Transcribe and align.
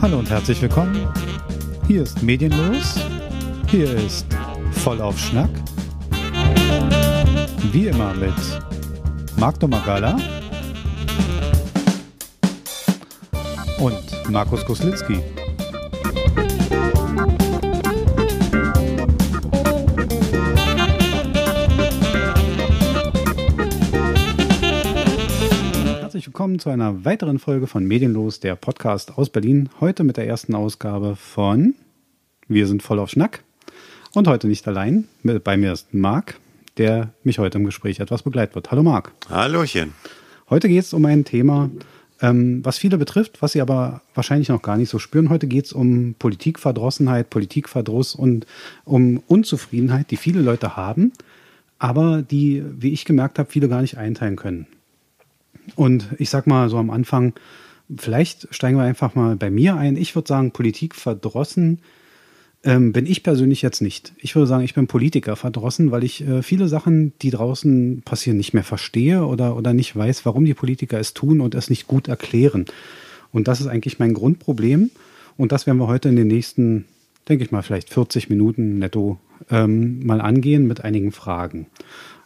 Hallo 0.00 0.20
und 0.20 0.30
herzlich 0.30 0.62
willkommen. 0.62 1.08
Hier 1.88 2.04
ist 2.04 2.22
Medienlos. 2.22 3.00
Hier 3.66 3.92
ist 3.96 4.26
Voll 4.70 5.00
auf 5.00 5.18
Schnack. 5.18 5.50
Wie 7.72 7.88
immer 7.88 8.14
mit 8.14 8.32
Marc 9.36 9.58
Domagala 9.58 10.16
und 13.80 14.30
Markus 14.30 14.64
Koslitzki. 14.64 15.20
Willkommen 26.48 26.60
zu 26.60 26.70
einer 26.70 27.04
weiteren 27.04 27.38
Folge 27.38 27.66
von 27.66 27.84
Medienlos, 27.84 28.40
der 28.40 28.56
Podcast 28.56 29.18
aus 29.18 29.28
Berlin. 29.28 29.68
Heute 29.80 30.02
mit 30.02 30.16
der 30.16 30.26
ersten 30.26 30.54
Ausgabe 30.54 31.14
von 31.14 31.74
Wir 32.46 32.66
sind 32.66 32.82
voll 32.82 32.98
auf 33.00 33.10
Schnack. 33.10 33.42
Und 34.14 34.26
heute 34.28 34.46
nicht 34.46 34.66
allein. 34.66 35.08
Bei 35.22 35.58
mir 35.58 35.74
ist 35.74 35.92
Marc, 35.92 36.40
der 36.78 37.12
mich 37.22 37.38
heute 37.38 37.58
im 37.58 37.66
Gespräch 37.66 38.00
etwas 38.00 38.22
begleitet 38.22 38.54
wird. 38.54 38.70
Hallo 38.70 38.82
Marc. 38.82 39.12
Hallöchen. 39.28 39.92
Heute 40.48 40.68
geht 40.68 40.84
es 40.84 40.94
um 40.94 41.04
ein 41.04 41.26
Thema, 41.26 41.68
ähm, 42.22 42.64
was 42.64 42.78
viele 42.78 42.96
betrifft, 42.96 43.42
was 43.42 43.52
sie 43.52 43.60
aber 43.60 44.00
wahrscheinlich 44.14 44.48
noch 44.48 44.62
gar 44.62 44.78
nicht 44.78 44.88
so 44.88 44.98
spüren. 44.98 45.28
Heute 45.28 45.48
geht 45.48 45.66
es 45.66 45.74
um 45.74 46.14
Politikverdrossenheit, 46.18 47.28
Politikverdruss 47.28 48.14
und 48.14 48.46
um 48.86 49.22
Unzufriedenheit, 49.26 50.10
die 50.10 50.16
viele 50.16 50.40
Leute 50.40 50.76
haben, 50.76 51.12
aber 51.78 52.22
die, 52.22 52.64
wie 52.78 52.94
ich 52.94 53.04
gemerkt 53.04 53.38
habe, 53.38 53.50
viele 53.50 53.68
gar 53.68 53.82
nicht 53.82 53.98
einteilen 53.98 54.36
können. 54.36 54.66
Und 55.76 56.08
ich 56.18 56.30
sag 56.30 56.46
mal 56.46 56.68
so 56.68 56.78
am 56.78 56.90
Anfang, 56.90 57.34
vielleicht 57.94 58.48
steigen 58.54 58.78
wir 58.78 58.84
einfach 58.84 59.14
mal 59.14 59.36
bei 59.36 59.50
mir 59.50 59.76
ein. 59.76 59.96
Ich 59.96 60.14
würde 60.14 60.28
sagen, 60.28 60.52
Politik 60.52 60.94
verdrossen 60.94 61.80
ähm, 62.64 62.92
bin 62.92 63.06
ich 63.06 63.22
persönlich 63.22 63.62
jetzt 63.62 63.80
nicht. 63.80 64.12
Ich 64.18 64.34
würde 64.34 64.46
sagen, 64.46 64.64
ich 64.64 64.74
bin 64.74 64.86
Politiker 64.86 65.36
verdrossen, 65.36 65.90
weil 65.90 66.02
ich 66.02 66.26
äh, 66.26 66.42
viele 66.42 66.68
Sachen, 66.68 67.12
die 67.22 67.30
draußen 67.30 68.02
passieren, 68.04 68.36
nicht 68.36 68.52
mehr 68.52 68.64
verstehe 68.64 69.24
oder, 69.24 69.56
oder 69.56 69.72
nicht 69.72 69.94
weiß, 69.94 70.26
warum 70.26 70.44
die 70.44 70.54
Politiker 70.54 70.98
es 70.98 71.14
tun 71.14 71.40
und 71.40 71.54
es 71.54 71.70
nicht 71.70 71.86
gut 71.86 72.08
erklären. 72.08 72.66
Und 73.32 73.46
das 73.48 73.60
ist 73.60 73.68
eigentlich 73.68 73.98
mein 73.98 74.14
Grundproblem. 74.14 74.90
Und 75.36 75.52
das 75.52 75.66
werden 75.66 75.78
wir 75.78 75.86
heute 75.86 76.08
in 76.08 76.16
den 76.16 76.26
nächsten, 76.26 76.86
denke 77.28 77.44
ich 77.44 77.52
mal, 77.52 77.62
vielleicht 77.62 77.90
40 77.90 78.28
Minuten 78.28 78.78
netto 78.80 79.18
ähm, 79.50 80.04
mal 80.04 80.20
angehen 80.20 80.66
mit 80.66 80.82
einigen 80.82 81.12
Fragen. 81.12 81.66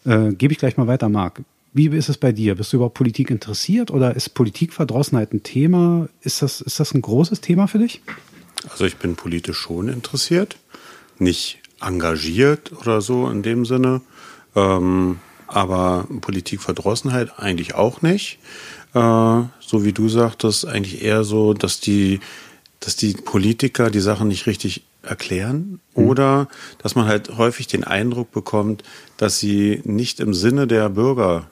Äh, 0.06 0.33
Gebe 0.33 0.52
ich 0.52 0.58
gleich 0.58 0.78
mal 0.78 0.86
weiter, 0.86 1.11
Marc. 1.11 1.42
Wie 1.74 1.86
ist 1.88 2.10
es 2.10 2.18
bei 2.18 2.32
dir? 2.32 2.54
Bist 2.54 2.72
du 2.72 2.76
überhaupt 2.76 2.96
Politik 2.96 3.30
interessiert 3.30 3.90
oder 3.90 4.14
ist 4.14 4.34
Politikverdrossenheit 4.34 5.32
ein 5.32 5.42
Thema? 5.42 6.08
Ist 6.20 6.42
das, 6.42 6.60
ist 6.60 6.78
das 6.78 6.92
ein 6.92 7.00
großes 7.00 7.40
Thema 7.40 7.66
für 7.66 7.78
dich? 7.78 8.02
Also 8.70 8.84
ich 8.84 8.96
bin 8.96 9.16
politisch 9.16 9.58
schon 9.58 9.88
interessiert, 9.88 10.58
nicht 11.18 11.60
engagiert 11.80 12.72
oder 12.72 13.00
so 13.00 13.28
in 13.28 13.42
dem 13.42 13.64
Sinne, 13.64 14.02
ähm, 14.54 15.18
aber 15.46 16.06
Politikverdrossenheit 16.20 17.38
eigentlich 17.38 17.74
auch 17.74 18.02
nicht. 18.02 18.38
Äh, 18.94 18.98
so 19.60 19.84
wie 19.84 19.92
du 19.92 20.08
sagtest, 20.10 20.66
eigentlich 20.66 21.02
eher 21.02 21.24
so, 21.24 21.54
dass 21.54 21.80
die, 21.80 22.20
dass 22.80 22.96
die 22.96 23.14
Politiker 23.14 23.90
die 23.90 24.00
Sachen 24.00 24.28
nicht 24.28 24.46
richtig 24.46 24.84
erklären 25.02 25.80
mhm. 25.94 26.04
oder 26.06 26.48
dass 26.78 26.94
man 26.94 27.06
halt 27.06 27.36
häufig 27.38 27.66
den 27.66 27.84
Eindruck 27.84 28.30
bekommt, 28.30 28.82
dass 29.16 29.38
sie 29.38 29.80
nicht 29.84 30.20
im 30.20 30.34
Sinne 30.34 30.66
der 30.66 30.90
Bürger 30.90 31.48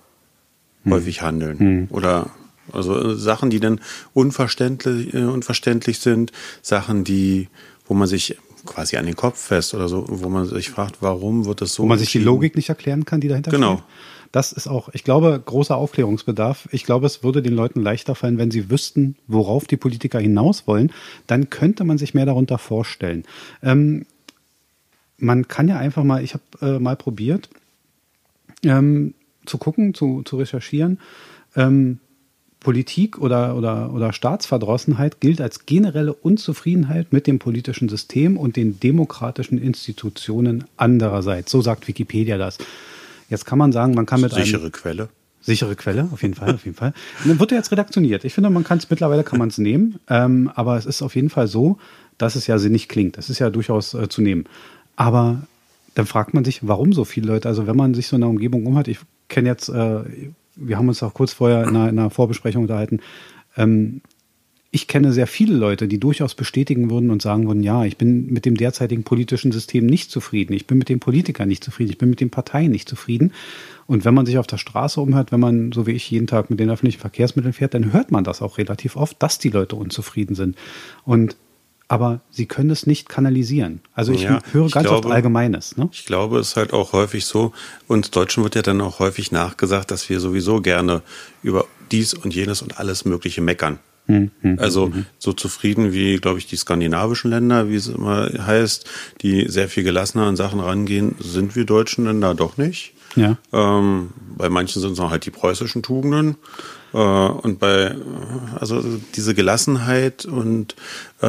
mhm. 0.84 0.92
häufig 0.92 1.22
handeln 1.22 1.56
mhm. 1.58 1.88
oder 1.90 2.30
also 2.72 3.12
äh, 3.12 3.16
Sachen, 3.16 3.50
die 3.50 3.60
dann 3.60 3.80
unverständlich, 4.12 5.14
äh, 5.14 5.24
unverständlich 5.24 5.98
sind, 5.98 6.32
Sachen, 6.62 7.04
die, 7.04 7.48
wo 7.86 7.94
man 7.94 8.06
sich 8.06 8.36
quasi 8.66 8.96
an 8.96 9.06
den 9.06 9.16
Kopf 9.16 9.38
fest 9.38 9.74
oder 9.74 9.88
so, 9.88 10.04
wo 10.08 10.28
man 10.28 10.46
sich 10.46 10.70
fragt, 10.70 10.96
warum 11.00 11.46
wird 11.46 11.60
das 11.60 11.74
so? 11.74 11.82
Wo 11.82 11.86
man 11.86 11.98
sich 11.98 12.12
die 12.12 12.18
Logik 12.18 12.56
nicht 12.56 12.68
erklären 12.68 13.04
kann, 13.04 13.20
die 13.20 13.28
dahinter 13.28 13.50
genau. 13.50 13.76
steht. 13.76 13.78
Genau. 13.78 13.90
Das 14.32 14.52
ist 14.52 14.68
auch, 14.68 14.90
ich 14.92 15.02
glaube, 15.02 15.42
großer 15.44 15.76
Aufklärungsbedarf. 15.76 16.68
Ich 16.70 16.84
glaube, 16.84 17.06
es 17.06 17.24
würde 17.24 17.42
den 17.42 17.54
Leuten 17.54 17.80
leichter 17.80 18.14
fallen, 18.14 18.38
wenn 18.38 18.52
sie 18.52 18.70
wüssten, 18.70 19.16
worauf 19.26 19.66
die 19.66 19.76
Politiker 19.76 20.20
hinaus 20.20 20.68
wollen. 20.68 20.92
Dann 21.26 21.50
könnte 21.50 21.82
man 21.82 21.98
sich 21.98 22.14
mehr 22.14 22.26
darunter 22.26 22.58
vorstellen. 22.58 23.24
Ähm, 23.60 24.06
man 25.18 25.48
kann 25.48 25.66
ja 25.66 25.78
einfach 25.78 26.04
mal, 26.04 26.22
ich 26.22 26.34
habe 26.34 26.44
äh, 26.76 26.78
mal 26.78 26.96
probiert, 26.96 27.50
ähm, 28.62 29.14
zu 29.50 29.58
gucken, 29.58 29.92
zu, 29.94 30.22
zu 30.22 30.36
recherchieren, 30.38 30.98
ähm, 31.56 31.98
Politik 32.60 33.18
oder, 33.18 33.56
oder, 33.56 33.92
oder 33.92 34.12
Staatsverdrossenheit 34.12 35.20
gilt 35.20 35.40
als 35.40 35.64
generelle 35.64 36.12
Unzufriedenheit 36.12 37.12
mit 37.12 37.26
dem 37.26 37.38
politischen 37.38 37.88
System 37.88 38.36
und 38.36 38.56
den 38.56 38.78
demokratischen 38.78 39.56
Institutionen 39.56 40.64
andererseits. 40.76 41.50
So 41.50 41.62
sagt 41.62 41.88
Wikipedia 41.88 42.36
das. 42.36 42.58
Jetzt 43.30 43.46
kann 43.46 43.58
man 43.58 43.72
sagen, 43.72 43.94
man 43.94 44.04
kann 44.04 44.20
mit 44.20 44.34
sichere 44.34 44.62
einem, 44.62 44.72
Quelle. 44.72 45.08
Sichere 45.40 45.74
Quelle, 45.74 46.08
auf 46.12 46.20
jeden 46.22 46.34
Fall, 46.34 46.54
auf 46.54 46.64
jeden 46.66 46.76
Fall. 46.76 46.92
Und 47.22 47.30
dann 47.30 47.40
wird 47.40 47.52
er 47.52 47.58
jetzt 47.58 47.72
redaktioniert. 47.72 48.24
Ich 48.24 48.34
finde, 48.34 48.50
man 48.50 48.64
kann 48.64 48.76
es 48.76 48.90
mittlerweile 48.90 49.24
kann 49.24 49.38
man 49.38 49.48
es 49.48 49.56
nehmen, 49.56 49.98
ähm, 50.08 50.50
aber 50.54 50.76
es 50.76 50.84
ist 50.84 51.00
auf 51.00 51.16
jeden 51.16 51.30
Fall 51.30 51.46
so, 51.46 51.78
dass 52.18 52.34
es 52.34 52.46
ja 52.46 52.58
sinnig 52.58 52.88
klingt. 52.88 53.16
Das 53.16 53.30
ist 53.30 53.38
ja 53.38 53.48
durchaus 53.48 53.94
äh, 53.94 54.08
zu 54.10 54.20
nehmen. 54.20 54.44
Aber 54.96 55.40
dann 55.94 56.04
fragt 56.04 56.34
man 56.34 56.44
sich, 56.44 56.66
warum 56.68 56.92
so 56.92 57.04
viele 57.04 57.28
Leute? 57.28 57.48
Also 57.48 57.66
wenn 57.66 57.76
man 57.76 57.94
sich 57.94 58.06
so 58.06 58.16
in 58.16 58.20
der 58.20 58.28
Umgebung 58.28 58.66
umhört, 58.66 58.88
ich 58.88 58.98
kenne 59.30 59.48
jetzt 59.48 59.70
äh, 59.70 60.02
wir 60.60 60.76
haben 60.76 60.88
uns 60.88 61.02
auch 61.02 61.14
kurz 61.14 61.32
vorher 61.32 61.62
in 61.62 61.70
einer, 61.70 61.88
in 61.88 61.98
einer 61.98 62.10
Vorbesprechung 62.10 62.62
unterhalten. 62.62 63.00
Ähm, 63.56 64.02
ich 64.72 64.86
kenne 64.86 65.12
sehr 65.12 65.26
viele 65.26 65.56
Leute, 65.56 65.88
die 65.88 65.98
durchaus 65.98 66.36
bestätigen 66.36 66.90
würden 66.90 67.10
und 67.10 67.22
sagen 67.22 67.48
würden, 67.48 67.64
ja, 67.64 67.84
ich 67.84 67.96
bin 67.96 68.26
mit 68.26 68.44
dem 68.44 68.56
derzeitigen 68.56 69.02
politischen 69.02 69.50
System 69.50 69.84
nicht 69.84 70.12
zufrieden, 70.12 70.52
ich 70.52 70.68
bin 70.68 70.78
mit 70.78 70.88
den 70.88 71.00
Politikern 71.00 71.48
nicht 71.48 71.64
zufrieden, 71.64 71.90
ich 71.90 71.98
bin 71.98 72.10
mit 72.10 72.20
den 72.20 72.30
Parteien 72.30 72.70
nicht 72.70 72.88
zufrieden. 72.88 73.32
Und 73.88 74.04
wenn 74.04 74.14
man 74.14 74.26
sich 74.26 74.38
auf 74.38 74.46
der 74.46 74.58
Straße 74.58 75.00
umhört, 75.00 75.32
wenn 75.32 75.40
man, 75.40 75.72
so 75.72 75.88
wie 75.88 75.92
ich, 75.92 76.08
jeden 76.08 76.28
Tag 76.28 76.50
mit 76.50 76.60
den 76.60 76.70
öffentlichen 76.70 77.00
Verkehrsmitteln 77.00 77.52
fährt, 77.52 77.74
dann 77.74 77.92
hört 77.92 78.12
man 78.12 78.22
das 78.22 78.42
auch 78.42 78.58
relativ 78.58 78.94
oft, 78.94 79.20
dass 79.20 79.40
die 79.40 79.50
Leute 79.50 79.74
unzufrieden 79.74 80.36
sind. 80.36 80.56
Und 81.04 81.34
aber 81.90 82.20
sie 82.30 82.46
können 82.46 82.70
es 82.70 82.86
nicht 82.86 83.08
kanalisieren. 83.08 83.80
Also 83.94 84.12
ich 84.12 84.22
ja, 84.22 84.38
höre 84.52 84.66
ich 84.66 84.72
ganz 84.72 84.86
glaube, 84.86 85.08
oft 85.08 85.12
Allgemeines. 85.12 85.76
Ne? 85.76 85.88
Ich 85.90 86.06
glaube, 86.06 86.38
es 86.38 86.50
ist 86.50 86.56
halt 86.56 86.72
auch 86.72 86.92
häufig 86.92 87.24
so, 87.24 87.52
uns 87.88 88.12
Deutschen 88.12 88.44
wird 88.44 88.54
ja 88.54 88.62
dann 88.62 88.80
auch 88.80 89.00
häufig 89.00 89.32
nachgesagt, 89.32 89.90
dass 89.90 90.08
wir 90.08 90.20
sowieso 90.20 90.60
gerne 90.60 91.02
über 91.42 91.66
dies 91.90 92.14
und 92.14 92.32
jenes 92.32 92.62
und 92.62 92.78
alles 92.78 93.04
Mögliche 93.04 93.40
meckern. 93.40 93.80
Hm, 94.06 94.30
hm, 94.40 94.58
also 94.60 94.86
hm, 94.86 94.94
hm. 94.94 95.06
so 95.18 95.32
zufrieden 95.32 95.92
wie, 95.92 96.18
glaube 96.18 96.38
ich, 96.38 96.46
die 96.46 96.54
skandinavischen 96.54 97.28
Länder, 97.28 97.68
wie 97.68 97.74
es 97.74 97.88
immer 97.88 98.30
heißt, 98.38 98.88
die 99.22 99.48
sehr 99.48 99.68
viel 99.68 99.82
gelassener 99.82 100.26
an 100.26 100.36
Sachen 100.36 100.60
rangehen, 100.60 101.16
sind 101.18 101.56
wir 101.56 101.64
Deutschen 101.64 102.04
denn 102.04 102.20
da 102.20 102.34
doch 102.34 102.56
nicht. 102.56 102.92
Ja. 103.16 103.36
Ähm, 103.52 104.10
bei 104.36 104.48
manchen 104.48 104.80
sind 104.80 104.92
es 104.92 104.98
noch 104.98 105.10
halt 105.10 105.26
die 105.26 105.32
preußischen 105.32 105.82
Tugenden. 105.82 106.36
Äh, 106.92 106.96
und 106.96 107.58
bei, 107.58 107.94
also 108.58 108.82
diese 109.14 109.34
Gelassenheit 109.34 110.24
und 110.24 110.74
äh, 111.20 111.26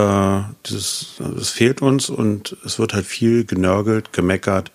das, 0.64 1.16
das 1.20 1.50
fehlt 1.50 1.82
uns 1.82 2.10
und 2.10 2.58
es 2.66 2.80
wird 2.80 2.94
halt 2.94 3.06
viel 3.06 3.46
genörgelt, 3.46 4.14
gemeckert, 4.14 4.72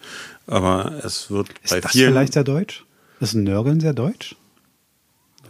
aber 0.46 0.92
es 1.04 1.30
wird 1.30 1.48
ist 1.62 1.70
bei 1.70 1.80
das 1.80 1.92
vielen. 1.92 2.12
vielleicht 2.12 2.34
sehr 2.34 2.44
deutsch? 2.44 2.84
Ist 3.20 3.34
Nörgeln 3.34 3.80
sehr 3.80 3.94
deutsch? 3.94 4.36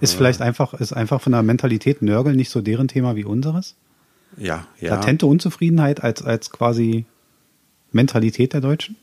Ist 0.01 0.15
äh, 0.15 0.17
vielleicht 0.17 0.41
einfach, 0.41 0.75
ist 0.75 0.93
einfach 0.93 1.21
von 1.21 1.33
der 1.33 1.43
Mentalität 1.43 2.03
Nörgeln 2.03 2.37
nicht 2.37 2.51
so 2.51 2.61
deren 2.61 2.89
Thema 2.89 3.17
wie 3.17 3.25
unseres? 3.25 3.75
Ja, 4.37 4.67
ja. 4.81 4.95
Latente 4.95 5.27
Unzufriedenheit 5.27 6.03
als, 6.03 6.23
als 6.23 6.51
quasi 6.51 7.07
Mentalität 7.93 8.53
der 8.53 8.61
Deutschen? 8.61 8.97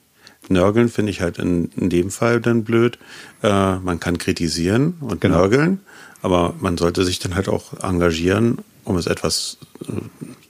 Nörgeln 0.49 0.89
finde 0.89 1.11
ich 1.11 1.21
halt 1.21 1.39
in, 1.39 1.69
in 1.77 1.89
dem 1.89 2.11
Fall 2.11 2.41
dann 2.41 2.63
blöd. 2.63 2.97
Äh, 3.41 3.77
man 3.77 3.99
kann 3.99 4.17
kritisieren 4.17 4.95
und 4.99 5.21
genau. 5.21 5.39
nörgeln, 5.39 5.79
aber 6.21 6.53
man 6.59 6.77
sollte 6.77 7.03
sich 7.03 7.19
dann 7.19 7.35
halt 7.35 7.49
auch 7.49 7.73
engagieren, 7.81 8.59
um 8.83 8.97
es 8.97 9.07
etwas 9.07 9.57
äh, 9.87 9.93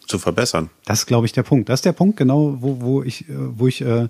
zu 0.08 0.20
verbessern. 0.20 0.70
Das 0.86 1.00
ist, 1.00 1.06
glaube 1.06 1.26
ich, 1.26 1.32
der 1.32 1.44
Punkt. 1.44 1.70
Das 1.70 1.80
ist 1.80 1.86
der 1.86 1.94
Punkt, 1.94 2.18
genau, 2.18 2.58
wo, 2.60 2.82
wo 2.82 3.04
ich, 3.04 3.30
äh, 3.30 3.34
wo 3.36 3.68
ich 3.68 3.82
äh, 3.82 4.08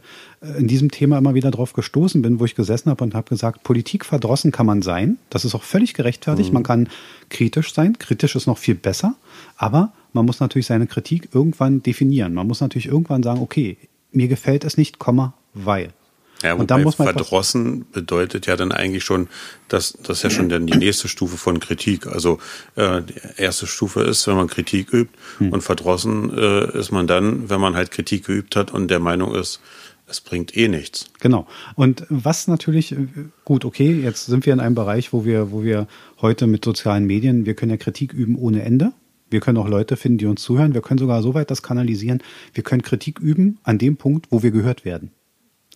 in 0.58 0.68
diesem 0.68 0.92
Thema 0.92 1.18
immer 1.18 1.34
wieder 1.34 1.52
drauf 1.52 1.74
gestoßen 1.74 2.22
bin, 2.22 2.40
wo 2.40 2.46
ich 2.46 2.56
gesessen 2.56 2.90
habe 2.90 3.04
und 3.04 3.14
habe 3.14 3.30
gesagt, 3.30 3.64
Politik 3.64 4.06
verdrossen 4.06 4.52
kann 4.52 4.66
man 4.66 4.82
sein. 4.82 5.18
Das 5.30 5.46
ist 5.46 5.56
auch 5.56 5.64
völlig 5.64 5.94
gerechtfertigt. 5.94 6.50
Mhm. 6.50 6.54
Man 6.54 6.64
kann 6.64 6.90
kritisch 7.30 7.74
sein. 7.74 7.98
Kritisch 7.98 8.36
ist 8.36 8.48
noch 8.48 8.58
viel 8.58 8.76
besser. 8.76 9.16
Aber 9.58 9.94
man 10.14 10.26
muss 10.26 10.40
natürlich 10.40 10.68
seine 10.68 10.88
Kritik 10.88 11.30
irgendwann 11.34 11.84
definieren. 11.84 12.34
Man 12.34 12.48
muss 12.48 12.62
natürlich 12.62 12.88
irgendwann 12.88 13.24
sagen, 13.24 13.42
okay, 13.42 13.78
mir 14.12 14.28
gefällt 14.28 14.64
es 14.64 14.78
nicht, 14.78 15.00
Komma, 15.00 15.34
weil. 15.54 15.94
Ja, 16.44 16.56
und 16.56 16.70
da 16.72 16.78
muss 16.78 17.00
man 17.00 17.08
verdrossen 17.08 17.86
bedeutet 17.92 18.48
ja 18.48 18.58
dann 18.58 18.74
eigentlich 18.74 19.06
schon, 19.06 19.30
dass 19.70 19.94
das 19.94 20.18
ist 20.18 20.24
ja 20.24 20.30
schon 20.30 20.50
dann 20.50 20.68
die 20.68 20.78
nächste 20.78 21.08
Stufe 21.08 21.38
von 21.38 21.62
Kritik. 21.62 22.06
Also 22.06 22.40
äh, 22.76 23.02
die 23.02 23.14
erste 23.38 23.66
Stufe 23.66 24.02
ist, 24.02 24.28
wenn 24.28 24.36
man 24.36 24.48
Kritik 24.48 24.92
übt 24.92 25.12
hm. 25.38 25.54
und 25.54 25.62
verdrossen 25.62 26.38
äh, 26.38 26.78
ist 26.78 26.92
man 26.92 27.08
dann, 27.08 27.50
wenn 27.50 27.62
man 27.62 27.76
halt 27.76 27.92
Kritik 27.92 28.26
geübt 28.26 28.58
hat 28.58 28.72
und 28.72 28.90
der 28.90 29.00
Meinung 29.00 29.34
ist, 29.34 29.62
es 30.06 30.20
bringt 30.20 30.56
eh 30.58 30.68
nichts. 30.68 31.08
Genau. 31.22 31.48
Und 31.76 32.06
was 32.10 32.48
natürlich 32.48 32.92
äh, 32.92 33.08
gut, 33.46 33.64
okay, 33.64 33.94
jetzt 34.02 34.26
sind 34.26 34.46
wir 34.46 34.52
in 34.52 34.60
einem 34.60 34.76
Bereich, 34.76 35.14
wo 35.14 35.24
wir, 35.24 35.52
wo 35.52 35.64
wir 35.64 35.88
heute 36.22 36.46
mit 36.46 36.66
sozialen 36.66 37.06
Medien, 37.06 37.46
wir 37.46 37.54
können 37.54 37.72
ja 37.72 37.78
Kritik 37.78 38.12
üben 38.12 38.36
ohne 38.36 38.64
Ende. 38.64 38.92
Wir 39.30 39.40
können 39.40 39.58
auch 39.58 39.68
Leute 39.68 39.96
finden, 39.96 40.18
die 40.18 40.26
uns 40.26 40.44
zuhören. 40.44 40.74
Wir 40.74 40.82
können 40.82 41.00
sogar 41.00 41.22
so 41.24 41.34
weit 41.34 41.50
das 41.50 41.64
kanalisieren. 41.64 42.22
Wir 42.54 42.64
können 42.64 42.82
Kritik 42.82 43.20
üben 43.20 43.60
an 43.64 43.78
dem 43.78 43.96
Punkt, 43.96 44.28
wo 44.30 44.44
wir 44.44 44.52
gehört 44.52 44.84
werden. 44.84 45.12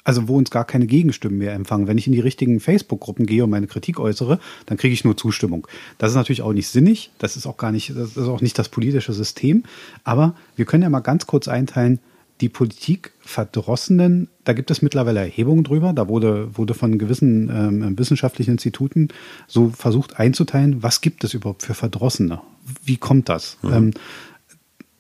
Also 0.08 0.30
wo 0.30 0.38
uns 0.38 0.52
gar 0.52 0.64
keine 0.64 0.88
Gegenstimmen 0.88 1.38
mehr 1.38 1.52
empfangen. 1.52 1.86
Wenn 1.86 1.98
ich 1.98 2.08
in 2.08 2.14
die 2.14 2.22
richtigen 2.22 2.62
Facebook-Gruppen 2.62 3.26
gehe 3.26 3.44
und 3.44 3.50
meine 3.50 3.68
Kritik 3.68 4.00
äußere, 4.00 4.40
dann 4.66 4.78
kriege 4.78 4.94
ich 4.94 5.04
nur 5.04 5.18
Zustimmung. 5.18 5.68
Das 5.98 6.12
ist 6.12 6.16
natürlich 6.16 6.44
auch 6.44 6.54
nicht 6.54 6.70
sinnig. 6.70 7.12
Das 7.18 7.36
ist 7.36 7.46
auch 7.46 7.58
gar 7.58 7.74
nicht, 7.74 7.90
das 7.90 8.16
ist 8.16 8.20
auch 8.20 8.40
nicht 8.40 8.58
das 8.58 8.70
politische 8.70 9.12
System. 9.12 9.64
Aber 10.06 10.34
wir 10.56 10.64
können 10.64 10.84
ja 10.84 10.90
mal 10.90 11.02
ganz 11.02 11.28
kurz 11.28 11.50
einteilen, 11.50 12.00
die 12.40 12.48
Politikverdrossenen, 12.48 14.30
da 14.46 14.54
gibt 14.54 14.72
es 14.72 14.82
mittlerweile 14.82 15.20
Erhebungen 15.20 15.66
drüber. 15.66 15.92
Da 15.92 16.08
wurde, 16.08 16.56
wurde 16.58 16.74
von 16.74 16.98
gewissen 16.98 17.50
ähm, 17.50 18.00
wissenschaftlichen 18.00 18.52
Instituten 18.52 19.10
so 19.46 19.72
versucht 19.72 20.22
einzuteilen, 20.22 20.84
was 20.84 21.02
gibt 21.02 21.26
es 21.26 21.34
überhaupt 21.34 21.64
für 21.64 21.74
Verdrossene? 21.74 22.40
Wie 22.82 22.96
kommt 22.96 23.28
das? 23.28 23.58
Mhm. 23.62 23.74
Ähm, 23.74 23.92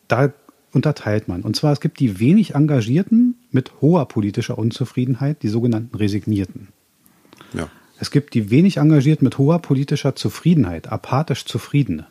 da 0.09 0.33
unterteilt 0.73 1.29
man. 1.29 1.43
Und 1.43 1.55
zwar, 1.55 1.71
es 1.71 1.79
gibt 1.79 2.01
die 2.01 2.19
wenig 2.19 2.55
Engagierten 2.55 3.36
mit 3.51 3.81
hoher 3.81 4.07
politischer 4.07 4.57
Unzufriedenheit, 4.57 5.43
die 5.43 5.49
sogenannten 5.49 5.95
Resignierten. 5.95 6.69
Ja. 7.53 7.69
Es 7.99 8.11
gibt 8.11 8.33
die 8.33 8.49
wenig 8.51 8.77
Engagierten 8.77 9.25
mit 9.25 9.37
hoher 9.37 9.59
politischer 9.59 10.15
Zufriedenheit, 10.15 10.91
apathisch 10.91 11.45
Zufriedene. 11.45 12.07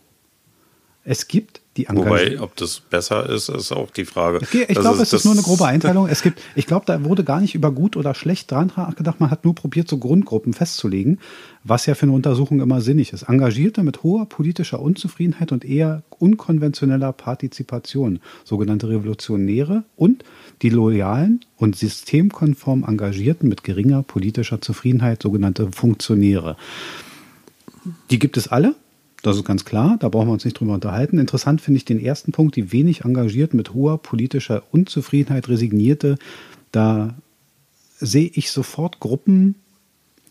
Es 1.04 1.28
gibt 1.28 1.60
die 1.76 1.86
Wobei, 1.88 2.40
ob 2.40 2.56
das 2.56 2.80
besser 2.80 3.28
ist, 3.28 3.48
ist 3.48 3.70
auch 3.70 3.90
die 3.90 4.06
Frage. 4.06 4.38
Okay, 4.38 4.64
ich 4.66 4.78
glaube, 4.78 5.02
es 5.02 5.12
ist 5.12 5.24
nur 5.24 5.34
eine 5.34 5.42
grobe 5.42 5.66
Einteilung. 5.66 6.08
Es 6.08 6.22
gibt, 6.22 6.40
ich 6.54 6.66
glaube, 6.66 6.86
da 6.86 7.04
wurde 7.04 7.22
gar 7.22 7.40
nicht 7.40 7.54
über 7.54 7.70
gut 7.70 7.96
oder 7.96 8.14
schlecht 8.14 8.50
dran 8.50 8.72
gedacht. 8.96 9.20
Man 9.20 9.30
hat 9.30 9.44
nur 9.44 9.54
probiert, 9.54 9.86
so 9.86 9.98
Grundgruppen 9.98 10.54
festzulegen, 10.54 11.20
was 11.64 11.86
ja 11.86 11.94
für 11.94 12.04
eine 12.04 12.12
Untersuchung 12.12 12.60
immer 12.60 12.80
sinnig 12.80 13.12
ist. 13.12 13.24
Engagierte 13.24 13.82
mit 13.82 14.02
hoher 14.02 14.26
politischer 14.26 14.80
Unzufriedenheit 14.80 15.52
und 15.52 15.64
eher 15.64 16.02
unkonventioneller 16.18 17.12
Partizipation, 17.12 18.20
sogenannte 18.44 18.88
Revolutionäre 18.88 19.84
und 19.96 20.24
die 20.62 20.70
loyalen 20.70 21.40
und 21.56 21.76
systemkonform 21.76 22.84
Engagierten 22.84 23.48
mit 23.48 23.64
geringer 23.64 24.02
politischer 24.02 24.60
Zufriedenheit, 24.60 25.22
sogenannte 25.22 25.70
Funktionäre. 25.72 26.56
Die 28.10 28.18
gibt 28.18 28.36
es 28.36 28.48
alle. 28.48 28.74
Das 29.22 29.36
ist 29.36 29.44
ganz 29.44 29.64
klar, 29.64 29.96
da 29.98 30.08
brauchen 30.08 30.28
wir 30.28 30.32
uns 30.32 30.44
nicht 30.44 30.58
drüber 30.60 30.74
unterhalten. 30.74 31.18
Interessant 31.18 31.60
finde 31.60 31.78
ich 31.78 31.84
den 31.84 32.00
ersten 32.00 32.32
Punkt, 32.32 32.54
die 32.54 32.72
wenig 32.72 33.04
engagiert 33.04 33.54
mit 33.54 33.74
hoher 33.74 33.98
politischer 33.98 34.62
Unzufriedenheit 34.70 35.48
resignierte. 35.48 36.16
Da 36.70 37.14
sehe 37.98 38.30
ich 38.32 38.50
sofort 38.50 39.00
Gruppen, 39.00 39.56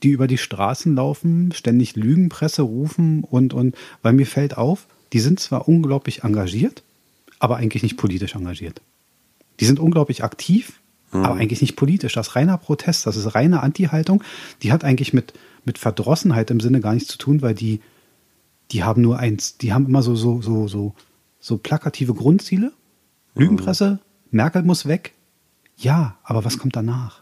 die 0.03 0.09
über 0.09 0.27
die 0.27 0.37
Straßen 0.37 0.95
laufen, 0.95 1.51
ständig 1.51 1.95
Lügenpresse 1.95 2.61
rufen 2.61 3.23
und, 3.23 3.53
und, 3.53 3.75
weil 4.01 4.13
mir 4.13 4.27
fällt 4.27 4.57
auf, 4.57 4.87
die 5.13 5.19
sind 5.19 5.39
zwar 5.39 5.67
unglaublich 5.67 6.23
engagiert, 6.23 6.83
aber 7.39 7.57
eigentlich 7.57 7.83
nicht 7.83 7.97
politisch 7.97 8.35
engagiert. 8.35 8.81
Die 9.59 9.65
sind 9.65 9.79
unglaublich 9.79 10.23
aktiv, 10.23 10.81
mhm. 11.11 11.25
aber 11.25 11.35
eigentlich 11.35 11.61
nicht 11.61 11.75
politisch. 11.75 12.13
Das 12.13 12.29
ist 12.29 12.35
reiner 12.35 12.57
Protest, 12.57 13.05
das 13.05 13.15
ist 13.15 13.35
reine 13.35 13.61
Anti-Haltung. 13.61 14.23
Die 14.63 14.71
hat 14.71 14.83
eigentlich 14.83 15.13
mit, 15.13 15.33
mit 15.63 15.77
Verdrossenheit 15.77 16.51
im 16.51 16.59
Sinne 16.59 16.81
gar 16.81 16.93
nichts 16.93 17.09
zu 17.09 17.17
tun, 17.17 17.41
weil 17.41 17.53
die 17.53 17.81
die 18.71 18.83
haben 18.83 19.01
nur 19.01 19.19
eins, 19.19 19.57
die 19.57 19.73
haben 19.73 19.85
immer 19.85 20.01
so, 20.01 20.15
so, 20.15 20.41
so, 20.41 20.67
so, 20.67 20.93
so 21.39 21.57
plakative 21.57 22.13
Grundziele. 22.13 22.71
Lügenpresse, 23.35 23.99
Merkel 24.31 24.63
muss 24.63 24.85
weg. 24.85 25.13
Ja, 25.75 26.15
aber 26.23 26.45
was 26.45 26.57
kommt 26.57 26.75
danach? 26.75 27.21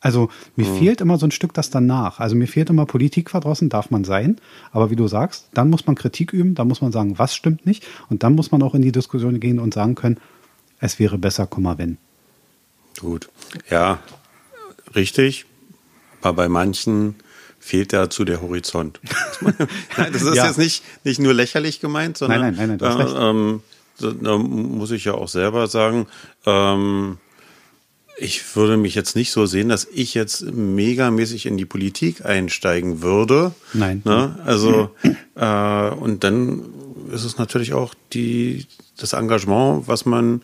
Also 0.00 0.30
mir 0.56 0.66
mhm. 0.66 0.78
fehlt 0.78 1.00
immer 1.02 1.18
so 1.18 1.26
ein 1.26 1.30
Stück 1.30 1.52
das 1.52 1.68
danach. 1.68 2.18
Also 2.18 2.34
mir 2.34 2.46
fehlt 2.46 2.70
immer 2.70 2.86
Politik 2.86 3.28
verdrossen, 3.28 3.68
darf 3.68 3.90
man 3.90 4.04
sein. 4.04 4.36
Aber 4.72 4.90
wie 4.90 4.96
du 4.96 5.06
sagst, 5.06 5.50
dann 5.52 5.68
muss 5.68 5.86
man 5.86 5.96
Kritik 5.96 6.32
üben, 6.32 6.54
dann 6.54 6.68
muss 6.68 6.80
man 6.80 6.92
sagen, 6.92 7.18
was 7.18 7.34
stimmt 7.34 7.66
nicht. 7.66 7.86
Und 8.08 8.22
dann 8.22 8.34
muss 8.34 8.50
man 8.50 8.62
auch 8.62 8.74
in 8.74 8.80
die 8.80 8.92
Diskussion 8.92 9.38
gehen 9.38 9.58
und 9.58 9.74
sagen 9.74 9.94
können, 9.94 10.16
es 10.80 10.98
wäre 10.98 11.18
besser, 11.18 11.48
wenn. 11.50 11.98
Gut. 12.98 13.28
Ja, 13.70 14.00
richtig. 14.94 15.46
Aber 16.22 16.34
bei 16.34 16.48
manchen 16.48 17.14
fehlt 17.58 17.92
dazu 17.92 18.24
der 18.24 18.40
Horizont. 18.40 19.00
nein, 19.40 20.12
das 20.12 20.22
ist 20.22 20.36
ja. 20.36 20.46
jetzt 20.46 20.58
nicht, 20.58 20.82
nicht 21.04 21.20
nur 21.20 21.34
lächerlich 21.34 21.80
gemeint, 21.80 22.16
sondern 22.16 22.40
nein, 22.40 22.54
nein, 22.56 22.78
nein, 22.80 22.98
nein, 22.98 23.06
äh, 23.06 23.30
ähm, 23.30 23.62
da 24.22 24.38
muss 24.38 24.90
ich 24.90 25.04
ja 25.04 25.14
auch 25.14 25.28
selber 25.28 25.66
sagen, 25.66 26.06
ähm, 26.46 27.18
ich 28.16 28.54
würde 28.54 28.76
mich 28.76 28.94
jetzt 28.94 29.16
nicht 29.16 29.30
so 29.30 29.46
sehen, 29.46 29.68
dass 29.68 29.86
ich 29.86 30.14
jetzt 30.14 30.42
megamäßig 30.42 31.46
in 31.46 31.56
die 31.56 31.64
Politik 31.64 32.24
einsteigen 32.24 33.02
würde. 33.02 33.52
Nein. 33.72 34.02
Ne? 34.04 34.38
Also 34.44 34.90
äh, 35.36 35.90
und 35.90 36.24
dann 36.24 36.62
ist 37.10 37.24
es 37.24 37.38
natürlich 37.38 37.72
auch 37.72 37.94
die 38.12 38.66
das 38.98 39.12
Engagement, 39.12 39.88
was 39.88 40.04
man 40.04 40.42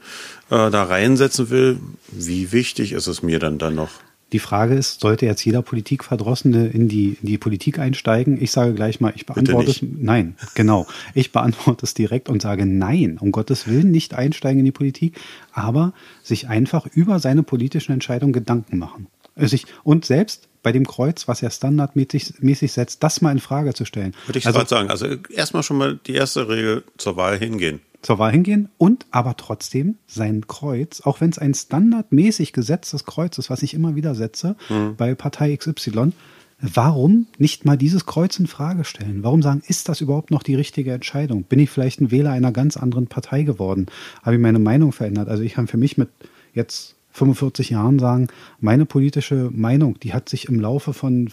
äh, 0.50 0.70
da 0.70 0.84
reinsetzen 0.84 1.50
will. 1.50 1.78
Wie 2.10 2.52
wichtig 2.52 2.92
ist 2.92 3.06
es 3.06 3.22
mir 3.22 3.38
dann 3.38 3.58
dann 3.58 3.74
noch? 3.74 3.90
Die 4.32 4.40
Frage 4.40 4.74
ist, 4.74 5.00
sollte 5.00 5.24
jetzt 5.24 5.44
jeder 5.44 5.62
Politikverdrossene 5.62 6.66
in 6.66 6.88
die, 6.88 7.16
in 7.20 7.28
die 7.28 7.38
Politik 7.38 7.78
einsteigen? 7.78 8.42
Ich 8.42 8.50
sage 8.50 8.74
gleich 8.74 9.00
mal, 9.00 9.12
ich 9.14 9.24
beantworte 9.24 9.70
es. 9.70 9.80
Nein, 9.82 10.34
genau. 10.54 10.86
Ich 11.14 11.30
beantworte 11.30 11.86
es 11.86 11.94
direkt 11.94 12.28
und 12.28 12.42
sage 12.42 12.66
nein, 12.66 13.18
um 13.20 13.30
Gottes 13.30 13.68
Willen 13.68 13.92
nicht 13.92 14.14
einsteigen 14.14 14.58
in 14.58 14.64
die 14.64 14.72
Politik, 14.72 15.20
aber 15.52 15.92
sich 16.24 16.48
einfach 16.48 16.86
über 16.86 17.20
seine 17.20 17.44
politischen 17.44 17.92
Entscheidungen 17.92 18.32
Gedanken 18.32 18.78
machen. 18.78 19.06
Sich, 19.36 19.66
und 19.84 20.04
selbst 20.04 20.48
bei 20.66 20.72
dem 20.72 20.84
Kreuz, 20.84 21.28
was 21.28 21.44
er 21.44 21.50
standardmäßig 21.50 22.40
mäßig 22.40 22.72
setzt, 22.72 23.00
das 23.04 23.20
mal 23.20 23.30
in 23.30 23.38
Frage 23.38 23.72
zu 23.72 23.84
stellen. 23.84 24.16
Würde 24.26 24.40
ich 24.40 24.46
also, 24.48 24.58
gerade 24.58 24.68
sagen. 24.68 24.90
Also 24.90 25.06
erstmal 25.30 25.62
schon 25.62 25.78
mal 25.78 26.00
die 26.08 26.14
erste 26.14 26.48
Regel 26.48 26.82
zur 26.98 27.16
Wahl 27.16 27.38
hingehen 27.38 27.78
zur 28.02 28.18
Wahl 28.18 28.32
hingehen 28.32 28.68
und 28.76 29.06
aber 29.10 29.36
trotzdem 29.36 29.96
sein 30.06 30.46
Kreuz, 30.48 31.02
auch 31.02 31.20
wenn 31.20 31.30
es 31.30 31.38
ein 31.38 31.54
standardmäßig 31.54 32.52
gesetztes 32.52 33.04
Kreuz 33.04 33.38
ist, 33.38 33.48
was 33.48 33.62
ich 33.62 33.74
immer 33.74 33.94
wieder 33.94 34.14
setze 34.16 34.56
mhm. 34.68 34.96
bei 34.96 35.14
Partei 35.14 35.56
XY, 35.56 36.12
warum 36.60 37.26
nicht 37.38 37.64
mal 37.64 37.76
dieses 37.76 38.04
Kreuz 38.04 38.38
in 38.38 38.48
Frage 38.48 38.84
stellen? 38.84 39.22
Warum 39.22 39.42
sagen, 39.42 39.62
ist 39.66 39.88
das 39.88 40.00
überhaupt 40.00 40.32
noch 40.32 40.42
die 40.42 40.56
richtige 40.56 40.92
Entscheidung? 40.92 41.44
Bin 41.44 41.60
ich 41.60 41.70
vielleicht 41.70 42.00
ein 42.00 42.10
Wähler 42.10 42.32
einer 42.32 42.52
ganz 42.52 42.76
anderen 42.76 43.06
Partei 43.06 43.44
geworden? 43.44 43.86
Habe 44.22 44.34
ich 44.34 44.42
meine 44.42 44.58
Meinung 44.58 44.92
verändert? 44.92 45.28
Also 45.28 45.44
ich 45.44 45.54
kann 45.54 45.68
für 45.68 45.78
mich 45.78 45.96
mit 45.96 46.08
jetzt 46.54 46.95
45 47.16 47.70
Jahren 47.70 47.98
sagen, 47.98 48.28
meine 48.60 48.84
politische 48.84 49.50
Meinung, 49.52 49.98
die 50.00 50.12
hat 50.12 50.28
sich 50.28 50.48
im 50.48 50.60
Laufe 50.60 50.92
von 50.92 51.30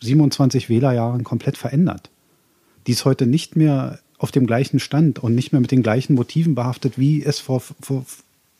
27 0.00 0.68
Wählerjahren 0.68 1.24
komplett 1.24 1.56
verändert. 1.56 2.10
Die 2.86 2.92
ist 2.92 3.04
heute 3.04 3.26
nicht 3.26 3.56
mehr 3.56 4.00
auf 4.18 4.30
dem 4.32 4.46
gleichen 4.46 4.80
Stand 4.80 5.18
und 5.18 5.34
nicht 5.34 5.52
mehr 5.52 5.60
mit 5.60 5.70
den 5.70 5.82
gleichen 5.82 6.14
Motiven 6.14 6.54
behaftet, 6.54 6.98
wie 6.98 7.24
es 7.24 7.40
vor, 7.40 7.60
vor, 7.60 8.04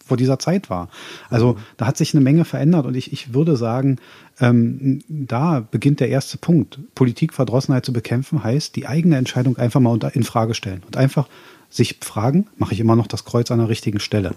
vor 0.04 0.16
dieser 0.16 0.38
Zeit 0.38 0.70
war. 0.70 0.88
Also 1.28 1.58
da 1.76 1.86
hat 1.86 1.98
sich 1.98 2.14
eine 2.14 2.22
Menge 2.22 2.44
verändert 2.44 2.86
und 2.86 2.96
ich, 2.96 3.12
ich 3.12 3.34
würde 3.34 3.56
sagen, 3.56 3.98
ähm, 4.40 5.00
da 5.08 5.60
beginnt 5.60 6.00
der 6.00 6.08
erste 6.08 6.38
Punkt. 6.38 6.78
Politikverdrossenheit 6.94 7.84
zu 7.84 7.92
bekämpfen 7.92 8.42
heißt, 8.42 8.74
die 8.74 8.86
eigene 8.86 9.16
Entscheidung 9.16 9.58
einfach 9.58 9.80
mal 9.80 9.98
in 10.14 10.24
Frage 10.24 10.54
stellen 10.54 10.82
und 10.86 10.96
einfach 10.96 11.28
sich 11.68 11.98
fragen, 12.00 12.46
mache 12.56 12.72
ich 12.72 12.80
immer 12.80 12.96
noch 12.96 13.06
das 13.06 13.24
Kreuz 13.24 13.50
an 13.50 13.58
der 13.58 13.68
richtigen 13.68 14.00
Stelle. 14.00 14.34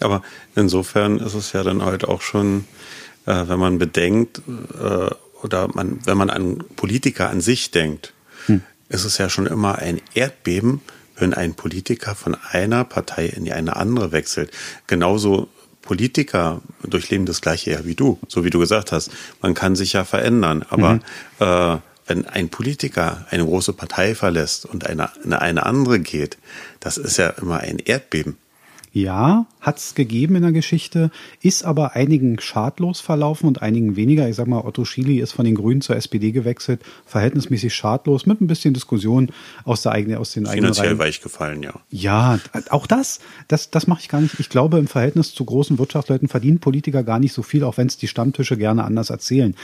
Aber 0.00 0.22
insofern 0.56 1.18
ist 1.18 1.34
es 1.34 1.52
ja 1.52 1.62
dann 1.62 1.84
halt 1.84 2.04
auch 2.04 2.22
schon, 2.22 2.64
äh, 3.26 3.44
wenn 3.46 3.58
man 3.58 3.78
bedenkt, 3.78 4.42
äh, 4.78 5.10
oder 5.42 5.68
man, 5.74 5.98
wenn 6.04 6.16
man 6.16 6.30
an 6.30 6.64
Politiker 6.76 7.30
an 7.30 7.40
sich 7.40 7.70
denkt, 7.70 8.12
hm 8.46 8.62
ist 8.88 9.04
es 9.04 9.18
ja 9.18 9.28
schon 9.28 9.46
immer 9.46 9.78
ein 9.78 10.00
Erdbeben, 10.14 10.80
wenn 11.16 11.34
ein 11.34 11.54
Politiker 11.54 12.14
von 12.14 12.36
einer 12.50 12.84
Partei 12.84 13.26
in 13.26 13.50
eine 13.50 13.76
andere 13.76 14.12
wechselt. 14.12 14.50
Genauso 14.86 15.48
Politiker 15.82 16.62
durchleben 16.82 17.26
das 17.26 17.40
gleiche 17.40 17.72
ja 17.72 17.84
wie 17.84 17.94
du, 17.94 18.18
so 18.28 18.44
wie 18.44 18.50
du 18.50 18.58
gesagt 18.58 18.92
hast. 18.92 19.10
Man 19.42 19.54
kann 19.54 19.76
sich 19.76 19.92
ja 19.92 20.04
verändern, 20.04 20.64
aber 20.68 20.94
mhm. 20.94 21.00
äh, 21.40 21.78
wenn 22.06 22.26
ein 22.26 22.48
Politiker 22.50 23.26
eine 23.30 23.44
große 23.44 23.72
Partei 23.72 24.14
verlässt 24.14 24.66
und 24.66 24.86
eine, 24.86 25.10
eine, 25.24 25.40
eine 25.40 25.66
andere 25.66 26.00
geht, 26.00 26.38
das 26.80 26.96
ist 26.96 27.16
ja 27.16 27.28
immer 27.28 27.60
ein 27.60 27.78
Erdbeben. 27.78 28.36
Ja, 28.96 29.46
hat's 29.60 29.96
gegeben 29.96 30.36
in 30.36 30.42
der 30.42 30.52
Geschichte, 30.52 31.10
ist 31.42 31.64
aber 31.64 31.96
einigen 31.96 32.38
schadlos 32.38 33.00
verlaufen 33.00 33.48
und 33.48 33.60
einigen 33.60 33.96
weniger. 33.96 34.28
Ich 34.28 34.36
sag 34.36 34.46
mal, 34.46 34.60
Otto 34.60 34.84
Schily 34.84 35.18
ist 35.18 35.32
von 35.32 35.44
den 35.44 35.56
Grünen 35.56 35.80
zur 35.80 35.96
SPD 35.96 36.30
gewechselt, 36.30 36.80
verhältnismäßig 37.04 37.74
schadlos, 37.74 38.24
mit 38.24 38.40
ein 38.40 38.46
bisschen 38.46 38.72
Diskussion 38.72 39.32
aus, 39.64 39.82
der 39.82 39.90
eigenen, 39.90 40.18
aus 40.18 40.30
den 40.30 40.46
eigenen 40.46 40.72
Finanziell 40.72 40.96
weich 41.00 41.20
gefallen, 41.20 41.64
ja. 41.64 41.74
Ja, 41.90 42.38
auch 42.70 42.86
das, 42.86 43.18
das, 43.48 43.68
das 43.68 43.88
mache 43.88 44.02
ich 44.02 44.08
gar 44.08 44.20
nicht. 44.20 44.38
Ich 44.38 44.48
glaube, 44.48 44.78
im 44.78 44.86
Verhältnis 44.86 45.34
zu 45.34 45.44
großen 45.44 45.76
Wirtschaftsleuten 45.76 46.28
verdienen 46.28 46.60
Politiker 46.60 47.02
gar 47.02 47.18
nicht 47.18 47.32
so 47.32 47.42
viel, 47.42 47.64
auch 47.64 47.76
wenn 47.76 47.88
es 47.88 47.96
die 47.96 48.06
Stammtische 48.06 48.56
gerne 48.56 48.84
anders 48.84 49.10
erzählen. 49.10 49.56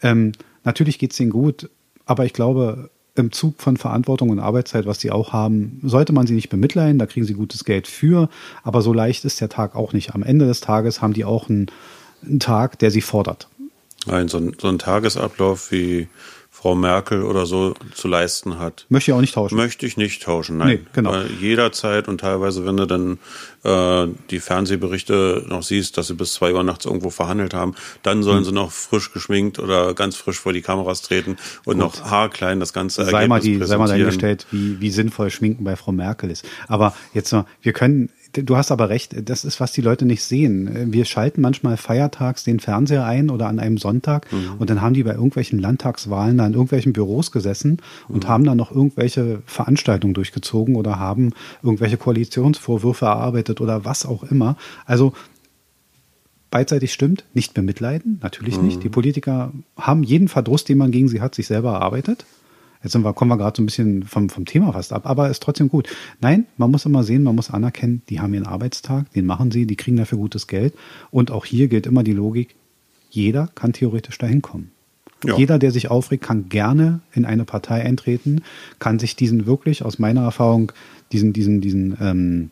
Ähm, 0.00 0.32
natürlich 0.64 0.98
geht's 0.98 1.18
denen 1.18 1.30
gut, 1.30 1.68
aber 2.06 2.24
ich 2.24 2.32
glaube, 2.32 2.88
im 3.18 3.32
Zug 3.32 3.60
von 3.60 3.76
Verantwortung 3.76 4.30
und 4.30 4.38
Arbeitszeit, 4.38 4.86
was 4.86 5.00
sie 5.00 5.10
auch 5.10 5.32
haben, 5.32 5.80
sollte 5.82 6.12
man 6.12 6.26
sie 6.26 6.34
nicht 6.34 6.48
bemitleiden, 6.48 6.98
da 6.98 7.06
kriegen 7.06 7.26
sie 7.26 7.34
gutes 7.34 7.64
Geld 7.64 7.86
für, 7.86 8.28
aber 8.62 8.82
so 8.82 8.92
leicht 8.92 9.24
ist 9.24 9.40
der 9.40 9.48
Tag 9.48 9.74
auch 9.74 9.92
nicht. 9.92 10.14
Am 10.14 10.22
Ende 10.22 10.46
des 10.46 10.60
Tages 10.60 11.02
haben 11.02 11.12
die 11.12 11.24
auch 11.24 11.48
einen, 11.48 11.66
einen 12.24 12.40
Tag, 12.40 12.78
der 12.78 12.90
sie 12.90 13.00
fordert. 13.00 13.48
Nein, 14.06 14.28
so 14.28 14.38
ein, 14.38 14.54
so 14.58 14.68
ein 14.68 14.78
Tagesablauf 14.78 15.70
wie 15.70 16.08
Frau 16.60 16.74
Merkel 16.74 17.22
oder 17.22 17.46
so 17.46 17.74
zu 17.94 18.08
leisten 18.08 18.58
hat. 18.58 18.84
Möchte 18.88 19.12
ich 19.12 19.14
auch 19.14 19.20
nicht 19.20 19.34
tauschen. 19.34 19.54
Möchte 19.54 19.86
ich 19.86 19.96
nicht 19.96 20.24
tauschen, 20.24 20.58
nein. 20.58 20.68
Nee, 20.68 20.80
genau. 20.92 21.12
Weil 21.12 21.30
jederzeit 21.40 22.08
und 22.08 22.18
teilweise, 22.18 22.66
wenn 22.66 22.76
du 22.76 22.84
dann 22.84 23.18
äh, 23.62 24.12
die 24.30 24.40
Fernsehberichte 24.40 25.44
noch 25.46 25.62
siehst, 25.62 25.96
dass 25.96 26.08
sie 26.08 26.14
bis 26.14 26.34
zwei 26.34 26.52
Uhr 26.52 26.64
nachts 26.64 26.84
irgendwo 26.84 27.10
verhandelt 27.10 27.54
haben, 27.54 27.76
dann 28.02 28.24
sollen 28.24 28.40
mhm. 28.40 28.44
sie 28.44 28.52
noch 28.52 28.72
frisch 28.72 29.12
geschminkt 29.12 29.60
oder 29.60 29.94
ganz 29.94 30.16
frisch 30.16 30.40
vor 30.40 30.52
die 30.52 30.60
Kameras 30.60 31.02
treten 31.02 31.36
und 31.64 31.78
Gut. 31.78 31.84
noch 31.84 32.10
haarklein 32.10 32.58
das 32.58 32.72
ganze 32.72 33.04
sei 33.04 33.12
Ergebnis 33.12 33.28
mal 33.28 33.40
die, 33.40 33.64
Sei 33.64 33.78
mal 33.78 33.86
dahingestellt, 33.86 34.48
wie, 34.50 34.80
wie 34.80 34.90
sinnvoll 34.90 35.30
Schminken 35.30 35.62
bei 35.62 35.76
Frau 35.76 35.92
Merkel 35.92 36.28
ist. 36.28 36.44
Aber 36.66 36.92
jetzt 37.14 37.32
noch, 37.32 37.44
wir 37.62 37.72
können 37.72 38.10
du 38.32 38.56
hast 38.56 38.70
aber 38.70 38.88
recht, 38.88 39.14
das 39.28 39.44
ist, 39.44 39.60
was 39.60 39.72
die 39.72 39.80
Leute 39.80 40.04
nicht 40.04 40.22
sehen. 40.22 40.92
Wir 40.92 41.04
schalten 41.04 41.40
manchmal 41.40 41.76
feiertags 41.76 42.44
den 42.44 42.60
Fernseher 42.60 43.04
ein 43.04 43.30
oder 43.30 43.46
an 43.46 43.58
einem 43.58 43.78
Sonntag 43.78 44.30
mhm. 44.32 44.52
und 44.58 44.70
dann 44.70 44.82
haben 44.82 44.94
die 44.94 45.02
bei 45.02 45.12
irgendwelchen 45.12 45.58
Landtagswahlen 45.58 46.38
da 46.38 46.46
in 46.46 46.52
irgendwelchen 46.52 46.92
Büros 46.92 47.32
gesessen 47.32 47.78
und 48.08 48.24
mhm. 48.24 48.28
haben 48.28 48.44
dann 48.44 48.56
noch 48.56 48.70
irgendwelche 48.70 49.42
Veranstaltungen 49.46 50.14
durchgezogen 50.14 50.76
oder 50.76 50.98
haben 50.98 51.32
irgendwelche 51.62 51.96
Koalitionsvorwürfe 51.96 53.06
erarbeitet 53.06 53.60
oder 53.60 53.84
was 53.84 54.06
auch 54.06 54.22
immer. 54.24 54.56
Also 54.84 55.12
beidseitig 56.50 56.92
stimmt, 56.92 57.24
nicht 57.34 57.54
bemitleiden, 57.54 58.18
natürlich 58.22 58.58
mhm. 58.58 58.66
nicht. 58.66 58.82
Die 58.82 58.88
Politiker 58.88 59.52
haben 59.76 60.02
jeden 60.02 60.28
Verdruss, 60.28 60.64
den 60.64 60.78
man 60.78 60.90
gegen 60.90 61.08
sie 61.08 61.20
hat, 61.20 61.34
sich 61.34 61.46
selber 61.46 61.72
erarbeitet. 61.72 62.24
Jetzt 62.82 62.92
sind 62.92 63.02
wir, 63.02 63.12
kommen 63.12 63.30
wir 63.30 63.36
gerade 63.36 63.56
so 63.56 63.62
ein 63.62 63.66
bisschen 63.66 64.04
vom, 64.04 64.28
vom 64.28 64.44
Thema 64.44 64.72
fast 64.72 64.92
ab, 64.92 65.06
aber 65.06 65.30
ist 65.30 65.42
trotzdem 65.42 65.68
gut. 65.68 65.88
Nein, 66.20 66.46
man 66.56 66.70
muss 66.70 66.86
immer 66.86 67.02
sehen, 67.02 67.22
man 67.22 67.34
muss 67.34 67.50
anerkennen, 67.50 68.02
die 68.08 68.20
haben 68.20 68.34
ihren 68.34 68.46
Arbeitstag, 68.46 69.12
den 69.12 69.26
machen 69.26 69.50
sie, 69.50 69.66
die 69.66 69.76
kriegen 69.76 69.96
dafür 69.96 70.18
gutes 70.18 70.46
Geld. 70.46 70.74
Und 71.10 71.30
auch 71.30 71.44
hier 71.44 71.68
gilt 71.68 71.86
immer 71.86 72.02
die 72.02 72.12
Logik, 72.12 72.54
jeder 73.10 73.48
kann 73.54 73.72
theoretisch 73.72 74.18
dahin 74.18 74.42
kommen. 74.42 74.70
Ja. 75.24 75.36
Jeder, 75.36 75.58
der 75.58 75.72
sich 75.72 75.90
aufregt, 75.90 76.22
kann 76.22 76.48
gerne 76.48 77.00
in 77.12 77.24
eine 77.24 77.44
Partei 77.44 77.82
eintreten, 77.84 78.42
kann 78.78 79.00
sich 79.00 79.16
diesen 79.16 79.46
wirklich, 79.46 79.84
aus 79.84 79.98
meiner 79.98 80.22
Erfahrung, 80.22 80.70
diesen, 81.10 81.32
diesen, 81.32 81.60
diesen 81.60 81.96
ähm, 82.00 82.50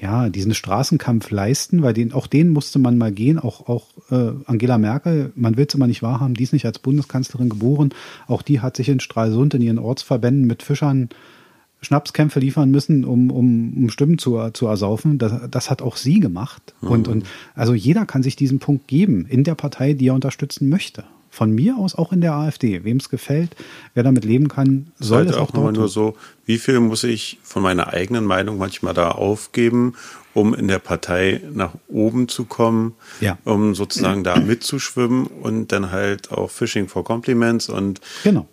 ja, 0.00 0.28
diesen 0.28 0.54
Straßenkampf 0.54 1.30
leisten, 1.30 1.82
weil 1.82 1.94
den, 1.94 2.12
auch 2.12 2.26
den 2.26 2.50
musste 2.50 2.78
man 2.78 2.98
mal 2.98 3.12
gehen, 3.12 3.38
auch, 3.38 3.68
auch 3.68 3.86
äh, 4.10 4.32
Angela 4.46 4.76
Merkel, 4.76 5.32
man 5.36 5.56
will 5.56 5.66
es 5.68 5.74
immer 5.74 5.86
nicht 5.86 6.02
wahrhaben, 6.02 6.34
die 6.34 6.42
ist 6.42 6.52
nicht 6.52 6.66
als 6.66 6.78
Bundeskanzlerin 6.78 7.48
geboren, 7.48 7.90
auch 8.26 8.42
die 8.42 8.60
hat 8.60 8.76
sich 8.76 8.88
in 8.88 9.00
Stralsund 9.00 9.54
in 9.54 9.62
ihren 9.62 9.78
Ortsverbänden 9.78 10.46
mit 10.46 10.62
Fischern 10.62 11.08
Schnapskämpfe 11.80 12.40
liefern 12.40 12.70
müssen, 12.70 13.04
um, 13.04 13.30
um, 13.30 13.74
um 13.76 13.90
Stimmen 13.90 14.18
zu, 14.18 14.50
zu 14.52 14.66
ersaufen. 14.66 15.18
Das, 15.18 15.50
das 15.50 15.70
hat 15.70 15.82
auch 15.82 15.96
sie 15.96 16.18
gemacht. 16.18 16.74
Mhm. 16.80 16.88
Und, 16.88 17.08
und 17.08 17.26
also 17.54 17.74
jeder 17.74 18.06
kann 18.06 18.22
sich 18.22 18.36
diesen 18.36 18.58
Punkt 18.58 18.88
geben 18.88 19.26
in 19.26 19.44
der 19.44 19.54
Partei, 19.54 19.92
die 19.92 20.08
er 20.08 20.14
unterstützen 20.14 20.68
möchte 20.68 21.04
von 21.34 21.52
mir 21.52 21.76
aus 21.76 21.96
auch 21.96 22.12
in 22.12 22.20
der 22.20 22.32
AfD. 22.34 22.84
Wem 22.84 22.98
es 22.98 23.10
gefällt, 23.10 23.56
wer 23.94 24.04
damit 24.04 24.24
leben 24.24 24.48
kann, 24.48 24.92
soll 25.00 25.18
halt 25.18 25.30
es 25.30 25.36
auch, 25.36 25.48
auch 25.48 25.50
dort. 25.50 25.76
nur 25.76 25.88
so, 25.88 26.16
wie 26.46 26.58
viel 26.58 26.78
muss 26.78 27.02
ich 27.02 27.38
von 27.42 27.62
meiner 27.62 27.88
eigenen 27.88 28.24
Meinung 28.24 28.56
manchmal 28.56 28.94
da 28.94 29.10
aufgeben, 29.10 29.94
um 30.32 30.54
in 30.54 30.68
der 30.68 30.78
Partei 30.78 31.40
nach 31.52 31.72
oben 31.88 32.28
zu 32.28 32.44
kommen, 32.44 32.94
ja. 33.20 33.36
um 33.44 33.74
sozusagen 33.74 34.22
da 34.22 34.38
mitzuschwimmen 34.38 35.26
und 35.26 35.72
dann 35.72 35.90
halt 35.90 36.30
auch 36.30 36.50
Fishing 36.50 36.86
for 36.86 37.02
Compliments 37.02 37.68
und 37.68 38.00
genau. 38.22 38.46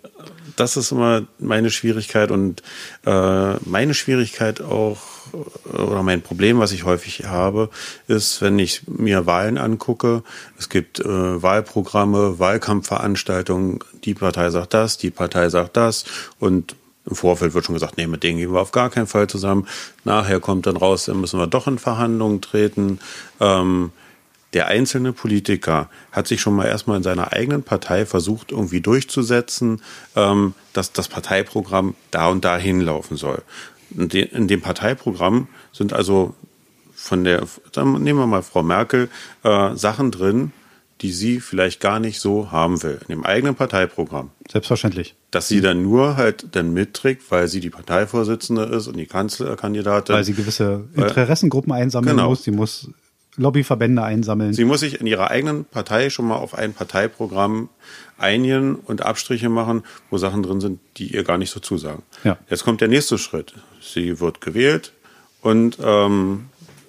das 0.56 0.76
ist 0.76 0.90
immer 0.90 1.22
meine 1.38 1.70
Schwierigkeit 1.70 2.32
und 2.32 2.62
äh, 3.06 3.54
meine 3.64 3.94
Schwierigkeit 3.94 4.60
auch 4.60 4.98
oder 5.72 6.02
mein 6.02 6.22
Problem, 6.22 6.58
was 6.58 6.72
ich 6.72 6.84
häufig 6.84 7.24
habe, 7.24 7.70
ist, 8.08 8.42
wenn 8.42 8.58
ich 8.58 8.82
mir 8.86 9.26
Wahlen 9.26 9.58
angucke, 9.58 10.22
es 10.58 10.68
gibt 10.68 11.00
äh, 11.00 11.42
Wahlprogramme, 11.42 12.38
Wahlkampfveranstaltungen, 12.38 13.80
die 14.04 14.14
Partei 14.14 14.50
sagt 14.50 14.74
das, 14.74 14.98
die 14.98 15.10
Partei 15.10 15.48
sagt 15.48 15.76
das 15.76 16.04
und 16.38 16.76
im 17.04 17.16
Vorfeld 17.16 17.54
wird 17.54 17.64
schon 17.64 17.74
gesagt, 17.74 17.96
nee, 17.96 18.06
mit 18.06 18.22
denen 18.22 18.38
gehen 18.38 18.52
wir 18.52 18.60
auf 18.60 18.70
gar 18.70 18.88
keinen 18.88 19.08
Fall 19.08 19.26
zusammen. 19.26 19.66
Nachher 20.04 20.38
kommt 20.38 20.66
dann 20.66 20.76
raus, 20.76 21.06
dann 21.06 21.20
müssen 21.20 21.40
wir 21.40 21.48
doch 21.48 21.66
in 21.66 21.78
Verhandlungen 21.78 22.40
treten. 22.40 23.00
Ähm, 23.40 23.90
der 24.52 24.66
einzelne 24.66 25.12
Politiker 25.12 25.88
hat 26.10 26.28
sich 26.28 26.40
schon 26.40 26.54
mal 26.54 26.66
erstmal 26.66 26.98
in 26.98 27.02
seiner 27.02 27.32
eigenen 27.32 27.62
Partei 27.62 28.04
versucht, 28.04 28.52
irgendwie 28.52 28.82
durchzusetzen, 28.82 29.80
ähm, 30.14 30.54
dass 30.74 30.92
das 30.92 31.08
Parteiprogramm 31.08 31.94
da 32.10 32.28
und 32.28 32.44
da 32.44 32.56
hinlaufen 32.58 33.16
soll. 33.16 33.42
In 33.96 34.48
dem 34.48 34.60
Parteiprogramm 34.60 35.48
sind 35.72 35.92
also 35.92 36.34
von 36.94 37.24
der, 37.24 37.46
dann 37.72 38.02
nehmen 38.02 38.18
wir 38.18 38.26
mal 38.26 38.42
Frau 38.42 38.62
Merkel, 38.62 39.08
äh, 39.42 39.74
Sachen 39.74 40.10
drin, 40.10 40.52
die 41.00 41.10
sie 41.10 41.40
vielleicht 41.40 41.80
gar 41.80 41.98
nicht 41.98 42.20
so 42.20 42.52
haben 42.52 42.82
will, 42.82 43.00
in 43.00 43.08
dem 43.08 43.24
eigenen 43.24 43.56
Parteiprogramm. 43.56 44.30
Selbstverständlich. 44.50 45.16
Dass 45.32 45.48
sie 45.48 45.60
dann 45.60 45.82
nur 45.82 46.16
halt 46.16 46.46
dann 46.52 46.72
mitträgt, 46.72 47.30
weil 47.30 47.48
sie 47.48 47.60
die 47.60 47.70
Parteivorsitzende 47.70 48.64
ist 48.64 48.86
und 48.86 48.96
die 48.96 49.06
Kanzlerkandidatin. 49.06 50.14
Weil 50.14 50.24
sie 50.24 50.34
gewisse 50.34 50.84
Interessengruppen 50.94 51.72
einsammeln 51.72 52.16
genau. 52.16 52.30
muss. 52.30 52.44
Sie 52.44 52.52
muss 52.52 52.88
Lobbyverbände 53.36 54.02
einsammeln. 54.02 54.52
Sie 54.52 54.64
muss 54.64 54.80
sich 54.80 55.00
in 55.00 55.06
ihrer 55.06 55.30
eigenen 55.30 55.64
Partei 55.64 56.10
schon 56.10 56.26
mal 56.26 56.36
auf 56.36 56.54
ein 56.54 56.74
Parteiprogramm 56.74 57.70
einigen 58.18 58.74
und 58.74 59.02
Abstriche 59.02 59.48
machen, 59.48 59.84
wo 60.10 60.18
Sachen 60.18 60.42
drin 60.42 60.60
sind, 60.60 60.80
die 60.98 61.14
ihr 61.14 61.24
gar 61.24 61.38
nicht 61.38 61.50
so 61.50 61.58
zusagen. 61.58 62.02
Ja. 62.24 62.36
Jetzt 62.50 62.64
kommt 62.64 62.80
der 62.80 62.88
nächste 62.88 63.16
Schritt. 63.16 63.54
Sie 63.80 64.20
wird 64.20 64.40
gewählt 64.40 64.92
und 65.40 65.78
ähm, 65.82 66.46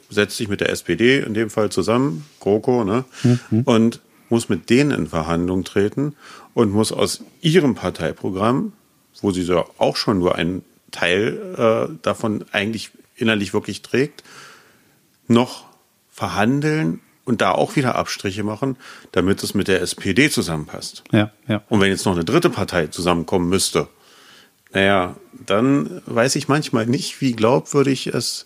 setzt 0.09 0.37
sich 0.37 0.49
mit 0.49 0.59
der 0.59 0.69
SPD 0.69 1.19
in 1.19 1.33
dem 1.33 1.49
Fall 1.49 1.69
zusammen, 1.69 2.25
GroKo, 2.39 2.83
ne? 2.83 3.05
Mhm. 3.23 3.61
und 3.63 4.01
muss 4.29 4.49
mit 4.49 4.69
denen 4.69 4.91
in 4.91 5.07
Verhandlungen 5.07 5.63
treten 5.63 6.15
und 6.53 6.71
muss 6.71 6.91
aus 6.91 7.23
ihrem 7.41 7.75
Parteiprogramm, 7.75 8.73
wo 9.21 9.31
sie 9.31 9.43
so 9.43 9.65
auch 9.77 9.95
schon 9.95 10.19
nur 10.19 10.35
einen 10.35 10.63
Teil 10.91 11.89
äh, 11.91 11.93
davon 12.01 12.45
eigentlich 12.51 12.91
innerlich 13.15 13.53
wirklich 13.53 13.81
trägt, 13.81 14.23
noch 15.27 15.65
verhandeln 16.13 17.01
und 17.25 17.41
da 17.41 17.51
auch 17.51 17.75
wieder 17.75 17.95
Abstriche 17.95 18.43
machen, 18.43 18.77
damit 19.11 19.43
es 19.43 19.53
mit 19.53 19.67
der 19.67 19.81
SPD 19.81 20.29
zusammenpasst. 20.29 21.03
Ja, 21.11 21.31
ja. 21.47 21.63
Und 21.69 21.81
wenn 21.81 21.89
jetzt 21.89 22.05
noch 22.05 22.13
eine 22.13 22.25
dritte 22.25 22.49
Partei 22.49 22.87
zusammenkommen 22.87 23.49
müsste, 23.49 23.87
naja, 24.73 25.15
dann 25.45 26.01
weiß 26.05 26.35
ich 26.35 26.47
manchmal 26.47 26.85
nicht, 26.85 27.21
wie 27.21 27.33
glaubwürdig 27.33 28.07
es 28.07 28.45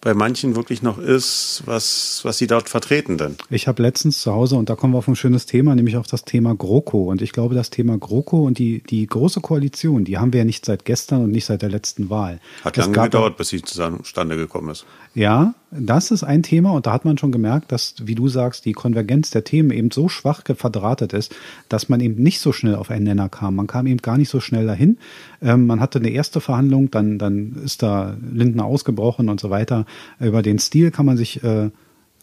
bei 0.00 0.14
manchen 0.14 0.54
wirklich 0.54 0.80
noch 0.80 0.98
ist, 0.98 1.62
was, 1.66 2.20
was 2.22 2.38
sie 2.38 2.46
dort 2.46 2.68
vertreten 2.68 3.18
denn. 3.18 3.36
Ich 3.50 3.66
habe 3.66 3.82
letztens 3.82 4.22
zu 4.22 4.32
Hause, 4.32 4.54
und 4.54 4.70
da 4.70 4.76
kommen 4.76 4.94
wir 4.94 4.98
auf 4.98 5.08
ein 5.08 5.16
schönes 5.16 5.46
Thema, 5.46 5.74
nämlich 5.74 5.96
auf 5.96 6.06
das 6.06 6.24
Thema 6.24 6.54
GroKo. 6.54 7.10
Und 7.10 7.20
ich 7.20 7.32
glaube, 7.32 7.56
das 7.56 7.70
Thema 7.70 7.98
GroKo 7.98 8.44
und 8.46 8.58
die, 8.58 8.82
die 8.84 9.06
große 9.06 9.40
Koalition, 9.40 10.04
die 10.04 10.18
haben 10.18 10.32
wir 10.32 10.38
ja 10.38 10.44
nicht 10.44 10.64
seit 10.64 10.84
gestern 10.84 11.24
und 11.24 11.32
nicht 11.32 11.46
seit 11.46 11.62
der 11.62 11.70
letzten 11.70 12.10
Wahl. 12.10 12.40
Hat 12.64 12.76
lange 12.76 12.92
gedauert, 12.92 13.36
bis 13.36 13.48
sie 13.48 13.60
zustande 13.62 14.36
gekommen 14.36 14.70
ist. 14.70 14.86
Ja, 15.14 15.54
das 15.70 16.10
ist 16.10 16.24
ein 16.24 16.42
Thema 16.42 16.70
und 16.70 16.86
da 16.86 16.92
hat 16.92 17.04
man 17.04 17.18
schon 17.18 17.32
gemerkt, 17.32 17.72
dass, 17.72 17.94
wie 18.02 18.14
du 18.14 18.28
sagst, 18.28 18.64
die 18.64 18.72
Konvergenz 18.72 19.30
der 19.30 19.44
Themen 19.44 19.70
eben 19.70 19.90
so 19.90 20.08
schwach 20.08 20.42
verdrahtet 20.44 21.12
ist, 21.12 21.34
dass 21.68 21.88
man 21.88 22.00
eben 22.00 22.22
nicht 22.22 22.40
so 22.40 22.52
schnell 22.52 22.74
auf 22.74 22.90
einen 22.90 23.04
Nenner 23.04 23.28
kam. 23.28 23.56
Man 23.56 23.66
kam 23.66 23.86
eben 23.86 23.98
gar 23.98 24.16
nicht 24.16 24.30
so 24.30 24.40
schnell 24.40 24.66
dahin. 24.66 24.98
Ähm, 25.42 25.66
man 25.66 25.80
hatte 25.80 25.98
eine 25.98 26.10
erste 26.10 26.40
Verhandlung, 26.40 26.90
dann, 26.90 27.18
dann 27.18 27.56
ist 27.64 27.82
da 27.82 28.16
Lindner 28.32 28.64
ausgebrochen 28.64 29.28
und 29.28 29.40
so 29.40 29.50
weiter. 29.50 29.84
Über 30.18 30.42
den 30.42 30.58
Stil 30.58 30.90
kann 30.90 31.04
man 31.04 31.18
sich, 31.18 31.42
äh, 31.44 31.70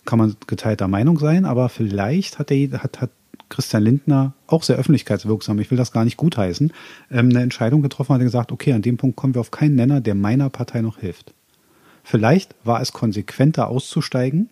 kann 0.05 0.19
man 0.19 0.35
geteilter 0.47 0.87
Meinung 0.87 1.19
sein, 1.19 1.45
aber 1.45 1.69
vielleicht 1.69 2.39
hat 2.39 2.49
der, 2.49 2.83
hat, 2.83 3.01
hat 3.01 3.11
Christian 3.49 3.83
Lindner, 3.83 4.33
auch 4.47 4.63
sehr 4.63 4.77
öffentlichkeitswirksam, 4.77 5.59
ich 5.59 5.69
will 5.69 5.77
das 5.77 5.91
gar 5.91 6.03
nicht 6.03 6.17
gutheißen, 6.17 6.73
ähm, 7.11 7.29
eine 7.29 7.41
Entscheidung 7.41 7.83
getroffen 7.83 8.13
hat 8.13 8.21
und 8.21 8.25
gesagt, 8.25 8.51
okay, 8.51 8.73
an 8.73 8.81
dem 8.81 8.97
Punkt 8.97 9.15
kommen 9.15 9.35
wir 9.35 9.41
auf 9.41 9.51
keinen 9.51 9.75
Nenner, 9.75 10.01
der 10.01 10.15
meiner 10.15 10.49
Partei 10.49 10.81
noch 10.81 10.97
hilft. 10.97 11.33
Vielleicht 12.05 12.55
war 12.63 12.81
es 12.81 12.93
konsequenter 12.93 13.67
auszusteigen. 13.67 14.50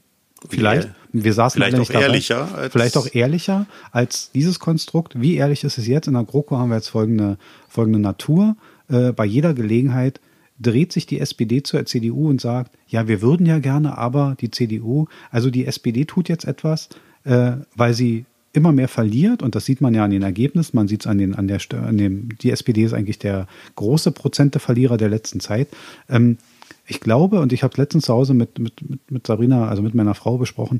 Vielleicht, 0.50 0.90
wir 1.14 1.34
saßen 1.34 1.62
vielleicht 1.62 1.80
auch 1.80 1.90
ehrlicher. 1.90 2.54
Als 2.54 2.74
vielleicht 2.74 2.98
auch 2.98 3.08
ehrlicher 3.14 3.66
als 3.92 4.32
dieses 4.32 4.60
Konstrukt. 4.60 5.22
Wie 5.22 5.36
ehrlich 5.36 5.64
ist 5.64 5.78
es 5.78 5.88
jetzt? 5.88 6.08
In 6.08 6.16
der 6.16 6.24
GroKo 6.24 6.58
haben 6.58 6.70
wir 6.70 6.76
jetzt 6.76 6.90
folgende, 6.90 7.38
folgende 7.70 8.00
Natur. 8.00 8.58
Äh, 8.90 9.14
bei 9.14 9.24
jeder 9.24 9.54
Gelegenheit 9.54 10.20
dreht 10.60 10.92
sich 10.92 11.06
die 11.06 11.20
SPD 11.20 11.64
zur 11.64 11.86
CDU 11.86 12.28
und 12.30 12.42
sagt, 12.42 12.76
ja, 12.88 13.08
wir 13.08 13.22
würden 13.22 13.46
ja 13.46 13.60
gerne, 13.60 13.98
aber 13.98 14.36
die 14.40 14.52
CDU, 14.52 15.06
also 15.32 15.50
die 15.50 15.66
SPD 15.66 16.06
tut 16.06 16.30
jetzt 16.30 16.46
etwas, 16.46 16.90
äh, 17.24 17.54
weil 17.76 17.94
sie 17.94 18.26
immer 18.54 18.72
mehr 18.72 18.88
verliert 18.88 19.42
und 19.42 19.56
das 19.56 19.66
sieht 19.66 19.82
man 19.82 19.96
ja 19.96 20.04
an 20.04 20.12
den 20.12 20.22
Ergebnissen, 20.22 20.76
man 20.76 20.88
sieht 20.88 21.02
es 21.02 21.08
an 21.08 21.18
den, 21.18 21.34
an 21.34 21.48
der, 21.48 21.60
an 21.72 21.98
dem, 21.98 22.30
die 22.38 22.52
SPD 22.52 22.84
ist 22.84 22.94
eigentlich 22.94 23.18
der 23.18 23.48
große 23.76 24.12
Prozente-Verlierer 24.12 24.98
der 24.98 25.10
letzten 25.10 25.40
Zeit. 25.40 25.70
Ähm, 26.08 26.38
ich 26.86 27.00
glaube, 27.00 27.40
und 27.40 27.54
ich 27.54 27.64
habe 27.64 27.78
letztens 27.78 28.06
zu 28.06 28.14
Hause 28.14 28.34
mit, 28.34 28.60
mit, 28.60 28.74
mit, 29.10 29.28
Sabrina, 29.28 29.68
also 29.68 29.82
mit 29.82 29.94
meiner 29.96 30.16
Frau 30.16 30.38
besprochen, 30.38 30.80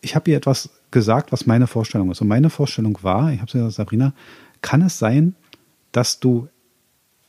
ich 0.00 0.14
habe 0.14 0.30
ihr 0.30 0.36
etwas 0.36 0.70
gesagt, 0.90 1.32
was 1.32 1.46
meine 1.46 1.66
Vorstellung 1.66 2.10
ist. 2.10 2.20
Und 2.20 2.28
meine 2.28 2.50
Vorstellung 2.50 2.98
war, 3.02 3.32
ich 3.32 3.40
habe 3.40 3.50
gesagt, 3.50 3.72
Sabrina, 3.72 4.12
kann 4.62 4.82
es 4.82 4.98
sein, 4.98 5.34
dass 5.92 6.20
du 6.20 6.48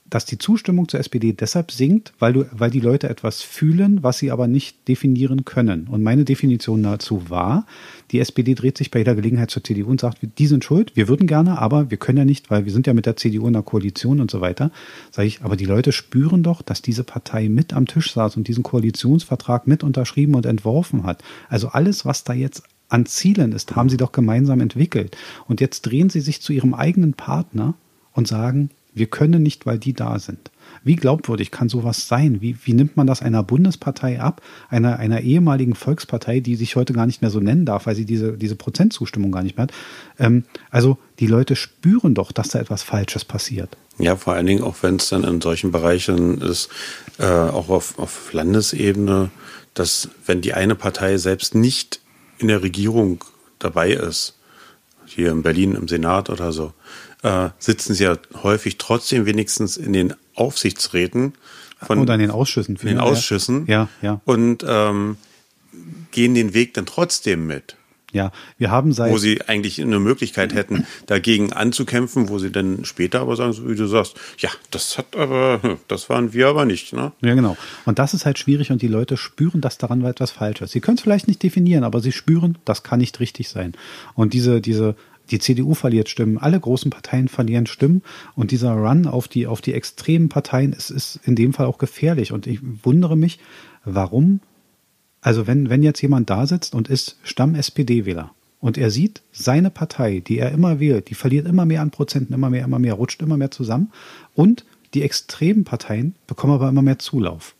dass 0.10 0.26
die 0.26 0.38
Zustimmung 0.38 0.88
zur 0.88 1.00
SPD 1.00 1.34
deshalb 1.34 1.72
sinkt, 1.72 2.14
weil, 2.20 2.34
du, 2.34 2.46
weil 2.52 2.72
die 2.72 2.80
Leute 2.80 3.10
etwas 3.10 3.42
fühlen, 3.42 4.04
was 4.04 4.18
sie 4.20 4.32
aber 4.32 4.48
nicht 4.48 4.88
definieren 4.88 5.46
können. 5.46 5.88
Und 5.88 6.04
meine 6.04 6.24
Definition 6.24 6.84
dazu 6.84 7.30
war, 7.30 7.66
die 8.12 8.20
SPD 8.20 8.56
dreht 8.56 8.78
sich 8.78 8.92
bei 8.92 9.00
jeder 9.00 9.16
Gelegenheit 9.16 9.52
zur 9.52 9.64
CDU 9.64 9.90
und 9.90 10.00
sagt, 10.00 10.20
die 10.38 10.48
sind 10.48 10.64
schuld, 10.64 10.96
wir 10.96 11.08
würden 11.08 11.28
gerne, 11.28 11.60
aber 11.60 11.92
wir 11.92 11.98
können 11.98 12.20
ja 12.20 12.26
nicht, 12.26 12.50
weil 12.50 12.66
wir 12.66 12.72
sind 12.72 12.88
ja 12.88 12.94
mit 12.94 13.06
der 13.06 13.18
CDU 13.18 13.48
in 13.48 13.54
der 13.54 13.64
Koalition 13.64 14.22
und 14.22 14.32
so 14.32 14.40
weiter. 14.40 14.72
Sage 15.12 15.28
ich, 15.28 15.42
aber 15.42 15.58
die 15.58 15.66
Leute 15.66 15.92
spüren 15.92 16.44
doch, 16.44 16.62
dass 16.62 16.82
diese 16.82 17.04
Partei 17.04 17.50
mit 17.50 17.74
am 17.74 17.86
Tisch 17.86 18.14
saß 18.14 18.38
und 18.38 18.48
diesen 18.48 18.64
Koalitionsvertrag 18.64 19.68
mit 19.68 19.84
unterschrieben 19.84 20.36
und 20.36 20.46
entworfen 20.46 21.04
hat. 21.04 21.24
Also 21.50 21.70
alles, 21.70 22.06
was 22.06 22.24
da 22.24 22.34
jetzt 22.34 22.64
an 22.90 23.06
Zielen 23.06 23.52
ist, 23.52 23.76
haben 23.76 23.90
sie 23.90 23.98
doch 23.98 24.12
gemeinsam 24.12 24.62
entwickelt. 24.62 25.18
Und 25.48 25.60
jetzt 25.60 25.82
drehen 25.82 26.10
sie 26.10 26.22
sich 26.22 26.42
zu 26.42 26.54
ihrem 26.54 26.74
eigenen 26.74 27.14
Partner 27.14 27.76
und 28.14 28.28
sagen, 28.28 28.70
wir 28.98 29.08
können 29.08 29.44
nicht, 29.44 29.66
weil 29.66 29.80
die 29.80 29.94
da 29.94 30.20
sind. 30.20 30.52
Wie 30.84 30.96
glaubwürdig 30.96 31.52
kann 31.52 31.70
sowas 31.70 32.08
sein? 32.08 32.42
Wie, 32.42 32.58
wie 32.64 32.74
nimmt 32.74 32.98
man 32.98 33.08
das 33.08 33.22
einer 33.22 33.44
Bundespartei 33.44 34.20
ab, 34.22 34.42
einer, 34.70 35.00
einer 35.00 35.22
ehemaligen 35.22 35.76
Volkspartei, 35.76 36.40
die 36.40 36.56
sich 36.56 36.76
heute 36.76 36.94
gar 36.94 37.06
nicht 37.06 37.22
mehr 37.22 37.32
so 37.32 37.40
nennen 37.40 37.66
darf, 37.66 37.88
weil 37.88 37.96
sie 37.96 38.06
diese, 38.06 38.38
diese 38.38 38.56
Prozentzustimmung 38.56 39.32
gar 39.32 39.44
nicht 39.44 39.58
mehr 39.58 39.64
hat? 39.64 39.74
Ähm, 40.20 40.44
also 40.70 40.98
die 41.20 41.28
Leute 41.28 41.56
spüren 41.56 42.14
doch, 42.14 42.32
dass 42.32 42.50
da 42.50 42.60
etwas 42.60 42.84
Falsches 42.84 43.26
passiert. 43.26 43.76
Ja, 43.98 44.16
vor 44.16 44.34
allen 44.34 44.46
Dingen 44.46 44.64
auch, 44.64 44.76
wenn 44.82 44.98
es 44.98 45.10
dann 45.10 45.24
in 45.24 45.42
solchen 45.42 45.72
Bereichen 45.72 46.40
ist, 46.42 46.70
äh, 47.18 47.26
auch 47.26 47.70
auf, 47.70 47.98
auf 47.98 48.32
Landesebene, 48.32 49.32
dass 49.74 50.10
wenn 50.26 50.42
die 50.42 50.54
eine 50.54 50.76
Partei 50.76 51.18
selbst 51.18 51.56
nicht 51.56 52.00
in 52.38 52.48
der 52.48 52.62
Regierung 52.62 53.24
dabei 53.60 53.92
ist, 53.92 54.36
hier 55.06 55.32
in 55.32 55.42
Berlin 55.42 55.74
im 55.74 55.88
Senat 55.88 56.30
oder 56.30 56.52
so, 56.52 56.74
äh, 57.28 57.50
sitzen 57.60 57.94
sie 57.94 58.06
ja 58.06 58.18
häufig 58.42 58.78
trotzdem 58.78 59.26
wenigstens 59.26 59.78
in 59.78 59.94
den 59.94 60.14
Aufsichtsräten 60.36 61.34
von 61.82 62.00
oder 62.00 62.14
in 62.14 62.22
den 62.22 62.32
Ausschüssen. 62.32 62.78
In 62.78 62.88
den 62.88 63.00
Ausschüssen. 63.00 63.66
Ja, 63.68 63.90
ja. 64.02 64.22
Und 64.26 64.66
ähm, 64.68 65.18
gehen 66.12 66.34
den 66.34 66.54
Weg 66.54 66.74
dann 66.74 66.86
trotzdem 66.86 67.46
mit. 67.46 67.76
Ja, 68.14 68.32
wir 68.58 68.72
haben 68.72 68.94
seit. 68.94 69.12
Wo 69.12 69.18
sie 69.18 69.42
eigentlich 69.48 69.82
eine 69.82 70.00
Möglichkeit 70.00 70.54
hätten, 70.56 70.88
dagegen 71.08 71.52
anzukämpfen, 71.52 72.30
wo 72.30 72.40
sie 72.40 72.52
dann 72.52 72.86
später 72.86 73.20
aber 73.20 73.36
sagen, 73.36 73.52
so 73.52 73.70
wie 73.70 73.76
du 73.76 73.86
sagst, 73.86 74.16
ja, 74.38 74.50
das 74.72 74.98
hat 74.98 75.16
aber, 75.16 75.78
das 75.90 76.10
waren 76.10 76.32
wir 76.32 76.48
aber 76.48 76.64
nicht, 76.64 76.94
ne? 76.94 77.12
Ja, 77.22 77.36
genau. 77.36 77.58
Und 77.86 78.00
das 78.00 78.14
ist 78.14 78.26
halt 78.26 78.40
schwierig 78.40 78.72
und 78.72 78.82
die 78.82 78.88
Leute 78.88 79.18
spüren, 79.18 79.60
dass 79.60 79.78
daran 79.78 80.04
etwas 80.06 80.32
falsch 80.32 80.62
ist. 80.62 80.72
Sie 80.72 80.80
können 80.80 80.98
es 80.98 81.04
vielleicht 81.04 81.28
nicht 81.28 81.44
definieren, 81.44 81.84
aber 81.84 82.00
sie 82.00 82.14
spüren, 82.14 82.58
das 82.64 82.82
kann 82.82 83.00
nicht 83.00 83.20
richtig 83.20 83.50
sein. 83.50 83.74
Und 84.16 84.34
diese, 84.34 84.62
diese 84.62 84.96
die 85.32 85.40
CDU 85.40 85.74
verliert 85.74 86.10
Stimmen, 86.10 86.38
alle 86.38 86.60
großen 86.60 86.92
Parteien 86.92 87.28
verlieren 87.28 87.66
Stimmen 87.66 88.02
und 88.36 88.52
dieser 88.52 88.72
Run 88.72 89.08
auf 89.08 89.28
die, 89.28 89.48
auf 89.48 89.62
die 89.62 89.74
extremen 89.74 90.30
Parteien 90.30 90.74
ist, 90.74 90.90
ist 90.90 91.20
in 91.24 91.36
dem 91.36 91.54
Fall 91.54 91.66
auch 91.66 91.78
gefährlich. 91.78 92.32
Und 92.32 92.48
ich 92.48 92.60
wundere 92.84 93.18
mich, 93.18 93.40
warum, 93.84 94.40
also 95.22 95.48
wenn, 95.48 95.70
wenn 95.70 95.84
jetzt 95.84 96.02
jemand 96.02 96.30
da 96.30 96.46
sitzt 96.48 96.74
und 96.74 96.88
ist 96.88 97.18
Stamm-SPD-Wähler 97.24 98.32
und 98.60 98.78
er 98.78 98.92
sieht, 98.92 99.22
seine 99.32 99.70
Partei, 99.70 100.22
die 100.26 100.40
er 100.40 100.52
immer 100.52 100.80
wählt, 100.80 101.10
die 101.10 101.16
verliert 101.16 101.48
immer 101.48 101.66
mehr 101.66 101.82
an 101.82 101.92
Prozenten, 101.92 102.34
immer 102.34 102.50
mehr, 102.50 102.66
immer 102.66 102.80
mehr, 102.80 102.94
rutscht 102.94 103.22
immer 103.22 103.38
mehr 103.38 103.52
zusammen 103.52 103.92
und 104.34 104.66
die 104.94 105.04
extremen 105.04 105.64
Parteien 105.64 106.16
bekommen 106.28 106.54
aber 106.54 106.70
immer 106.70 106.82
mehr 106.82 107.00
Zulauf. 107.00 107.56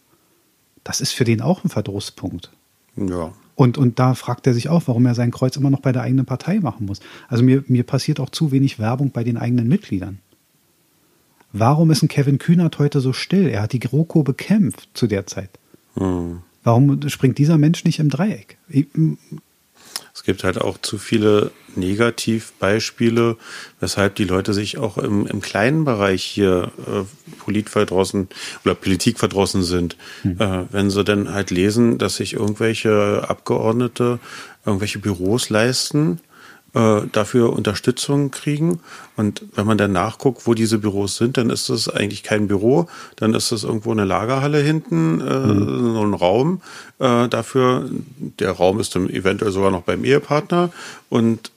Das 0.84 1.02
ist 1.02 1.12
für 1.12 1.26
den 1.26 1.42
auch 1.42 1.64
ein 1.64 1.70
Verdrusspunkt. 1.70 2.52
Ja. 2.98 3.32
Und, 3.56 3.78
und 3.78 3.98
da 3.98 4.14
fragt 4.14 4.46
er 4.46 4.54
sich 4.54 4.70
auch, 4.70 4.84
warum 4.86 5.06
er 5.06 5.16
sein 5.16 5.32
Kreuz 5.32 5.56
immer 5.58 5.72
noch 5.72 5.80
bei 5.80 5.92
der 5.92 6.04
eigenen 6.04 6.26
Partei 6.26 6.60
machen 6.60 6.86
muss. 6.86 7.00
Also 7.28 7.44
mir, 7.44 7.64
mir 7.68 7.84
passiert 7.84 8.20
auch 8.20 8.30
zu 8.30 8.52
wenig 8.52 8.78
Werbung 8.78 9.12
bei 9.12 9.24
den 9.24 9.38
eigenen 9.38 9.68
Mitgliedern. 9.68 10.20
Warum 11.54 11.90
ist 11.90 12.04
ein 12.04 12.08
Kevin 12.08 12.38
Kühnert 12.38 12.78
heute 12.78 13.00
so 13.00 13.14
still? 13.14 13.48
Er 13.48 13.64
hat 13.64 13.74
die 13.74 13.80
GroKo 13.80 14.22
bekämpft 14.22 14.90
zu 14.94 15.08
der 15.08 15.26
Zeit. 15.26 15.50
Hm. 15.96 16.42
Warum 16.64 17.08
springt 17.10 17.38
dieser 17.38 17.58
Mensch 17.58 17.84
nicht 17.84 18.00
im 18.00 18.10
Dreieck? 18.10 18.58
Es 20.18 20.24
gibt 20.24 20.44
halt 20.44 20.60
auch 20.60 20.80
zu 20.80 20.98
viele 20.98 21.52
Negativbeispiele, 21.76 23.38
weshalb 23.80 24.16
die 24.16 24.24
Leute 24.24 24.52
sich 24.56 24.80
auch 24.80 24.98
im, 24.98 25.28
im 25.28 25.42
kleinen 25.42 25.86
Bereich 25.86 26.24
hier 26.24 26.72
äh, 26.88 27.04
politverdrossen 27.44 28.28
oder 28.66 28.74
politikverdrossen 28.74 29.62
sind. 29.62 29.96
Hm. 30.24 30.42
Äh, 30.42 30.66
wenn 30.72 30.90
sie 30.90 31.04
dann 31.04 31.32
halt 31.32 31.52
lesen, 31.52 32.00
dass 32.00 32.16
sich 32.16 32.34
irgendwelche 32.34 33.26
Abgeordnete 33.30 34.18
irgendwelche 34.66 34.98
Büros 34.98 35.52
leisten, 35.52 36.20
äh, 36.78 37.08
dafür 37.12 37.54
Unterstützung 37.54 38.30
kriegen. 38.30 38.80
Und 39.16 39.44
wenn 39.56 39.66
man 39.66 39.78
dann 39.78 39.92
nachguckt, 39.92 40.46
wo 40.46 40.54
diese 40.54 40.78
Büros 40.78 41.18
sind, 41.18 41.38
dann 41.38 41.50
ist 41.50 41.70
das 41.70 41.90
eigentlich 41.90 42.22
kein 42.24 42.48
Büro, 42.48 42.88
dann 43.16 43.34
ist 43.34 43.52
das 43.52 43.64
irgendwo 43.64 43.92
eine 43.92 44.06
Lagerhalle 44.06 44.60
hinten, 44.60 45.20
äh, 45.22 45.24
mhm. 45.24 45.94
so 45.94 46.04
ein 46.04 46.14
Raum. 46.14 46.62
Äh, 47.00 47.28
dafür, 47.30 47.90
der 48.40 48.52
Raum 48.52 48.80
ist 48.80 48.96
dann 48.96 49.10
eventuell 49.10 49.52
sogar 49.52 49.72
noch 49.72 49.84
beim 49.84 50.04
Ehepartner 50.04 50.72
und 51.10 51.52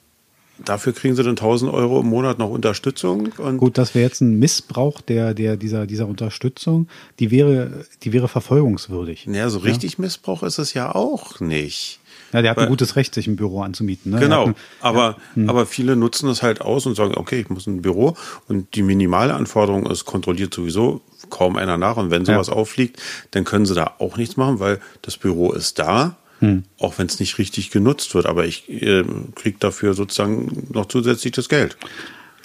Dafür 0.63 0.93
kriegen 0.93 1.15
sie 1.15 1.23
dann 1.23 1.31
1000 1.31 1.73
Euro 1.73 2.01
im 2.01 2.05
Monat 2.05 2.37
noch 2.37 2.51
Unterstützung. 2.51 3.31
Gut, 3.57 3.79
das 3.79 3.95
wäre 3.95 4.05
jetzt 4.05 4.21
ein 4.21 4.37
Missbrauch 4.37 5.01
der, 5.01 5.33
der, 5.33 5.57
dieser, 5.57 5.87
dieser 5.87 6.07
Unterstützung. 6.07 6.87
Die 7.17 7.31
wäre, 7.31 7.85
die 8.03 8.13
wäre 8.13 8.27
verfolgungswürdig. 8.27 9.25
Naja, 9.25 9.49
so 9.49 9.57
richtig 9.57 9.93
ja? 9.93 10.01
Missbrauch 10.01 10.43
ist 10.43 10.59
es 10.59 10.75
ja 10.75 10.93
auch 10.93 11.39
nicht. 11.39 11.99
Ja, 12.33 12.41
der 12.41 12.51
hat 12.51 12.57
Weil, 12.57 12.65
ein 12.65 12.69
gutes 12.69 12.95
Recht, 12.95 13.13
sich 13.13 13.27
ein 13.27 13.35
Büro 13.35 13.61
anzumieten. 13.61 14.11
Ne? 14.11 14.19
Genau, 14.19 14.47
ein, 14.47 14.55
aber, 14.79 15.01
ja, 15.01 15.17
hm. 15.35 15.49
aber 15.49 15.65
viele 15.65 15.95
nutzen 15.95 16.27
das 16.27 16.41
halt 16.41 16.61
aus 16.61 16.85
und 16.85 16.95
sagen, 16.95 17.15
okay, 17.15 17.39
ich 17.39 17.49
muss 17.49 17.67
ein 17.67 17.81
Büro 17.81 18.15
und 18.47 18.75
die 18.75 18.83
minimale 18.83 19.33
Anforderung 19.33 19.85
ist, 19.85 20.05
kontrolliert 20.05 20.53
sowieso 20.53 21.01
kaum 21.29 21.55
einer 21.55 21.77
nach 21.77 21.97
und 21.97 22.11
wenn 22.11 22.25
sowas 22.25 22.47
ja. 22.47 22.53
auffliegt, 22.53 23.01
dann 23.31 23.43
können 23.43 23.65
sie 23.65 23.75
da 23.75 23.95
auch 23.99 24.17
nichts 24.17 24.37
machen, 24.37 24.59
weil 24.59 24.79
das 25.01 25.17
Büro 25.17 25.51
ist 25.51 25.79
da, 25.79 26.17
hm. 26.39 26.63
auch 26.79 26.97
wenn 26.97 27.07
es 27.07 27.19
nicht 27.19 27.37
richtig 27.37 27.71
genutzt 27.71 28.15
wird, 28.15 28.25
aber 28.25 28.45
ich 28.45 28.69
äh, 28.69 29.03
kriege 29.35 29.57
dafür 29.59 29.93
sozusagen 29.93 30.67
noch 30.71 30.87
zusätzlich 30.87 31.33
das 31.33 31.49
Geld. 31.49 31.77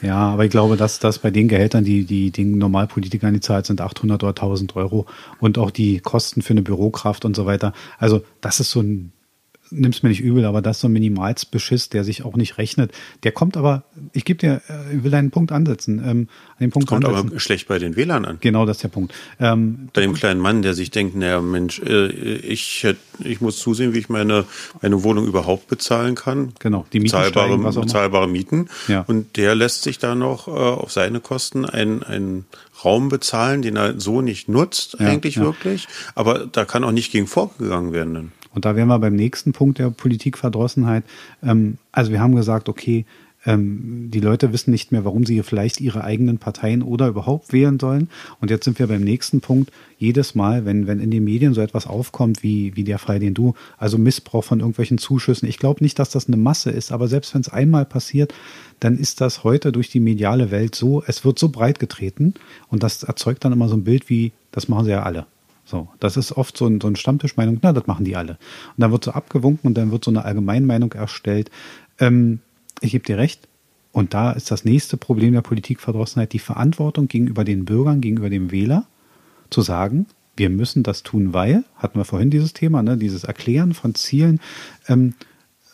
Ja, 0.03 0.17
aber 0.17 0.45
ich 0.45 0.51
glaube, 0.51 0.77
dass 0.77 0.99
das 0.99 1.19
bei 1.19 1.31
den 1.31 1.49
Gehältern, 1.49 1.85
die, 1.85 2.05
die 2.05 2.31
den 2.31 2.59
Normalpolitikern 2.59 3.33
die 3.33 3.41
zahlt, 3.41 3.67
sind 3.67 3.81
800 3.81 4.23
oder 4.23 4.31
1000 4.31 4.77
Euro 4.77 5.07
und 5.41 5.57
auch 5.59 5.71
die 5.71 6.01
Kosten 6.01 6.43
für 6.43 6.53
eine 6.53 6.63
Bürokraft 6.63 7.25
und 7.25 7.35
so 7.35 7.47
weiter. 7.47 7.73
Also 7.99 8.23
das 8.41 8.61
ist 8.61 8.71
so 8.71 8.81
ein 8.81 9.13
nimm's 9.71 10.03
mir 10.03 10.09
nicht 10.09 10.21
übel, 10.21 10.45
aber 10.45 10.63
das 10.63 10.77
ist 10.77 10.81
so 10.83 10.89
ein 10.89 10.93
Minimalsbeschiss, 10.93 11.89
der 11.89 12.05
sich 12.05 12.25
auch 12.25 12.37
nicht 12.37 12.59
rechnet. 12.59 12.93
Der 13.23 13.33
kommt 13.33 13.57
aber, 13.57 13.85
ich 14.13 14.25
gebe 14.25 14.39
dir, 14.39 14.63
ich 14.91 14.99
äh, 14.99 15.05
will 15.05 15.15
einen 15.15 15.31
Punkt 15.31 15.53
ansetzen. 15.53 15.99
Ähm, 15.99 16.05
an 16.05 16.29
den 16.61 16.71
Punkt 16.71 16.89
kommt 16.89 17.05
ansetzen. 17.05 17.29
aber 17.29 17.41
schlecht 17.41 17.69
bei 17.69 17.79
den 17.79 17.97
Wählern 17.97 18.25
an. 18.25 18.39
Genau, 18.41 18.67
das 18.67 18.79
ist 18.79 18.83
der 18.85 18.89
Punkt. 18.89 19.15
Ähm, 19.41 19.89
bei 19.93 20.01
dem 20.01 20.15
kleinen 20.15 20.41
Mann, 20.41 20.63
der 20.63 20.75
sich 20.75 20.91
denkt, 20.91 21.17
naja, 21.17 21.41
Mensch, 21.41 21.81
äh, 21.81 22.07
ich, 22.09 22.87
ich 23.21 23.41
muss 23.41 23.59
zusehen, 23.59 23.95
wie 23.95 23.99
ich 23.99 24.09
meine, 24.09 24.45
meine 24.83 25.03
Wohnung 25.03 25.27
überhaupt 25.27 25.69
bezahlen 25.69 26.15
kann. 26.15 26.53
Genau, 26.59 26.87
die 26.93 27.01
Mieten 27.01 27.17
bezahlbare, 27.17 27.59
steigen, 27.59 27.81
bezahlbare 27.81 28.29
Mieten. 28.29 28.69
Ja. 28.89 29.05
Und 29.07 29.37
der 29.37 29.55
lässt 29.55 29.83
sich 29.83 29.99
da 29.99 30.15
noch 30.15 30.49
äh, 30.49 30.51
auf 30.51 30.93
seine 30.93 31.21
Kosten 31.21 31.65
einen, 31.65 32.03
einen 32.03 32.45
Raum 32.85 33.09
bezahlen, 33.09 33.63
den 33.63 33.77
er 33.77 33.99
so 33.99 34.21
nicht 34.21 34.49
nutzt, 34.49 34.97
ja, 34.99 35.07
eigentlich 35.07 35.37
ja. 35.37 35.43
wirklich. 35.43 35.89
Aber 36.15 36.47
da 36.47 36.65
kann 36.65 36.85
auch 36.85 36.93
nicht 36.93 37.11
gegen 37.11 37.27
vorgegangen 37.27 37.93
werden. 37.93 38.15
Dann. 38.15 38.33
Und 38.57 38.65
da 38.65 38.75
wären 38.75 38.89
wir 38.89 38.99
beim 38.99 39.15
nächsten 39.15 39.53
Punkt 39.53 39.79
der 39.79 39.91
Politikverdrossenheit. 39.91 41.05
Ähm, 41.43 41.77
also 41.93 42.11
wir 42.11 42.21
haben 42.21 42.35
gesagt, 42.35 42.71
okay, 42.71 43.05
ähm, 43.45 44.09
die 44.11 44.21
Leute 44.21 44.51
wissen 44.51 44.71
nicht 44.71 44.93
mehr, 44.93 45.05
warum 45.05 45.27
sie 45.27 45.43
vielleicht 45.43 45.79
ihre 45.79 46.03
eigenen 46.03 46.39
Parteien 46.39 46.83
oder 46.83 47.09
überhaupt 47.09 47.53
wählen 47.53 47.79
sollen. 47.79 48.09
Und 48.41 48.51
jetzt 48.51 48.65
sind 48.65 48.79
wir 48.79 48.87
beim 48.87 49.03
nächsten 49.03 49.43
Punkt. 49.43 49.71
Jedes 49.99 50.35
Mal, 50.35 50.65
wenn, 50.65 50.87
wenn 50.87 51.01
in 51.01 51.11
den 51.11 51.23
Medien 51.23 51.53
so 51.53 51.61
etwas 51.61 51.87
aufkommt, 51.87 52.43
wie, 52.43 52.75
wie 52.77 52.85
der 52.85 52.99
Fall, 52.99 53.21
den 53.21 53.35
du, 53.35 53.53
also 53.77 53.99
Missbrauch 53.99 54.45
von 54.45 54.61
irgendwelchen 54.61 54.97
Zuschüssen. 54.97 55.47
Ich 55.47 55.59
glaube 55.59 55.85
nicht, 55.85 55.99
dass 55.99 56.09
das 56.09 56.27
eine 56.27 56.39
Masse 56.39 56.71
ist, 56.71 56.93
aber 56.93 57.09
selbst 57.09 57.35
wenn 57.35 57.43
es 57.43 57.51
einmal 57.51 57.85
passiert, 57.85 58.33
dann 58.81 58.97
ist 58.97 59.21
das 59.21 59.45
heute 59.45 59.71
durch 59.71 59.91
die 59.91 60.01
mediale 60.01 60.51
Welt 60.51 60.75
so, 60.75 61.03
es 61.07 61.27
wird 61.27 61.39
so 61.39 61.51
breit 61.51 61.79
getreten 61.79 62.33
und 62.69 62.83
das 62.83 63.03
erzeugt 63.03 63.45
dann 63.45 63.53
immer 63.53 63.69
so 63.69 63.77
ein 63.77 63.85
Bild 63.85 64.09
wie, 64.09 64.33
das 64.51 64.69
machen 64.69 64.87
sie 64.87 64.93
ja 64.93 65.03
alle. 65.03 65.27
So, 65.67 65.89
das 65.99 66.17
ist 66.17 66.33
oft 66.33 66.57
so, 66.57 66.67
ein, 66.67 66.81
so 66.81 66.87
eine 66.87 66.97
Stammtischmeinung, 66.97 67.59
na, 67.61 67.73
das 67.73 67.89
machen 67.89 68.05
die 68.05 68.15
alle. 68.15 68.33
Und 68.33 68.79
dann 68.79 68.93
wird 68.93 69.05
so 69.05 69.11
abgewunken 69.11 69.67
und 69.67 69.77
dann 69.77 69.91
wird 69.91 70.05
so 70.05 70.13
eine 70.13 70.25
Allgemeinmeinung 70.25 70.93
erstellt. 70.93 71.51
Ähm, 71.99 72.41
ich 72.81 72.93
gebe 72.93 73.05
dir 73.05 73.19
recht. 73.19 73.49
Und 73.91 74.15
da 74.15 74.31
ist 74.33 74.51
das 74.51 74.65
nächste 74.65 74.97
Problem 74.97 75.33
der 75.33 75.41
Politikverdrossenheit 75.41 76.33
die 76.33 76.39
Verantwortung 76.39 77.09
gegenüber 77.09 77.45
den 77.45 77.65
Bürgern, 77.65 78.01
gegenüber 78.01 78.31
dem 78.31 78.53
Wähler, 78.53 78.87
zu 79.51 79.63
sagen, 79.63 80.07
wir 80.37 80.51
müssen 80.51 80.83
das 80.83 81.03
tun, 81.03 81.33
weil, 81.33 81.65
hatten 81.77 81.99
wir 81.99 82.05
vorhin 82.05 82.31
dieses 82.31 82.53
Thema, 82.53 82.83
ne, 82.83 82.97
dieses 82.97 83.25
Erklären 83.25 83.75
von 83.75 83.95
Zielen. 83.95 84.41
Ähm, 84.87 85.15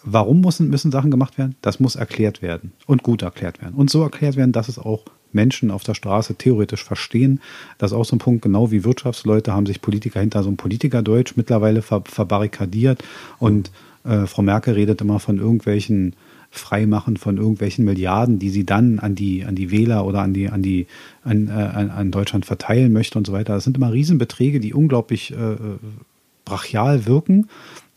warum 0.05 0.41
müssen, 0.41 0.71
müssen 0.71 0.93
Sachen 0.93 1.11
gemacht 1.11 1.37
werden? 1.37 1.57
Das 1.61 1.81
muss 1.81 1.97
erklärt 1.97 2.41
werden 2.41 2.73
und 2.87 3.03
gut 3.03 3.23
erklärt 3.23 3.61
werden. 3.61 3.75
Und 3.75 3.91
so 3.91 4.03
erklärt 4.03 4.37
werden, 4.37 4.53
dass 4.53 4.69
es 4.69 4.79
auch 4.79 5.05
Menschen 5.35 5.71
auf 5.71 5.85
der 5.85 5.95
Straße 5.95 6.35
theoretisch 6.35 6.85
verstehen. 6.85 7.41
Das 7.79 7.93
ist 7.93 7.97
auch 7.97 8.05
so 8.05 8.17
ein 8.17 8.21
Punkt, 8.21 8.43
genau 8.43 8.71
wie 8.71 8.85
Wirtschaftsleute 8.85 9.53
haben 9.53 9.67
sich 9.67 9.81
Politiker 9.81 10.21
hinter 10.21 10.43
so 10.43 10.49
einem 10.49 10.57
Politikerdeutsch 10.57 11.35
mittlerweile 11.37 11.83
ver 11.83 12.03
verbarrikadiert. 12.05 13.03
Und 13.39 13.71
äh, 14.05 14.27
Frau 14.27 14.43
Merkel 14.43 14.75
redet 14.75 15.01
immer 15.01 15.19
von 15.21 15.39
irgendwelchen 15.39 16.15
freimachen 16.53 17.17
von 17.17 17.39
irgendwelchen 17.39 17.87
Milliarden, 17.87 18.39
die 18.39 18.51
sie 18.51 18.67
dann 18.67 18.99
an 18.99 19.15
die, 19.15 19.45
an 19.45 19.55
die 19.55 19.71
Wähler 19.71 20.05
oder 20.05 20.21
an 20.21 20.35
die, 20.35 20.51
an 20.51 20.63
die, 20.63 20.87
an, 21.25 21.49
äh, 21.49 21.51
an 21.51 22.11
Deutschland 22.11 22.45
verteilen 22.45 22.93
möchte 22.93 23.17
und 23.17 23.27
so 23.27 23.33
weiter. 23.33 23.55
Das 23.55 23.65
sind 23.65 23.79
immer 23.79 23.91
Riesenbeträge, 23.91 24.61
die 24.61 24.75
unglaublich 24.75 25.33
äh, 25.33 25.57
brachial 26.45 27.07
wirken, 27.07 27.49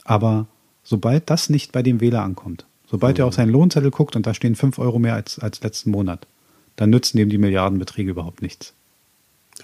aber 0.06 0.48
sobald 0.84 1.30
das 1.30 1.50
nicht 1.50 1.74
bei 1.74 1.84
dem 1.84 2.00
Wähler 2.00 2.24
ankommt, 2.24 2.66
sobald 2.88 3.18
mhm. 3.18 3.24
er 3.24 3.26
auf 3.28 3.34
seinen 3.34 3.52
Lohnzettel 3.52 3.92
guckt 3.92 4.16
und 4.16 4.26
da 4.26 4.34
stehen 4.34 4.56
fünf 4.56 4.80
Euro 4.80 5.00
mehr 5.00 5.16
als, 5.16 5.38
als 5.38 5.62
letzten 5.62 5.92
Monat, 5.92 6.26
dann 6.76 6.90
nützen 6.90 7.18
dem 7.18 7.30
die 7.30 7.38
Milliardenbeträge 7.38 8.12
überhaupt 8.12 8.42
nichts. 8.42 8.74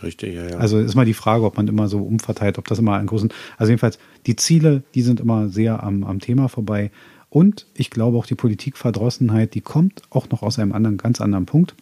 Richtig, 0.01 0.35
ja, 0.35 0.47
ja. 0.47 0.57
Also 0.57 0.79
ist 0.79 0.95
mal 0.95 1.05
die 1.05 1.13
Frage, 1.13 1.43
ob 1.43 1.57
man 1.57 1.67
immer 1.67 1.87
so 1.87 1.99
umverteilt, 1.99 2.57
ob 2.57 2.67
das 2.67 2.79
immer 2.79 2.95
einen 2.95 3.07
großen. 3.07 3.31
Also 3.57 3.71
jedenfalls, 3.71 3.99
die 4.25 4.35
Ziele, 4.35 4.83
die 4.95 5.01
sind 5.01 5.19
immer 5.19 5.49
sehr 5.49 5.83
am, 5.83 6.03
am 6.03 6.19
Thema 6.19 6.47
vorbei. 6.47 6.91
Und 7.29 7.65
ich 7.73 7.89
glaube 7.89 8.17
auch 8.17 8.25
die 8.25 8.35
Politikverdrossenheit, 8.35 9.53
die 9.53 9.61
kommt 9.61 10.01
auch 10.09 10.29
noch 10.29 10.41
aus 10.43 10.59
einem 10.59 10.71
anderen, 10.71 10.97
ganz 10.97 11.21
anderen 11.21 11.45
Punkt. 11.45 11.75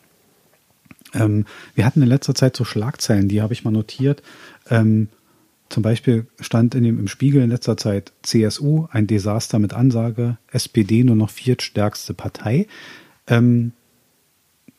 Ähm, 1.14 1.46
wir 1.76 1.86
hatten 1.86 2.02
in 2.02 2.08
letzter 2.08 2.36
Zeit 2.36 2.56
so 2.56 2.66
Schlagzeilen, 2.66 3.30
die 3.30 3.42
habe 3.42 3.54
ich 3.54 3.64
mal 3.64 3.72
notiert. 3.72 4.22
Ähm, 4.70 5.10
zum 5.70 5.84
Beispiel 5.84 6.26
stand 6.40 6.74
in 6.76 6.84
dem, 6.84 7.00
im 7.00 7.08
Spiegel 7.08 7.44
in 7.44 7.50
letzter 7.50 7.78
Zeit 7.78 8.12
CSU, 8.24 8.88
ein 8.92 9.08
Desaster 9.08 9.60
mit 9.60 9.74
Ansage, 9.74 10.38
SPD 10.52 11.04
nur 11.04 11.16
noch 11.16 11.30
viertstärkste 11.30 12.14
Partei. 12.16 12.68
Ähm, 13.28 13.74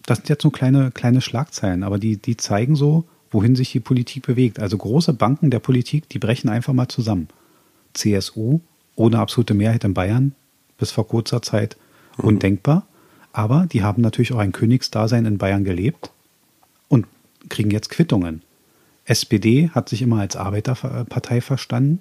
das 0.07 0.19
sind 0.19 0.29
jetzt 0.29 0.43
so 0.43 0.51
kleine, 0.51 0.91
kleine 0.91 1.21
Schlagzeilen, 1.21 1.83
aber 1.83 1.99
die, 1.99 2.17
die 2.17 2.37
zeigen 2.37 2.77
so, 2.77 3.05
wohin 3.31 3.55
sich 3.57 3.73
die 3.73 3.81
Politik 3.81 4.27
bewegt. 4.27 4.59
Also 4.59 4.77
große 4.77 5.13
Banken 5.13 5.51
der 5.51 5.61
Politik, 5.61 6.09
die 6.09 6.19
brechen 6.19 6.49
einfach 6.49 6.73
mal 6.73 6.89
zusammen. 6.89 7.29
CSU 7.95 8.61
ohne 8.97 9.19
absolute 9.19 9.55
Mehrheit 9.55 9.85
in 9.85 9.95
Bayern 9.95 10.35
bis 10.79 10.91
vor 10.91 11.07
kurzer 11.07 11.43
Zeit 11.43 11.77
mhm. 12.19 12.25
undenkbar. 12.25 12.87
Aber 13.33 13.67
die 13.71 13.83
haben 13.83 14.03
natürlich 14.03 14.33
auch 14.33 14.39
ein 14.39 14.53
Königsdasein 14.53 15.27
in 15.27 15.39
Bayern 15.39 15.65
gelebt 15.65 16.11
und 16.89 17.07
kriegen 17.49 17.71
jetzt 17.71 17.91
Quittungen. 17.91 18.43
SPD 19.05 19.71
hat 19.71 19.89
sich 19.89 20.03
immer 20.03 20.21
als 20.21 20.37
Arbeiterpartei 20.37 21.41
verstanden, 21.41 22.01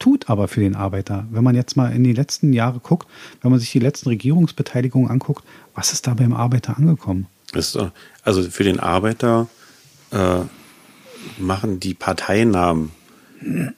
tut 0.00 0.28
aber 0.28 0.48
für 0.48 0.60
den 0.60 0.74
Arbeiter. 0.74 1.26
Wenn 1.30 1.44
man 1.44 1.54
jetzt 1.54 1.76
mal 1.76 1.92
in 1.92 2.02
die 2.02 2.12
letzten 2.12 2.52
Jahre 2.52 2.80
guckt, 2.80 3.06
wenn 3.42 3.52
man 3.52 3.60
sich 3.60 3.70
die 3.70 3.78
letzten 3.78 4.08
Regierungsbeteiligungen 4.08 5.08
anguckt, 5.08 5.44
was 5.76 5.92
ist 5.92 6.08
da 6.08 6.14
beim 6.14 6.32
Arbeiter 6.32 6.76
angekommen? 6.76 7.26
also 8.24 8.42
für 8.42 8.64
den 8.64 8.80
Arbeiter 8.80 9.48
äh, 10.10 10.40
machen 11.38 11.80
die 11.80 11.94
Parteinamen 11.94 12.90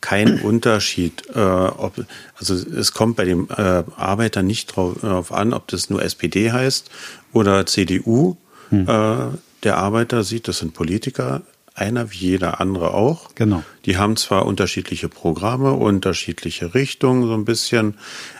keinen 0.00 0.40
Unterschied. 0.42 1.24
Äh, 1.34 1.40
ob, 1.40 2.04
also 2.38 2.54
es 2.54 2.92
kommt 2.92 3.16
bei 3.16 3.24
dem 3.24 3.48
äh, 3.50 3.84
Arbeiter 3.96 4.42
nicht 4.42 4.76
darauf 4.76 5.32
an, 5.32 5.52
ob 5.52 5.68
das 5.68 5.90
nur 5.90 6.02
SPD 6.02 6.52
heißt 6.52 6.90
oder 7.32 7.66
CDU. 7.66 8.36
Hm. 8.70 8.88
Äh, 8.88 9.38
der 9.62 9.76
Arbeiter 9.78 10.24
sieht, 10.24 10.48
das 10.48 10.58
sind 10.58 10.74
Politiker, 10.74 11.42
einer 11.74 12.10
wie 12.12 12.18
jeder 12.18 12.60
andere 12.60 12.94
auch. 12.94 13.34
Genau. 13.34 13.62
Die 13.84 13.96
haben 13.96 14.16
zwar 14.16 14.46
unterschiedliche 14.46 15.08
Programme, 15.08 15.72
unterschiedliche 15.72 16.74
Richtungen 16.74 17.26
so 17.26 17.34
ein 17.34 17.44
bisschen, 17.44 17.94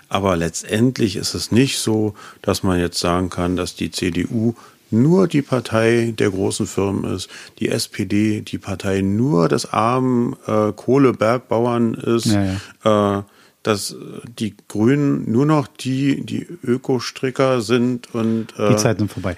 aber 0.09 0.37
letztendlich 0.37 1.17
ist 1.17 1.35
es 1.35 1.51
nicht 1.51 1.79
so, 1.79 2.15
dass 2.43 2.63
man 2.63 2.79
jetzt 2.79 2.99
sagen 2.99 3.31
kann, 3.31 3.57
dass 3.57 3.75
die 3.75 3.91
CDU 3.91 4.55
nur 4.91 5.27
die 5.27 5.43
Partei 5.43 6.13
der 6.17 6.31
großen 6.31 6.67
Firmen 6.67 7.05
ist, 7.15 7.31
die 7.59 7.71
SPD 7.71 8.43
die 8.43 8.59
Partei 8.59 9.01
nur 9.01 9.49
des 9.49 9.73
armen 9.73 10.37
äh, 10.47 10.73
Kohlebergbauern 10.73 11.95
ist, 11.95 12.27
ja, 12.27 12.59
ja. 12.85 13.19
Äh, 13.19 13.23
dass 13.63 13.95
die 14.39 14.55
Grünen 14.69 15.31
nur 15.31 15.47
noch 15.47 15.69
die, 15.69 16.27
die 16.27 16.47
Ökostricker 16.65 17.61
sind 17.61 18.13
und 18.13 18.49
äh, 18.59 18.71
die 18.71 18.77
Zeiten 18.77 19.01
sind 19.01 19.13
vorbei. 19.13 19.37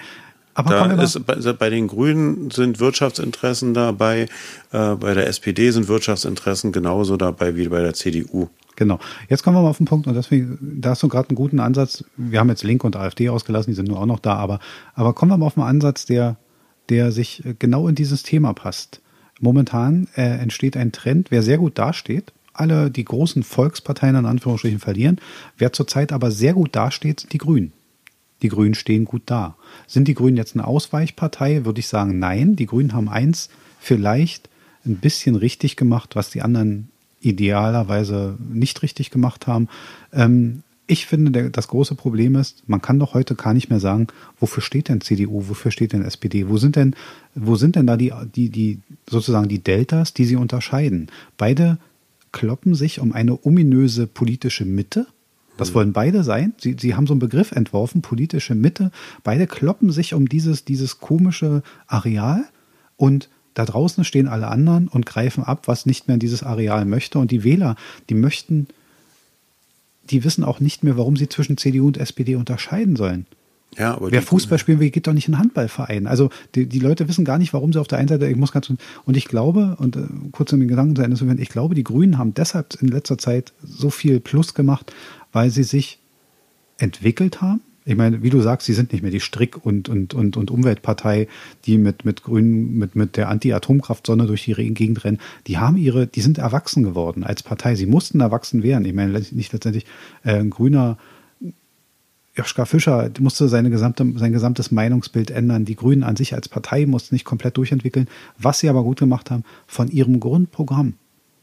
Aber 0.55 0.71
da 0.71 1.03
ist, 1.03 1.27
bei, 1.27 1.35
bei, 1.35 1.71
den 1.71 1.88
Grünen 1.88 2.51
sind 2.51 2.81
Wirtschaftsinteressen 2.81 3.75
dabei, 3.75 4.29
äh, 4.73 4.95
bei 4.95 5.14
der 5.14 5.27
SPD 5.27 5.71
sind 5.71 5.88
Wirtschaftsinteressen 5.88 6.73
genauso 6.73 7.17
dabei 7.17 7.57
wie 7.57 7.69
bei 7.69 7.83
der 7.83 7.95
CDU. 7.95 8.49
Genau. 8.77 8.99
Jetzt 9.29 9.43
kommen 9.43 9.57
wir 9.57 9.62
mal 9.62 9.69
auf 9.69 9.79
den 9.79 9.87
Punkt 9.87 10.07
und 10.07 10.14
deswegen, 10.14 10.59
da 10.81 10.90
hast 10.90 11.03
du 11.03 11.09
gerade 11.09 11.29
einen 11.29 11.37
guten 11.37 11.61
Ansatz. 11.61 12.05
Wir 12.17 12.40
haben 12.40 12.49
jetzt 12.49 12.64
Link 12.64 12.83
und 12.85 12.97
AfD 12.97 13.29
ausgelassen, 13.29 13.71
die 13.71 13.77
sind 13.77 13.88
nur 13.88 14.01
auch 14.01 14.07
noch 14.07 14.19
da, 14.19 14.35
aber, 14.35 14.59
aber 14.95 15.12
kommen 15.12 15.31
wir 15.31 15.37
mal 15.37 15.47
auf 15.47 15.57
einen 15.59 15.67
Ansatz, 15.67 16.07
der, 16.07 16.37
der 16.88 17.12
sich 17.12 17.45
äh, 17.45 17.55
genau 17.59 17.88
in 17.88 17.95
dieses 17.95 18.23
Thema 18.23 18.53
passt. 18.53 19.01
Momentan 19.40 20.09
äh, 20.17 20.23
entsteht 20.23 20.77
ein 20.77 20.93
Trend, 20.93 21.31
wer 21.31 21.43
sehr 21.43 21.59
gut 21.59 21.79
dasteht, 21.79 22.33
alle 22.53 22.90
die 22.90 23.05
großen 23.05 23.43
Volksparteien 23.43 24.17
in 24.17 24.27
Anführungsstrichen 24.27 24.79
verlieren, 24.79 25.21
wer 25.59 25.73
zurzeit 25.73 26.12
aber 26.12 26.31
sehr 26.31 26.55
gut 26.55 26.75
dasteht, 26.75 27.21
sind 27.21 27.33
die 27.33 27.38
Grünen. 27.38 27.73
Die 28.45 28.51
Grünen 28.51 28.75
stehen 28.75 29.07
gut 29.07 29.23
da. 29.25 29.57
Sind 29.87 30.07
die 30.07 30.13
Grünen 30.13 30.37
jetzt 30.37 30.55
eine 30.55 30.67
Ausweichpartei? 30.67 31.65
Würde 31.65 31.81
ich 31.81 31.89
sagen, 31.89 32.19
nein. 32.19 32.57
Die 32.57 32.67
Grünen 32.67 32.93
haben 32.93 33.09
eins 33.09 33.49
vielleicht 33.81 34.51
ein 34.85 34.97
bisschen 34.97 35.35
richtig 35.35 35.77
gemacht, 35.77 36.15
was 36.15 36.29
die 36.29 36.43
anderen 36.43 36.91
idealerweise 37.23 38.37
nicht 38.53 38.83
richtig 38.83 39.11
gemacht 39.11 39.47
haben. 39.47 39.71
Ähm, 40.13 40.63
ich 40.87 41.07
finde, 41.07 41.31
der, 41.31 41.49
das 41.49 41.69
große 41.69 41.95
Problem 41.95 42.35
ist, 42.35 42.69
man 42.69 42.83
kann 42.83 42.99
doch 42.99 43.15
heute 43.15 43.35
gar 43.35 43.55
nicht 43.55 43.71
mehr 43.71 43.81
sagen, 43.81 44.09
wofür 44.39 44.63
steht 44.63 44.91
denn 44.91 45.01
CDU, 45.01 45.49
wofür 45.49 45.71
steht 45.71 45.95
denn 45.95 46.05
SPD, 46.05 46.47
wo 46.51 46.59
sind 46.59 46.77
denn, 46.77 46.95
wo 47.35 47.57
sind 47.57 47.77
denn 47.77 47.87
da 47.87 47.97
die, 47.97 48.13
die, 48.35 48.51
die, 48.51 48.81
sozusagen 49.09 49.49
die 49.49 49.61
Deltas, 49.61 50.13
die 50.13 50.27
sie 50.27 50.37
unterscheiden? 50.37 51.09
Beide 51.39 51.79
kloppen 52.31 52.75
sich 52.75 53.01
um 53.01 53.15
eine 53.15 53.43
ominöse 53.47 54.07
politische 54.07 54.67
Mitte. 54.67 55.07
Das 55.57 55.75
wollen 55.75 55.93
beide 55.93 56.25
sein. 56.25 56.55
Sie, 56.59 56.77
sie 56.79 56.95
haben 56.95 57.07
so 57.07 57.12
einen 57.12 57.21
Begriff 57.21 57.53
entworfen, 57.53 58.03
politische 58.03 58.55
Mitte. 58.55 58.90
Beide 59.23 59.47
kloppen 59.47 59.93
sich 59.93 60.14
um 60.14 60.29
dieses, 60.29 60.64
dieses 60.64 60.99
komische 60.99 61.62
Areal 61.87 62.45
und 62.97 63.29
da 63.55 63.64
draußen 63.64 64.05
stehen 64.05 64.27
alle 64.27 64.49
anderen 64.49 64.88
und 64.88 65.07
greifen 65.07 65.45
ab, 65.45 65.69
was 65.69 65.87
nicht 65.87 66.09
mehr 66.09 66.14
in 66.14 66.21
dieses 66.21 66.43
Areal 66.43 66.85
möchte. 66.85 67.21
Und 67.21 67.31
die 67.31 67.45
Wähler, 67.45 67.77
die 68.09 68.14
möchten, 68.14 68.67
die 70.11 70.25
wissen 70.25 70.43
auch 70.43 70.59
nicht 70.59 70.83
mehr, 70.83 70.97
warum 70.97 71.17
sie 71.17 71.29
zwischen 71.29 71.57
CDU 71.57 71.87
und 71.87 71.99
SPD 71.99 72.35
unterscheiden 72.35 72.97
sollen. 72.97 73.27
Ja, 73.77 73.99
Wer 74.01 74.23
Fußball 74.23 74.59
spielen 74.59 74.81
will, 74.81 74.91
geht 74.91 75.07
doch 75.07 75.13
nicht 75.13 75.29
in 75.29 75.35
einen 75.35 75.45
Handballverein. 75.45 76.07
Also 76.07 76.31
die, 76.55 76.67
die 76.67 76.79
Leute 76.79 77.09
wissen 77.09 77.25
gar 77.25 77.39
nicht, 77.39 77.53
warum 77.53 77.73
sie 77.73 77.81
auf 77.81 77.89
der 77.89 77.99
einen 77.99 78.09
Seite, 78.09 78.27
ich 78.27 78.37
muss 78.37 78.53
ganz 78.53 78.73
und 79.05 79.17
ich 79.17 79.27
glaube, 79.27 79.77
und 79.79 79.97
äh, 79.97 80.03
kurz 80.33 80.53
um 80.53 80.61
den 80.61 80.69
Gedanken 80.69 80.97
zu 80.97 81.03
Ende 81.03 81.17
zu 81.17 81.27
werden, 81.27 81.41
ich 81.41 81.49
glaube, 81.49 81.75
die 81.75 81.85
Grünen 81.85 82.19
haben 82.19 82.35
deshalb 82.35 82.81
in 82.81 82.89
letzter 82.89 83.19
Zeit 83.19 83.53
so 83.63 83.91
viel 83.91 84.21
Plus 84.21 84.55
gemacht, 84.55 84.93
weil 85.33 85.51
sie 85.51 85.65
sich 85.65 85.99
entwickelt 86.79 87.41
haben, 87.41 87.61
ich 87.87 87.97
meine, 87.97 88.23
wie 88.23 88.31
du 88.31 88.41
sagst, 88.41 88.67
sie 88.67 88.73
sind 88.73 88.93
nicht 88.93 89.03
mehr 89.03 89.11
die 89.11 89.21
Strick- 89.21 89.65
und, 89.65 89.91
und, 89.91 90.15
und, 90.15 90.39
und 90.39 90.51
Umweltpartei, 90.51 91.29
die 91.67 91.77
mit, 91.77 92.07
mit 92.07 92.23
Grünen, 92.23 92.79
mit, 92.79 92.97
mit 92.97 93.17
der 93.17 93.29
Anti-Atomkraft-Sonne 93.29 94.27
durch 94.27 94.45
die 94.45 94.55
Gegend 94.55 95.05
rennen. 95.05 95.19
Die 95.47 95.59
haben 95.59 95.77
ihre, 95.77 96.07
die 96.07 96.23
sind 96.23 96.39
erwachsen 96.39 96.83
geworden 96.83 97.25
als 97.25 97.43
Partei. 97.43 97.75
Sie 97.75 97.85
mussten 97.85 98.21
erwachsen 98.21 98.63
werden. 98.63 98.87
Ich 98.87 98.95
meine, 98.95 99.13
nicht 99.33 99.53
letztendlich 99.53 99.85
äh, 100.25 100.39
ein 100.39 100.49
grüner 100.49 100.97
Joschka 102.37 102.64
Fischer 102.64 103.11
musste 103.20 103.49
seine 103.49 103.70
gesamte, 103.70 104.12
sein 104.16 104.33
gesamtes 104.33 104.73
Meinungsbild 104.73 105.31
ändern. 105.31 105.64
Die 105.64 105.77
Grünen 105.77 106.03
an 106.03 106.16
sich 106.16 106.35
als 106.35 106.49
Partei 106.49 106.85
mussten 106.87 107.14
nicht 107.14 107.25
komplett 107.25 107.57
durchentwickeln. 107.57 108.09
Was 108.38 108.59
sie 108.59 108.68
aber 108.68 108.83
gut 108.83 108.99
gemacht 108.99 109.31
haben, 109.31 109.44
von 109.66 109.88
ihrem 109.88 110.18
Grundprogramm 110.18 110.94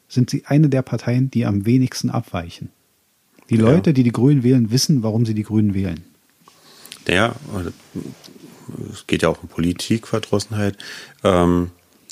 sind 0.09 0.29
sie 0.29 0.43
eine 0.45 0.67
der 0.67 0.81
Parteien, 0.81 1.31
die 1.31 1.45
am 1.45 1.65
wenigsten 1.65 2.09
abweichen. 2.09 2.69
Die 3.49 3.55
ja. 3.55 3.61
Leute, 3.61 3.93
die 3.93 4.03
die 4.03 4.11
Grünen 4.11 4.43
wählen, 4.43 4.71
wissen, 4.71 5.03
warum 5.03 5.25
sie 5.25 5.33
die 5.33 5.43
Grünen 5.43 5.73
wählen. 5.73 6.03
Ja, 7.07 7.35
es 8.91 9.07
geht 9.07 9.21
ja 9.23 9.29
auch 9.29 9.41
um 9.41 9.49
Politikverdrossenheit. 9.49 10.77
Ähm, 11.23 11.71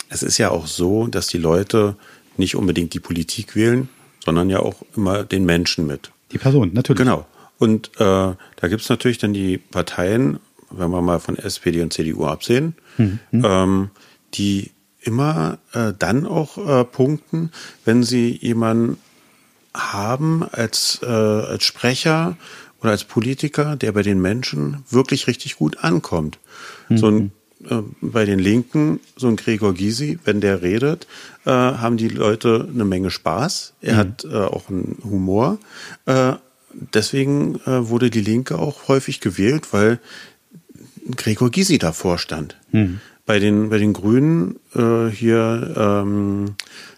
es 0.10 0.24
ist 0.24 0.38
ja 0.38 0.50
auch 0.50 0.68
so, 0.68 1.08
dass 1.08 1.28
die 1.28 1.38
Leute 1.38 1.96
nicht 2.38 2.56
unbedingt 2.56 2.94
die 2.94 3.00
Politik 3.00 3.56
wählen, 3.56 3.90
sondern 4.24 4.50
ja 4.50 4.60
auch 4.60 4.82
immer 4.96 5.24
den 5.24 5.46
Menschen 5.46 5.86
mit. 5.86 6.12
Die 6.32 6.38
Person, 6.38 6.72
natürlich. 6.74 7.00
Genau. 7.00 7.26
Und 7.60 7.92
äh, 7.98 8.00
da 8.00 8.68
gibt 8.68 8.82
es 8.82 8.90
natürlich 8.90 9.20
dann 9.20 9.34
die 9.34 9.58
Parteien, 9.58 10.40
wenn 10.72 10.90
wir 10.90 11.02
mal 11.02 11.20
von 11.20 11.38
SPD 11.38 11.82
und 11.82 11.94
CDU 11.94 12.26
absehen, 12.26 12.76
mhm. 12.98 13.20
ähm, 13.32 13.90
die 14.34 14.72
immer 15.02 15.60
äh, 15.74 15.94
dann 15.98 16.26
auch 16.26 16.58
äh, 16.58 16.84
punkten, 16.86 17.52
wenn 17.86 18.04
sie 18.04 18.36
jemanden 18.36 18.98
haben 19.74 20.44
als, 20.52 21.00
äh, 21.04 21.06
als 21.06 21.64
Sprecher 21.64 22.38
oder 22.82 22.92
als 22.92 23.04
Politiker, 23.04 23.76
der 23.76 23.92
bei 23.92 24.04
den 24.04 24.22
Menschen 24.22 24.84
wirklich 24.90 25.28
richtig 25.28 25.58
gut 25.58 25.84
ankommt. 25.84 26.40
Mhm. 26.90 26.98
So 26.98 27.08
ein 27.08 27.32
äh, 27.66 27.82
bei 28.00 28.24
den 28.24 28.40
Linken, 28.40 29.02
so 29.18 29.28
ein 29.28 29.36
Gregor 29.36 29.74
Gysi, 29.74 30.18
wenn 30.24 30.40
der 30.40 30.62
redet, 30.62 31.08
äh, 31.46 31.52
haben 31.52 31.98
die 31.98 32.08
Leute 32.08 32.68
eine 32.74 32.86
Menge 32.86 33.12
Spaß. 33.12 33.74
Er 33.82 33.96
mhm. 33.96 33.98
hat 33.98 34.26
äh, 34.26 34.38
auch 34.38 34.70
einen 34.70 34.98
Humor. 35.04 35.58
Äh, 36.06 36.34
deswegen 36.74 37.56
äh, 37.66 37.90
wurde 37.90 38.10
die 38.10 38.22
Linke 38.22 38.58
auch 38.58 38.88
häufig 38.88 39.20
gewählt, 39.20 39.72
weil 39.72 40.00
Gregor 41.16 41.50
Gysi 41.50 41.78
davor 41.78 42.18
stand. 42.18 42.58
Mhm. 42.72 43.00
Bei 43.26 43.40
den, 43.40 43.70
bei 43.70 43.78
den 43.78 43.94
Grünen 43.94 44.60
äh, 44.76 45.08
hier 45.08 45.74
ähm, 45.78 46.56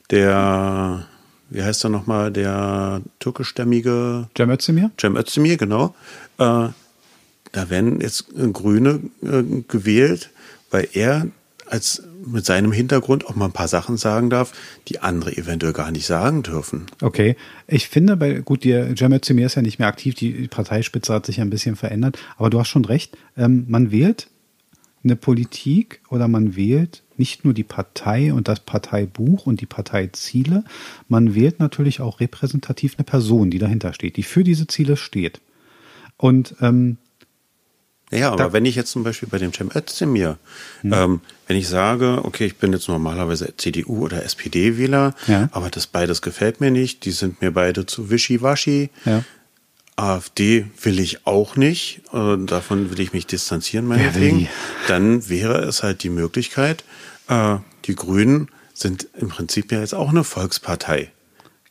der 0.09 1.07
wie 1.51 1.61
heißt 1.61 1.83
er 1.83 1.89
nochmal, 1.89 2.31
der 2.31 3.01
türkischstämmige 3.19 4.29
Cem 4.35 4.49
Özdemir? 4.49 4.89
Cem 4.99 5.17
Özdemir, 5.17 5.57
genau. 5.57 5.93
Äh, 6.37 6.69
da 7.51 7.69
werden 7.69 7.99
jetzt 7.99 8.27
Grüne 8.53 9.01
äh, 9.21 9.43
gewählt, 9.67 10.29
weil 10.71 10.87
er 10.93 11.27
als 11.65 12.03
mit 12.25 12.45
seinem 12.45 12.71
Hintergrund 12.71 13.25
auch 13.25 13.35
mal 13.35 13.45
ein 13.45 13.51
paar 13.51 13.67
Sachen 13.67 13.97
sagen 13.97 14.29
darf, 14.29 14.53
die 14.87 14.99
andere 14.99 15.35
eventuell 15.35 15.73
gar 15.73 15.91
nicht 15.91 16.05
sagen 16.05 16.43
dürfen. 16.43 16.87
Okay, 17.01 17.35
ich 17.67 17.87
finde, 17.87 18.17
bei 18.17 18.41
gut, 18.41 18.63
die 18.63 18.95
Cem 18.97 19.13
Özdemir 19.13 19.45
ist 19.45 19.55
ja 19.55 19.61
nicht 19.61 19.79
mehr 19.79 19.87
aktiv, 19.87 20.15
die 20.15 20.47
Parteispitze 20.47 21.13
hat 21.13 21.25
sich 21.25 21.41
ein 21.41 21.49
bisschen 21.49 21.75
verändert, 21.75 22.17
aber 22.37 22.49
du 22.49 22.59
hast 22.59 22.69
schon 22.69 22.85
recht, 22.85 23.17
ähm, 23.37 23.65
man 23.67 23.91
wählt 23.91 24.27
eine 25.03 25.15
Politik 25.15 26.01
oder 26.09 26.27
man 26.27 26.55
wählt 26.55 27.03
nicht 27.17 27.43
nur 27.43 27.53
die 27.53 27.63
Partei 27.63 28.33
und 28.33 28.47
das 28.47 28.59
Parteibuch 28.59 29.45
und 29.45 29.61
die 29.61 29.65
Parteiziele, 29.65 30.63
man 31.07 31.35
wählt 31.35 31.59
natürlich 31.59 32.01
auch 32.01 32.19
repräsentativ 32.19 32.95
eine 32.97 33.05
Person, 33.05 33.49
die 33.49 33.59
dahinter 33.59 33.93
steht, 33.93 34.17
die 34.17 34.23
für 34.23 34.43
diese 34.43 34.67
Ziele 34.67 34.97
steht. 34.97 35.41
Und 36.17 36.55
ähm, 36.61 36.97
ja, 38.11 38.29
aber 38.29 38.37
da, 38.37 38.53
wenn 38.53 38.65
ich 38.65 38.75
jetzt 38.75 38.91
zum 38.91 39.03
Beispiel 39.03 39.29
bei 39.29 39.37
dem 39.37 39.53
Cem 39.53 39.69
Özdemir, 39.73 40.37
hm. 40.81 40.93
ähm, 40.93 41.21
wenn 41.47 41.57
ich 41.57 41.67
sage, 41.67 42.21
okay, 42.23 42.45
ich 42.45 42.57
bin 42.57 42.73
jetzt 42.73 42.87
normalerweise 42.87 43.53
CDU 43.57 44.05
oder 44.05 44.23
SPD-Wähler, 44.23 45.15
ja. 45.27 45.49
aber 45.51 45.69
das 45.69 45.87
beides 45.87 46.21
gefällt 46.21 46.61
mir 46.61 46.71
nicht, 46.71 47.05
die 47.05 47.11
sind 47.11 47.41
mir 47.41 47.51
beide 47.51 47.85
zu 47.85 48.09
wischiwaschi. 48.09 48.89
Ja. 49.05 49.23
AfD 49.95 50.65
will 50.81 50.99
ich 50.99 51.27
auch 51.27 51.55
nicht, 51.55 52.01
äh, 52.13 52.37
davon 52.37 52.91
will 52.91 52.99
ich 52.99 53.13
mich 53.13 53.27
distanzieren, 53.27 53.85
meinetwegen. 53.85 54.47
Dann 54.87 55.29
wäre 55.29 55.59
es 55.59 55.83
halt 55.83 56.03
die 56.03 56.09
Möglichkeit, 56.09 56.83
äh, 57.27 57.57
die 57.85 57.95
Grünen 57.95 58.49
sind 58.73 59.07
im 59.17 59.29
Prinzip 59.29 59.71
ja 59.71 59.79
jetzt 59.79 59.93
auch 59.93 60.09
eine 60.09 60.23
Volkspartei. 60.23 61.11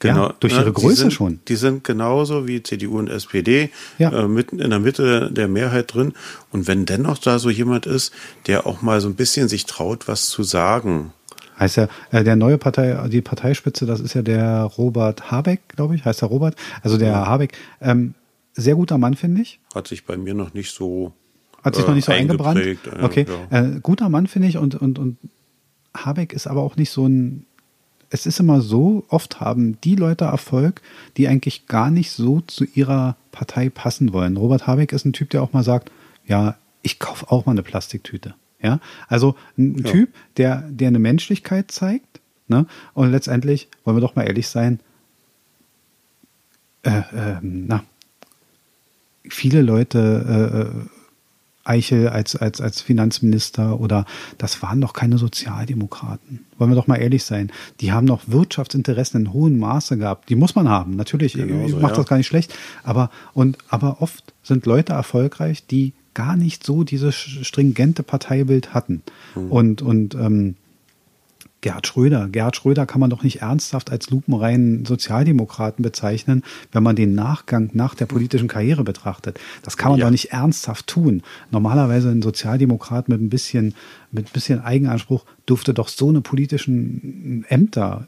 Genau, 0.01 0.29
ja, 0.29 0.35
durch 0.41 0.55
ihre 0.55 0.65
ne, 0.65 0.73
Größe 0.73 0.97
sind, 0.97 1.13
schon. 1.13 1.41
Die 1.47 1.57
sind 1.57 1.85
genauso 1.85 2.49
wie 2.49 2.63
CDU 2.63 2.99
und 2.99 3.09
SPD 3.09 3.71
ja. 3.99 4.11
äh, 4.11 4.29
mitten 4.29 4.59
in 4.59 4.71
der 4.71 4.79
Mitte 4.79 5.31
der 5.31 5.47
Mehrheit 5.47 5.93
drin. 5.93 6.15
Und 6.51 6.67
wenn 6.67 6.87
dennoch 6.87 7.19
da 7.19 7.39
so 7.39 7.51
jemand 7.51 7.85
ist, 7.85 8.13
der 8.47 8.67
auch 8.67 8.81
mal 8.81 9.03
so 9.03 9.09
ein 9.09 9.15
bisschen 9.15 9.49
sich 9.49 9.67
traut, 9.67 10.09
was 10.09 10.29
zu 10.29 10.43
sagen. 10.43 11.13
Heißt 11.59 11.77
ja, 11.77 11.89
äh, 12.13 12.25
der 12.25 12.35
neue 12.35 12.57
Partei, 12.57 13.09
die 13.09 13.21
Parteispitze, 13.21 13.85
das 13.85 14.01
ist 14.01 14.15
ja 14.15 14.23
der 14.23 14.63
Robert 14.63 15.31
Habeck, 15.31 15.61
glaube 15.69 15.95
ich, 15.95 16.07
heißt 16.07 16.23
der 16.23 16.31
Robert. 16.31 16.57
Also 16.83 16.97
der 16.97 17.11
ja. 17.11 17.27
Habeck, 17.27 17.53
ähm, 17.83 18.15
sehr 18.55 18.77
guter 18.77 18.97
Mann, 18.97 19.17
finde 19.17 19.43
ich. 19.43 19.61
Hat 19.75 19.87
sich 19.87 20.07
bei 20.07 20.17
mir 20.17 20.33
noch 20.33 20.55
nicht 20.55 20.75
so 20.75 21.13
hat 21.63 21.75
sich 21.75 21.87
noch 21.87 21.95
nicht 21.95 22.07
so 22.07 22.13
äh, 22.13 22.17
eingebrannt. 22.17 22.59
Okay, 23.03 23.27
ja. 23.51 23.61
äh, 23.61 23.81
guter 23.83 24.09
Mann 24.09 24.27
finde 24.27 24.49
ich 24.49 24.57
und 24.57 24.77
und 24.77 24.99
und 24.99 25.19
Habeck 25.95 26.33
ist 26.33 26.47
aber 26.47 26.63
auch 26.63 26.77
nicht 26.77 26.91
so 26.91 27.07
ein 27.07 27.45
es 28.11 28.27
ist 28.27 28.41
immer 28.41 28.61
so, 28.61 29.05
oft 29.09 29.41
haben 29.41 29.81
die 29.83 29.95
Leute 29.95 30.25
Erfolg, 30.25 30.83
die 31.17 31.29
eigentlich 31.29 31.67
gar 31.67 31.91
nicht 31.91 32.11
so 32.11 32.41
zu 32.41 32.65
ihrer 32.65 33.17
Partei 33.31 33.71
passen 33.71 34.13
wollen. 34.13 34.37
Robert 34.37 34.67
Habeck 34.67 34.93
ist 34.93 35.05
ein 35.05 35.13
Typ, 35.13 35.31
der 35.31 35.43
auch 35.43 35.53
mal 35.53 35.63
sagt, 35.63 35.93
ja, 36.27 36.57
ich 36.83 36.99
kaufe 36.99 37.31
auch 37.31 37.47
mal 37.47 37.53
eine 37.53 37.63
Plastiktüte. 37.63 38.35
Ja, 38.63 38.81
also 39.09 39.37
ein 39.57 39.79
ja. 39.79 39.91
Typ, 39.91 40.11
der, 40.37 40.63
der 40.69 40.89
eine 40.89 40.99
Menschlichkeit 40.99 41.71
zeigt, 41.71 42.21
ne? 42.49 42.67
Und 42.93 43.11
letztendlich, 43.11 43.69
wollen 43.85 43.97
wir 43.97 44.03
doch 44.03 44.17
mal 44.17 44.27
ehrlich 44.27 44.49
sein, 44.49 44.81
äh, 46.83 46.91
äh, 46.91 47.39
na, 47.41 47.85
viele 49.29 49.63
Leute 49.63 50.27
äh, 50.29 50.61
äh 50.61 51.00
Eichel 51.71 52.09
als, 52.09 52.35
als, 52.35 52.61
als 52.61 52.81
Finanzminister 52.81 53.79
oder 53.79 54.05
das 54.39 54.61
waren 54.61 54.81
doch 54.81 54.93
keine 54.93 55.19
Sozialdemokraten. 55.19 56.41
Wollen 56.59 56.71
wir 56.73 56.75
doch 56.75 56.89
mal 56.89 56.97
ehrlich 56.97 57.23
sein. 57.23 57.53
Die 57.81 57.93
haben 57.93 58.07
noch 58.07 58.23
Wirtschaftsinteressen 58.27 59.21
in 59.21 59.33
hohem 59.33 59.59
Maße 59.59 59.97
gehabt. 59.97 60.29
Die 60.29 60.35
muss 60.35 60.57
man 60.57 60.69
haben. 60.69 60.97
Natürlich 60.97 61.35
genau 61.35 61.69
so, 61.69 61.77
macht 61.79 61.93
ja. 61.93 61.99
das 61.99 62.07
gar 62.07 62.17
nicht 62.17 62.27
schlecht. 62.27 62.53
Aber, 62.83 63.11
und, 63.35 63.59
aber 63.69 64.03
oft 64.03 64.35
sind 64.43 64.67
Leute 64.67 64.95
erfolgreich, 64.95 65.65
die 65.67 65.93
gar 66.13 66.37
nicht 66.37 66.67
so 66.67 66.83
dieses 66.83 67.15
stringente 67.15 68.03
Parteibild 68.03 68.75
hatten. 68.75 69.03
Mhm. 69.37 69.53
Und, 69.53 69.83
und 69.83 70.15
ähm, 70.17 70.57
Gerhard 71.61 71.87
Schröder. 71.87 72.29
Gerhard 72.29 72.57
Schröder 72.57 72.87
kann 72.87 73.01
man 73.01 73.11
doch 73.11 73.23
nicht 73.23 73.43
ernsthaft 73.43 73.91
als 73.91 74.11
lupenreinen 74.11 74.85
Sozialdemokraten 74.85 75.83
bezeichnen, 75.83 76.43
wenn 76.73 76.83
man 76.83 76.97
den 76.97 77.15
Nachgang 77.15 77.71
nach 77.75 77.95
der 77.95 78.07
politischen 78.07 78.49
Karriere 78.49 78.85
betrachtet. 78.85 79.39
Das 79.63 79.77
kann 79.77 79.93
man 79.93 80.01
ja. 80.01 80.07
doch 80.07 80.11
nicht 80.11 80.33
ernsthaft 80.33 80.87
tun. 80.87 81.23
Normalerweise 81.51 82.11
ein 82.11 82.23
Sozialdemokrat 82.23 83.09
mit 83.09 83.21
ein 83.21 83.29
bisschen, 83.29 83.75
mit 84.11 84.27
ein 84.27 84.33
bisschen 84.33 84.61
Eigenanspruch 84.61 85.25
dürfte 85.49 85.75
doch 85.75 85.89
so 85.89 86.09
eine 86.09 86.21
politischen 86.21 87.45
Ämter 87.49 88.07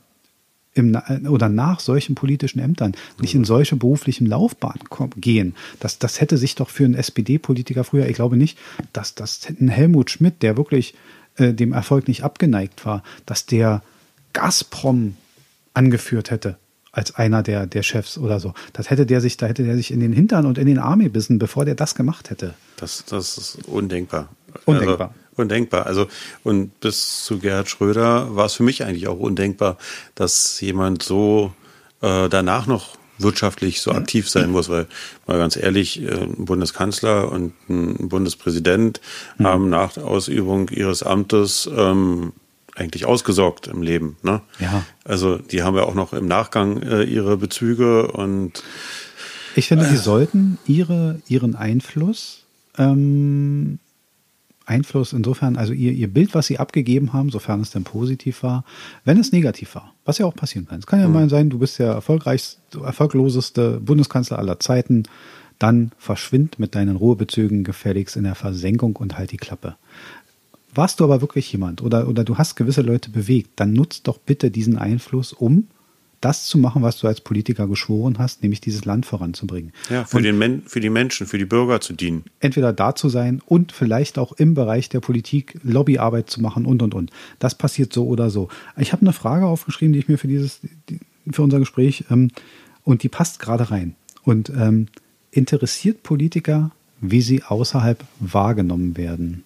im, 0.75 0.99
oder 1.29 1.49
nach 1.49 1.81
solchen 1.81 2.15
politischen 2.15 2.59
Ämtern 2.59 2.95
nicht 3.21 3.35
in 3.35 3.45
solche 3.45 3.77
beruflichen 3.77 4.27
Laufbahnen 4.27 4.81
gehen. 5.17 5.55
Das, 5.81 5.99
das 5.99 6.21
hätte 6.21 6.39
sich 6.39 6.55
doch 6.55 6.71
für 6.71 6.85
einen 6.85 6.95
SPD-Politiker 6.95 7.85
früher, 7.85 8.07
ich 8.07 8.15
glaube 8.15 8.37
nicht, 8.37 8.59
dass 8.93 9.15
das 9.15 9.47
ein 9.49 9.69
Helmut 9.69 10.11
Schmidt, 10.11 10.43
der 10.43 10.57
wirklich 10.57 10.95
äh, 11.37 11.53
dem 11.53 11.73
Erfolg 11.73 12.09
nicht 12.09 12.25
abgeneigt 12.25 12.85
war, 12.85 13.03
dass 13.27 13.47
der 13.47 13.83
Gazprom 14.33 15.17
angeführt 15.75 16.31
hätte 16.31 16.57
als 16.93 17.15
einer 17.15 17.43
der, 17.43 17.67
der 17.67 17.83
Chefs 17.83 18.19
oder 18.19 18.39
so. 18.39 18.53
Das 18.75 18.91
hätte 18.91 19.07
der 19.07 19.23
sich, 19.23 19.39
da 19.39 19.47
hätte 19.47 19.65
der 19.65 19.77
sich 19.77 19.91
in 19.91 20.01
den 20.01 20.13
Hintern 20.13 20.45
und 20.45 20.59
in 20.59 20.67
den 20.67 20.79
Arm 20.79 21.01
gebissen, 21.01 21.39
bevor 21.39 21.65
der 21.65 21.75
das 21.75 21.95
gemacht 21.95 22.29
hätte. 22.29 22.55
Das, 22.77 23.05
das 23.07 23.39
ist 23.39 23.67
undenkbar. 23.67 24.29
Undenkbar. 24.67 25.09
Also, 25.09 25.43
undenkbar. 25.43 25.87
Also, 25.87 26.07
und 26.45 26.79
bis 26.81 27.25
zu 27.25 27.39
Gerhard 27.39 27.71
Schröder 27.71 28.37
war 28.37 28.45
es 28.45 28.55
für 28.55 28.63
mich 28.63 28.85
eigentlich 28.85 29.09
auch 29.09 29.19
undenkbar, 29.19 29.79
dass 30.15 30.61
jemand 30.61 31.03
so 31.03 31.55
äh, 32.03 32.29
danach 32.29 32.67
noch 32.67 32.99
wirtschaftlich 33.23 33.81
so 33.81 33.93
aktiv 33.93 34.29
sein 34.29 34.51
muss, 34.51 34.69
weil 34.69 34.87
mal 35.27 35.39
ganz 35.39 35.57
ehrlich, 35.57 36.03
äh, 36.03 36.11
ein 36.11 36.45
Bundeskanzler 36.45 37.31
und 37.31 37.53
ein 37.69 38.09
Bundespräsident 38.09 39.01
mhm. 39.39 39.47
haben 39.47 39.71
nach 39.71 39.97
Ausübung 39.97 40.69
ihres 40.69 41.03
Amtes 41.03 41.69
ähm, 41.75 42.33
eigentlich 42.75 43.05
ausgesorgt 43.05 43.67
im 43.67 43.83
Leben. 43.83 44.17
Ne? 44.23 44.41
Ja. 44.59 44.85
Also 45.05 45.37
die 45.37 45.63
haben 45.63 45.77
ja 45.77 45.85
auch 45.85 45.95
noch 45.95 46.13
im 46.13 46.27
Nachgang 46.27 46.83
äh, 46.83 47.03
ihre 47.03 47.37
Bezüge 47.37 48.09
und 48.09 48.63
ich 49.55 49.69
finde, 49.69 49.87
die 49.87 49.97
sollten 49.97 50.59
ihre, 50.67 51.21
ihren 51.29 51.55
Einfluss 51.55 52.45
ähm, 52.79 53.79
Einfluss 54.73 55.13
insofern, 55.13 55.57
also 55.57 55.73
ihr, 55.73 55.93
ihr 55.93 56.09
Bild, 56.09 56.35
was 56.35 56.47
sie 56.47 56.59
abgegeben 56.59 57.13
haben, 57.13 57.31
sofern 57.31 57.61
es 57.61 57.71
denn 57.71 57.85
positiv 57.85 58.43
war, 58.43 58.65
wenn 59.05 59.19
es 59.19 59.33
negativ 59.33 59.75
war, 59.75 59.93
was 60.05 60.19
ja 60.19 60.27
auch 60.27 60.35
passieren 60.35 60.67
kann. 60.67 60.79
Es 60.79 60.87
kann 60.87 61.01
ja 61.01 61.09
mhm. 61.09 61.15
mal 61.15 61.29
sein, 61.29 61.51
du 61.51 61.59
bist 61.59 61.79
der 61.79 61.93
erfolgreichste, 61.93 62.81
erfolgloseste 62.83 63.81
Bundeskanzler 63.81 64.39
aller 64.39 64.59
Zeiten, 64.59 65.05
dann 65.59 65.93
verschwind 65.99 66.59
mit 66.59 66.75
deinen 66.75 66.97
Ruhebezügen 66.97 67.63
gefälligst 67.65 68.17
in 68.17 68.25
der 68.25 68.35
Versenkung 68.35 68.97
und 68.97 69.17
halt 69.17 69.31
die 69.31 69.37
Klappe. 69.37 69.77
Warst 70.75 71.01
du 71.01 71.05
aber 71.05 71.21
wirklich 71.21 71.53
jemand 71.53 71.83
oder, 71.83 72.09
oder 72.09 72.25
du 72.25 72.39
hast 72.39 72.57
gewisse 72.57 72.83
Leute 72.83 73.11
bewegt, 73.11 73.51
dann 73.57 73.75
nutzt 73.75 74.09
doch 74.09 74.19
bitte 74.19 74.51
diesen 74.51 74.79
Einfluss, 74.79 75.33
um 75.33 75.69
das 76.23 76.47
zu 76.47 76.57
machen, 76.57 76.83
was 76.83 76.99
du 76.99 77.07
als 77.07 77.21
Politiker 77.21 77.67
geschworen 77.69 78.19
hast, 78.19 78.43
nämlich 78.43 78.61
dieses 78.61 78.85
Land 78.85 79.05
voranzubringen. 79.05 79.73
Ja, 79.91 80.05
für, 80.05 80.23
den 80.23 80.39
Men 80.39 80.63
für 80.67 80.81
die 80.81 80.89
Menschen, 80.89 81.27
für 81.27 81.39
die 81.39 81.45
Bürger 81.45 81.81
zu 81.81 81.93
dienen. 81.93 82.25
Entweder 82.41 82.73
da 82.73 82.95
zu 82.95 83.09
sein 83.09 83.43
und 83.45 83.73
vielleicht 83.73 84.19
auch 84.19 84.33
im 84.33 84.55
Bereich 84.55 84.89
der 84.89 85.01
Politik 85.01 85.59
Lobbyarbeit 85.63 86.31
zu 86.31 86.41
machen 86.41 86.65
und, 86.65 86.83
und, 86.83 86.95
und. 86.95 87.11
Das 87.39 87.55
passiert 87.55 87.93
so 87.93 88.07
oder 88.07 88.31
so. 88.31 88.49
Ich 88.79 88.93
habe 88.93 89.03
eine 89.03 89.13
Frage 89.13 89.47
aufgeschrieben, 89.47 89.93
die 89.93 89.99
ich 89.99 90.09
mir 90.09 90.17
für 90.17 90.29
dieses, 90.29 90.61
für 91.31 91.43
unser 91.43 91.59
Gespräch, 91.59 92.05
ähm, 92.11 92.31
und 92.85 93.03
die 93.03 93.09
passt 93.09 93.39
gerade 93.39 93.71
rein. 93.71 93.95
Und 94.25 94.51
ähm, 94.51 94.89
interessiert 95.31 96.03
Politiker, 96.03 96.71
wie 97.01 97.21
sie 97.21 97.43
außerhalb 97.43 98.03
wahrgenommen 98.21 98.97
werden? 98.97 99.45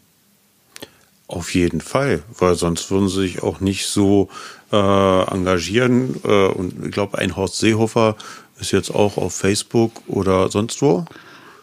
Auf 1.29 1.55
jeden 1.55 1.81
Fall, 1.81 2.23
weil 2.39 2.55
sonst 2.55 2.91
würden 2.91 3.09
sie 3.09 3.23
sich 3.23 3.43
auch 3.43 3.61
nicht 3.61 3.87
so 3.87 4.29
äh, 4.73 4.77
engagieren. 4.77 6.21
Äh, 6.25 6.47
und 6.47 6.87
ich 6.87 6.93
glaube, 6.93 7.19
ein 7.19 7.37
Horst 7.37 7.59
Seehofer 7.59 8.17
ist 8.61 8.73
jetzt 8.73 8.95
auch 8.95 9.17
auf 9.17 9.35
Facebook 9.35 9.93
oder 10.07 10.51
sonst 10.51 10.81
wo 10.83 11.05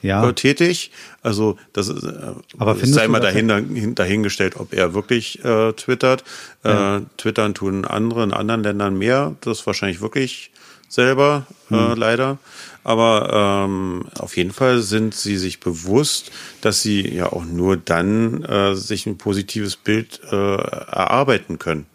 ja. 0.04 0.28
Äh, 0.28 0.34
tätig. 0.34 0.91
Also 1.21 1.58
das 1.71 1.88
ist, 1.88 2.04
äh, 2.04 2.34
Aber 2.58 2.76
sei 2.76 3.08
mal 3.08 3.21
dahin, 3.21 3.95
dahingestellt, 3.95 4.58
ob 4.58 4.73
er 4.73 4.93
wirklich 4.93 5.43
äh, 5.43 5.71
twittert. 5.73 6.23
Ja. 6.63 6.97
Äh, 6.97 7.02
twittern 7.17 7.54
tun 7.54 7.86
andere 7.86 8.23
in 8.23 8.34
anderen 8.34 8.63
Ländern 8.63 8.97
mehr. 8.97 9.36
Das 9.41 9.60
ist 9.60 9.65
wahrscheinlich 9.65 10.02
wirklich 10.02 10.52
selber, 10.93 11.45
äh, 11.71 11.75
hm. 11.75 11.97
leider. 11.97 12.38
Aber 12.84 13.65
ähm, 13.65 14.06
auf 14.19 14.36
jeden 14.36 14.51
Fall 14.51 14.82
sind 14.82 15.15
sie 15.15 15.38
sich 15.38 15.60
bewusst, 15.60 16.32
dass 16.62 16.82
sie 16.82 17.08
ja 17.08 17.32
auch 17.32 17.45
nur 17.45 17.77
dann 17.77 18.43
äh, 18.43 18.75
sich 18.75 19.06
ein 19.06 19.17
positives 19.17 19.77
Bild 19.77 20.21
äh, 20.32 20.36
erarbeiten 20.36 21.60
können. 21.60 21.86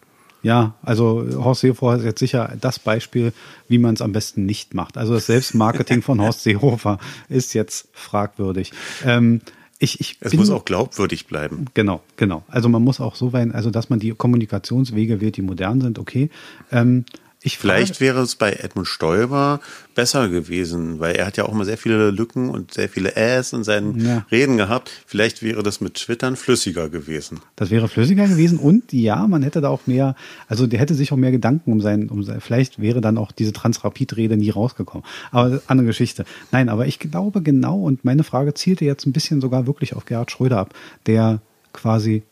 Ja, 0.41 0.75
also 0.81 1.25
Horst 1.35 1.61
Seehofer 1.61 1.97
ist 1.97 2.05
jetzt 2.05 2.19
sicher 2.19 2.55
das 2.59 2.79
Beispiel, 2.79 3.33
wie 3.67 3.77
man 3.77 3.95
es 3.95 4.01
am 4.01 4.13
besten 4.13 4.45
nicht 4.45 4.73
macht. 4.73 4.97
Also 4.97 5.13
das 5.13 5.25
Selbstmarketing 5.25 6.01
von 6.01 6.21
Horst 6.21 6.43
Seehofer 6.43 6.97
ist 7.27 7.53
jetzt 7.53 7.89
fragwürdig. 7.93 8.71
Ähm, 9.05 9.41
ich, 9.79 9.99
ich 9.99 10.17
es 10.19 10.31
bin, 10.31 10.39
muss 10.39 10.49
auch 10.49 10.65
glaubwürdig 10.65 11.27
bleiben. 11.27 11.65
Genau, 11.73 12.01
genau. 12.17 12.43
Also 12.47 12.67
man 12.67 12.83
muss 12.83 12.99
auch 12.99 13.15
so 13.15 13.31
weit, 13.31 13.53
also 13.53 13.69
dass 13.69 13.89
man 13.89 13.99
die 13.99 14.11
Kommunikationswege 14.11 15.21
wählt, 15.21 15.37
die 15.37 15.41
modern 15.41 15.81
sind, 15.81 15.99
okay. 15.99 16.29
Ähm, 16.71 17.05
Ich 17.41 17.57
Vielleicht 17.57 18.01
wäre 18.01 18.19
es 18.19 18.35
bei 18.35 18.51
Edmund 18.51 18.85
Stoiber 18.85 19.61
besser 19.95 20.27
gewesen, 20.27 20.99
weil 20.99 21.15
er 21.15 21.25
hat 21.25 21.37
ja 21.37 21.45
auch 21.45 21.53
immer 21.53 21.63
sehr 21.63 21.77
viele 21.77 22.11
Lücken 22.11 22.49
und 22.49 22.73
sehr 22.73 22.89
viele 22.89 23.15
Äs 23.15 23.53
in 23.53 23.63
seinen 23.63 23.97
ja. 24.05 24.25
Reden 24.29 24.57
gehabt. 24.57 24.91
Vielleicht 25.05 25.41
wäre 25.41 25.63
das 25.63 25.79
mit 25.79 25.93
Twittern 25.93 26.35
flüssiger 26.35 26.89
gewesen. 26.89 27.39
Das 27.55 27.69
wäre 27.69 27.87
flüssiger 27.87 28.27
gewesen 28.27 28.59
und 28.59 28.91
ja, 28.91 29.25
man 29.25 29.41
hätte 29.41 29.61
da 29.61 29.69
auch 29.69 29.87
mehr, 29.87 30.15
also 30.49 30.67
der 30.67 30.79
hätte 30.79 30.95
sich 30.95 31.13
auch 31.13 31.17
mehr 31.17 31.31
Gedanken 31.31 31.71
um 31.71 31.79
sein, 31.79 32.09
um 32.09 32.23
sein 32.23 32.41
vielleicht 32.41 32.81
wäre 32.81 32.99
dann 32.99 33.17
auch 33.17 33.31
diese 33.31 33.53
Transrapid-Rede 33.53 34.35
nie 34.35 34.49
rausgekommen. 34.49 35.05
Aber 35.31 35.61
andere 35.67 35.87
Geschichte. 35.87 36.25
Nein, 36.51 36.67
aber 36.67 36.87
ich 36.87 36.99
glaube 36.99 37.41
genau 37.41 37.79
und 37.79 38.03
meine 38.03 38.25
Frage 38.25 38.53
zielte 38.53 38.83
jetzt 38.83 39.05
ein 39.05 39.13
bisschen 39.13 39.39
sogar 39.39 39.65
wirklich 39.65 39.95
auf 39.95 40.03
Gerhard 40.03 40.29
Schröder 40.29 40.57
ab, 40.57 40.73
der 41.05 41.39
quasi 41.71 42.23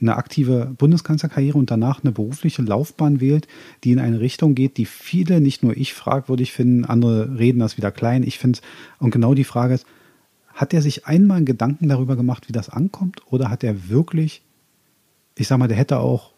eine 0.00 0.16
aktive 0.16 0.74
Bundeskanzlerkarriere 0.76 1.58
und 1.58 1.70
danach 1.70 2.02
eine 2.02 2.12
berufliche 2.12 2.62
Laufbahn 2.62 3.20
wählt, 3.20 3.48
die 3.84 3.92
in 3.92 3.98
eine 3.98 4.20
Richtung 4.20 4.54
geht, 4.54 4.76
die 4.76 4.86
viele, 4.86 5.40
nicht 5.40 5.62
nur 5.62 5.76
ich, 5.76 5.94
fragwürdig 5.94 6.52
finden, 6.52 6.84
andere 6.84 7.38
reden 7.38 7.58
das 7.58 7.76
wieder 7.76 7.90
klein. 7.90 8.22
Ich 8.22 8.38
finde 8.38 8.60
und 8.98 9.10
genau 9.10 9.34
die 9.34 9.44
Frage 9.44 9.74
ist, 9.74 9.86
hat 10.52 10.72
er 10.72 10.82
sich 10.82 11.06
einmal 11.06 11.44
Gedanken 11.44 11.88
darüber 11.88 12.16
gemacht, 12.16 12.48
wie 12.48 12.52
das 12.52 12.68
ankommt, 12.68 13.22
oder 13.26 13.50
hat 13.50 13.64
er 13.64 13.88
wirklich, 13.88 14.42
ich 15.36 15.48
sag 15.48 15.58
mal, 15.58 15.68
der 15.68 15.76
hätte 15.76 15.98
auch 15.98 16.32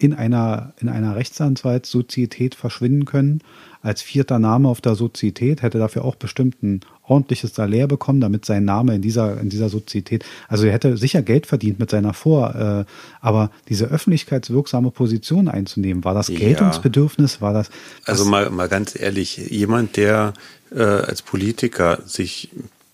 in 0.00 0.14
einer, 0.14 0.72
in 0.80 0.88
einer 0.88 1.14
Rechtsanwaltssozietät 1.14 2.54
verschwinden 2.54 3.04
können. 3.04 3.42
Als 3.82 4.02
vierter 4.02 4.38
Name 4.38 4.68
auf 4.68 4.80
der 4.80 4.94
Sozietät 4.94 5.62
hätte 5.62 5.78
dafür 5.78 6.04
auch 6.04 6.16
bestimmt 6.16 6.62
ein 6.62 6.80
ordentliches 7.02 7.54
Salär 7.54 7.86
bekommen, 7.86 8.20
damit 8.20 8.44
sein 8.44 8.64
Name 8.64 8.94
in 8.94 9.02
dieser, 9.02 9.40
in 9.40 9.48
dieser 9.48 9.68
Sozietät, 9.68 10.24
also 10.48 10.66
er 10.66 10.72
hätte 10.72 10.96
sicher 10.96 11.22
Geld 11.22 11.46
verdient 11.46 11.78
mit 11.78 11.90
seiner 11.90 12.14
Vor, 12.14 12.54
äh, 12.54 12.84
aber 13.20 13.50
diese 13.68 13.86
öffentlichkeitswirksame 13.86 14.90
Position 14.90 15.48
einzunehmen, 15.48 16.04
war 16.04 16.14
das 16.14 16.28
Geltungsbedürfnis, 16.28 17.40
war 17.40 17.52
das? 17.52 17.70
Also 18.04 18.24
mal, 18.24 18.50
mal 18.50 18.68
ganz 18.68 18.98
ehrlich, 18.98 19.36
jemand, 19.36 19.96
der 19.96 20.34
äh, 20.70 20.82
als 20.82 21.22
Politiker 21.22 22.00
sich 22.06 22.50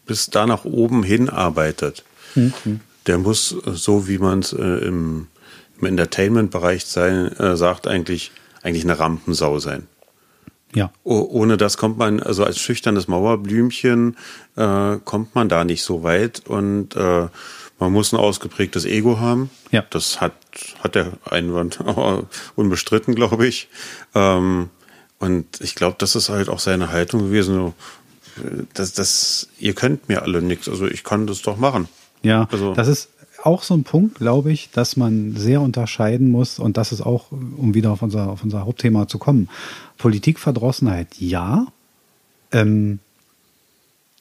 bis 0.07 0.31
da 0.31 0.47
nach 0.47 0.65
oben 0.65 1.03
hinarbeitet, 1.03 2.05
mhm. 2.35 2.81
der 3.07 3.19
muss, 3.19 3.49
so 3.49 4.09
wie 4.09 4.19
man 4.19 4.39
es 4.39 4.53
äh, 4.53 4.63
im 4.63 5.27
im 5.81 5.87
Entertainment-Bereich 5.87 6.85
sein, 6.87 7.33
äh, 7.39 7.57
sagt, 7.57 7.87
eigentlich, 7.87 8.33
eigentlich 8.63 8.85
eine 8.85 8.99
Rampensau 8.99 9.59
sein. 9.59 9.87
Ja. 10.75 10.91
Oh, 11.05 11.27
ohne 11.31 11.57
das 11.57 11.77
kommt 11.77 11.97
man, 11.97 12.21
also 12.21 12.45
als 12.45 12.59
schüchternes 12.59 13.09
Mauerblümchen 13.09 14.17
äh, 14.57 14.97
kommt 15.05 15.35
man 15.35 15.49
da 15.49 15.65
nicht 15.65 15.83
so 15.83 16.03
weit 16.03 16.43
und 16.47 16.97
äh, 16.97 17.29
man 17.79 17.93
muss 17.93 18.13
ein 18.13 18.19
ausgeprägtes 18.19 18.85
Ego 18.85 19.19
haben. 19.21 19.51
Ja. 19.71 19.85
Das 19.91 20.21
hat, 20.21 20.35
hat 20.83 20.95
der 20.95 21.13
Einwand 21.31 21.79
unbestritten, 22.57 23.15
glaube 23.15 23.47
ich. 23.47 23.69
Ähm, 24.15 24.71
und 25.19 25.61
ich 25.61 25.75
glaube, 25.75 25.97
das 25.99 26.15
ist 26.15 26.29
halt 26.29 26.49
auch 26.49 26.59
seine 26.59 26.91
Haltung 26.91 27.21
gewesen. 27.21 27.55
So, 27.55 27.75
äh, 28.43 28.65
das, 28.75 28.93
das, 28.93 29.49
ihr 29.59 29.75
könnt 29.75 30.09
mir 30.09 30.23
alle 30.23 30.43
nichts, 30.43 30.69
also 30.69 30.87
ich 30.87 31.05
kann 31.05 31.27
das 31.27 31.43
doch 31.43 31.57
machen. 31.57 31.89
Ja, 32.23 32.49
also, 32.51 32.75
das 32.75 32.89
ist 32.89 33.11
auch 33.47 33.63
so 33.63 33.75
ein 33.75 33.85
Punkt, 33.85 34.17
glaube 34.17 34.53
ich, 34.53 34.71
dass 34.71 34.97
man 34.97 35.37
sehr 35.37 35.61
unterscheiden 35.61 36.31
muss 36.31 36.59
und 36.59 36.77
das 36.77 36.93
ist 36.93 37.01
auch, 37.01 37.31
um 37.31 37.75
wieder 37.75 37.93
auf 37.93 38.03
unser, 38.03 38.29
auf 38.29 38.43
unser 38.43 38.67
Hauptthema 38.67 39.09
zu 39.09 39.19
kommen. 39.19 39.49
Politikverdrossenheit, 39.99 41.19
ja. 41.19 41.67
Ähm, 42.53 42.99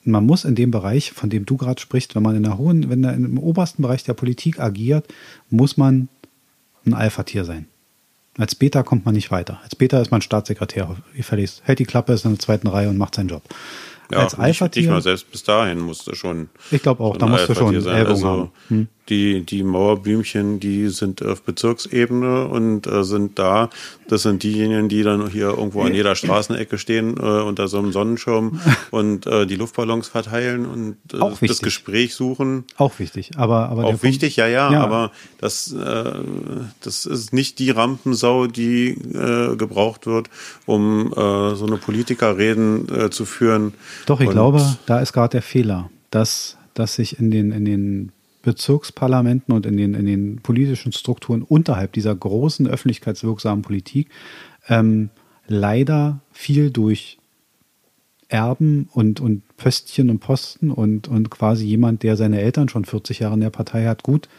man 0.03 0.25
muss 0.25 0.45
in 0.45 0.53
dem 0.53 0.69
Bereich, 0.69 1.11
von 1.11 1.31
dem 1.31 1.45
du 1.45 1.57
gerade 1.57 1.81
sprichst, 1.81 2.13
wenn 2.15 2.21
man 2.21 2.35
in 2.35 2.43
der 2.43 2.59
hohen, 2.59 2.89
wenn 2.89 3.03
er 3.03 3.13
im 3.13 3.39
obersten 3.39 3.81
Bereich 3.81 4.03
der 4.03 4.13
Politik 4.13 4.59
agiert, 4.59 5.07
muss 5.49 5.75
man 5.75 6.07
ein 6.85 6.93
Alpha-Tier 6.93 7.43
sein. 7.43 7.65
Als 8.37 8.53
Beta 8.53 8.83
kommt 8.83 9.05
man 9.05 9.15
nicht 9.15 9.31
weiter. 9.31 9.59
Als 9.63 9.75
Beta 9.75 9.99
ist 9.99 10.11
man 10.11 10.21
Staatssekretär. 10.21 10.95
Ihr 11.15 11.23
verliest, 11.23 11.61
hält 11.63 11.79
die 11.79 11.85
Klappe, 11.85 12.13
ist 12.13 12.25
in 12.25 12.31
der 12.31 12.39
zweiten 12.39 12.67
Reihe 12.67 12.89
und 12.89 12.97
macht 12.97 13.15
seinen 13.15 13.29
Job. 13.29 13.41
Ja, 14.11 14.19
als 14.19 14.35
Alpha-Tier. 14.35 14.83
Nicht 14.83 14.91
mal 14.91 15.01
selbst 15.01 15.31
bis 15.31 15.41
dahin 15.41 15.79
musste 15.79 16.15
schon. 16.15 16.49
Ich 16.69 16.83
glaube 16.83 17.03
auch, 17.03 17.17
da 17.17 17.25
musst 17.25 17.49
du 17.49 17.55
schon 17.55 17.73
Ellbogen 17.73 18.07
also, 18.07 18.27
haben. 18.27 18.51
Hm 18.67 18.87
die, 19.09 19.41
die 19.45 19.63
Mauerblümchen, 19.63 20.59
die 20.59 20.89
sind 20.89 21.23
auf 21.23 21.43
Bezirksebene 21.43 22.47
und 22.47 22.87
äh, 22.87 23.03
sind 23.03 23.37
da. 23.37 23.69
Das 24.07 24.23
sind 24.23 24.43
diejenigen, 24.43 24.89
die 24.89 25.03
dann 25.03 25.29
hier 25.29 25.49
irgendwo 25.49 25.81
an 25.81 25.93
jeder 25.93 26.15
Straßenecke 26.15 26.77
stehen 26.77 27.17
äh, 27.17 27.21
unter 27.21 27.67
so 27.67 27.77
einem 27.77 27.91
Sonnenschirm 27.91 28.59
und 28.91 29.27
äh, 29.27 29.45
die 29.45 29.55
Luftballons 29.55 30.07
verteilen 30.07 30.65
und 30.65 30.97
äh, 31.13 31.47
das 31.47 31.61
Gespräch 31.61 32.15
suchen. 32.15 32.65
Auch 32.77 32.99
wichtig, 32.99 33.31
aber, 33.37 33.69
aber 33.69 33.85
auch 33.85 34.03
wichtig, 34.03 34.35
ja, 34.35 34.47
ja, 34.47 34.71
ja, 34.71 34.83
aber 34.83 35.11
das, 35.39 35.71
äh, 35.71 36.11
das 36.81 37.05
ist 37.05 37.33
nicht 37.33 37.59
die 37.59 37.71
Rampensau, 37.71 38.47
die 38.47 38.89
äh, 38.89 39.55
gebraucht 39.55 40.07
wird, 40.07 40.29
um 40.65 41.11
so 41.15 41.65
eine 41.65 41.77
Politikerreden 41.77 43.11
zu 43.11 43.25
führen. 43.25 43.73
Doch, 44.05 44.19
ich 44.19 44.27
und 44.27 44.33
glaube, 44.33 44.77
da 44.85 44.99
ist 44.99 45.13
gerade 45.13 45.33
der 45.33 45.41
Fehler, 45.41 45.89
dass 46.11 46.57
dass 46.75 46.95
sich 46.95 47.19
in 47.19 47.31
den, 47.31 47.51
in 47.51 47.65
den 47.65 48.11
Bezirksparlamenten 48.45 49.53
und 49.53 49.65
in 49.65 49.75
den, 49.75 49.95
in 49.95 50.05
den 50.05 50.35
politischen 50.37 50.91
Strukturen 50.91 51.41
unterhalb 51.41 51.93
dieser 51.93 52.15
großen 52.15 52.67
öffentlichkeitswirksamen 52.67 53.63
Politik 53.63 54.09
ähm, 54.69 55.09
leider 55.47 56.19
viel 56.31 56.69
durch 56.69 57.17
Erben 58.27 58.87
und, 58.93 59.19
und 59.19 59.43
Pöstchen 59.57 60.09
und 60.11 60.19
Posten 60.19 60.69
und, 60.71 61.07
und 61.07 61.31
quasi 61.31 61.65
jemand, 61.65 62.03
der 62.03 62.17
seine 62.17 62.39
Eltern 62.39 62.69
schon 62.69 62.85
40 62.85 63.19
Jahre 63.19 63.33
in 63.33 63.41
der 63.41 63.49
Partei 63.49 63.85
hat, 63.85 64.03
gut, 64.03 64.29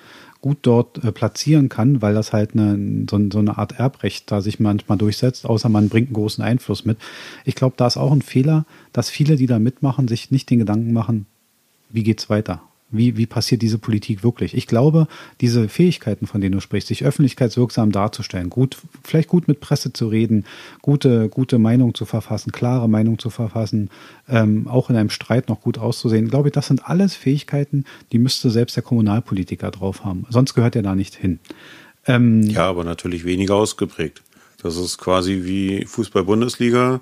gut 0.40 0.58
dort 0.62 1.02
äh, 1.02 1.10
platzieren 1.10 1.68
kann, 1.68 2.00
weil 2.00 2.14
das 2.14 2.32
halt 2.32 2.52
eine, 2.52 3.06
so, 3.10 3.18
so, 3.32 3.38
eine 3.40 3.58
Art 3.58 3.72
Erbrecht 3.72 4.30
da 4.30 4.40
sich 4.40 4.60
manchmal 4.60 4.98
durchsetzt, 4.98 5.46
außer 5.46 5.68
man 5.68 5.88
bringt 5.88 6.08
einen 6.08 6.14
großen 6.14 6.44
Einfluss 6.44 6.84
mit. 6.84 6.98
Ich 7.44 7.56
glaube, 7.56 7.74
da 7.76 7.88
ist 7.88 7.96
auch 7.96 8.12
ein 8.12 8.22
Fehler, 8.22 8.66
dass 8.92 9.10
viele, 9.10 9.36
die 9.36 9.46
da 9.46 9.58
mitmachen, 9.58 10.06
sich 10.06 10.30
nicht 10.30 10.48
den 10.50 10.60
Gedanken 10.60 10.92
machen, 10.92 11.26
wie 11.90 12.02
geht's 12.04 12.30
weiter? 12.30 12.62
Wie, 12.90 13.16
wie 13.16 13.26
passiert 13.26 13.62
diese 13.62 13.78
Politik 13.78 14.22
wirklich? 14.22 14.56
Ich 14.56 14.68
glaube, 14.68 15.08
diese 15.40 15.68
Fähigkeiten, 15.68 16.28
von 16.28 16.40
denen 16.40 16.52
du 16.52 16.60
sprichst, 16.60 16.86
sich 16.86 17.04
öffentlichkeitswirksam 17.04 17.90
darzustellen, 17.90 18.48
gut, 18.48 18.76
vielleicht 19.02 19.28
gut 19.28 19.48
mit 19.48 19.58
Presse 19.58 19.92
zu 19.92 20.06
reden, 20.06 20.44
gute, 20.82 21.28
gute 21.28 21.58
Meinung 21.58 21.94
zu 21.94 22.04
verfassen, 22.04 22.52
klare 22.52 22.88
Meinung 22.88 23.18
zu 23.18 23.28
verfassen, 23.28 23.90
ähm, 24.28 24.68
auch 24.68 24.88
in 24.88 24.96
einem 24.96 25.10
Streit 25.10 25.48
noch 25.48 25.62
gut 25.62 25.78
auszusehen, 25.78 26.28
glaube 26.28 26.48
ich, 26.48 26.52
das 26.52 26.68
sind 26.68 26.88
alles 26.88 27.16
Fähigkeiten, 27.16 27.84
die 28.12 28.20
müsste 28.20 28.50
selbst 28.50 28.76
der 28.76 28.84
Kommunalpolitiker 28.84 29.72
drauf 29.72 30.04
haben. 30.04 30.24
Sonst 30.30 30.54
gehört 30.54 30.76
er 30.76 30.82
da 30.82 30.94
nicht 30.94 31.16
hin. 31.16 31.40
Ähm, 32.06 32.42
ja, 32.42 32.68
aber 32.68 32.84
natürlich 32.84 33.24
weniger 33.24 33.56
ausgeprägt. 33.56 34.22
Das 34.62 34.76
ist 34.76 34.98
quasi 34.98 35.42
wie 35.44 35.84
Fußball-Bundesliga. 35.84 37.00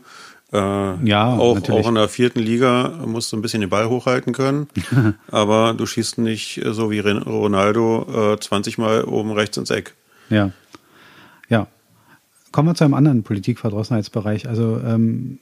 Äh, 0.55 1.09
ja, 1.09 1.35
auch, 1.35 1.69
auch 1.69 1.89
in 1.89 1.97
der 1.97 2.09
vierten 2.09 2.39
Liga 2.39 3.01
musst 3.05 3.33
du 3.33 3.37
ein 3.37 3.43
bisschen 3.43 3.61
den 3.61 3.71
Ball 3.71 3.89
hochhalten 3.89 4.33
können, 4.33 4.69
aber 5.33 5.75
du 5.75 5.85
schießt 5.85 6.19
nicht 6.19 6.61
so 6.65 6.93
wie 6.93 7.01
Ronaldo 7.01 8.35
äh, 8.35 8.39
20 8.39 8.79
Mal 8.79 9.03
oben 9.03 9.33
rechts 9.33 9.57
ins 9.57 9.71
Eck. 9.71 9.95
Ja, 10.31 10.53
ja. 11.49 11.67
Kommen 12.53 12.69
wir 12.69 12.77
zu 12.77 12.85
einem 12.85 12.95
anderen 12.95 13.25
Politikverdrossenheitsbereich. 13.25 14.49
Also 14.49 14.79
ähm, 14.79 15.41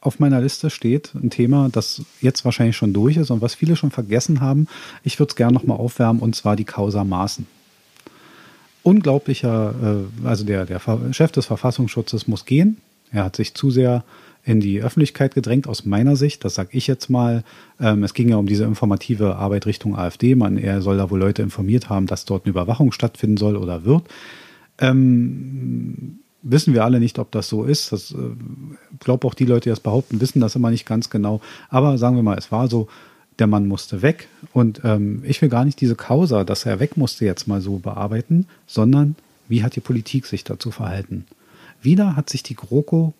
auf 0.00 0.20
meiner 0.20 0.40
Liste 0.40 0.70
steht 0.70 1.12
ein 1.16 1.30
Thema, 1.30 1.68
das 1.68 2.02
jetzt 2.20 2.44
wahrscheinlich 2.44 2.76
schon 2.76 2.92
durch 2.92 3.16
ist 3.16 3.30
und 3.30 3.42
was 3.42 3.56
viele 3.56 3.74
schon 3.74 3.90
vergessen 3.90 4.40
haben. 4.40 4.68
Ich 5.02 5.18
würde 5.18 5.30
es 5.30 5.36
gerne 5.36 5.52
nochmal 5.52 5.78
aufwärmen 5.78 6.22
und 6.22 6.36
zwar 6.36 6.54
die 6.54 6.64
Causa 6.64 7.02
Maßen. 7.02 7.44
Unglaublicher, 8.84 9.74
äh, 10.22 10.26
also 10.28 10.44
der, 10.44 10.64
der 10.64 10.80
Chef 11.10 11.32
des 11.32 11.46
Verfassungsschutzes 11.46 12.28
muss 12.28 12.44
gehen 12.44 12.76
er 13.12 13.24
hat 13.24 13.36
sich 13.36 13.54
zu 13.54 13.70
sehr 13.70 14.04
in 14.44 14.60
die 14.60 14.82
Öffentlichkeit 14.82 15.34
gedrängt, 15.34 15.66
aus 15.66 15.84
meiner 15.84 16.16
Sicht. 16.16 16.44
Das 16.44 16.54
sage 16.54 16.70
ich 16.72 16.86
jetzt 16.86 17.10
mal. 17.10 17.44
Ähm, 17.78 18.02
es 18.02 18.14
ging 18.14 18.28
ja 18.28 18.36
um 18.36 18.46
diese 18.46 18.64
informative 18.64 19.36
Arbeit 19.36 19.66
Richtung 19.66 19.96
AfD. 19.96 20.34
Man, 20.34 20.56
er 20.56 20.80
soll 20.80 20.96
da 20.96 21.10
wohl 21.10 21.18
Leute 21.18 21.42
informiert 21.42 21.90
haben, 21.90 22.06
dass 22.06 22.24
dort 22.24 22.44
eine 22.44 22.50
Überwachung 22.50 22.92
stattfinden 22.92 23.36
soll 23.36 23.56
oder 23.56 23.84
wird. 23.84 24.04
Ähm, 24.78 26.20
wissen 26.42 26.72
wir 26.72 26.84
alle 26.84 27.00
nicht, 27.00 27.18
ob 27.18 27.30
das 27.32 27.48
so 27.48 27.64
ist. 27.64 27.92
Ich 27.92 28.14
äh, 28.14 28.16
glaube 28.98 29.26
auch 29.26 29.34
die 29.34 29.44
Leute, 29.44 29.64
die 29.64 29.70
das 29.70 29.80
behaupten, 29.80 30.20
wissen 30.20 30.40
das 30.40 30.56
immer 30.56 30.70
nicht 30.70 30.86
ganz 30.86 31.10
genau. 31.10 31.40
Aber 31.68 31.98
sagen 31.98 32.16
wir 32.16 32.22
mal, 32.22 32.38
es 32.38 32.50
war 32.50 32.68
so, 32.68 32.88
der 33.38 33.46
Mann 33.46 33.68
musste 33.68 34.02
weg. 34.02 34.28
Und 34.52 34.80
ähm, 34.84 35.22
ich 35.24 35.40
will 35.42 35.48
gar 35.48 35.64
nicht 35.64 35.80
diese 35.80 35.96
Causa, 35.96 36.44
dass 36.44 36.66
er 36.66 36.80
weg 36.80 36.96
musste, 36.96 37.24
jetzt 37.24 37.46
mal 37.46 37.60
so 37.60 37.78
bearbeiten, 37.78 38.46
sondern 38.66 39.16
wie 39.48 39.62
hat 39.62 39.76
die 39.76 39.80
Politik 39.80 40.26
sich 40.26 40.44
dazu 40.44 40.70
verhalten? 40.70 41.26
Wieder 41.80 42.16
hat 42.16 42.30
sich 42.30 42.42
die 42.42 42.54
GroKo 42.54 43.14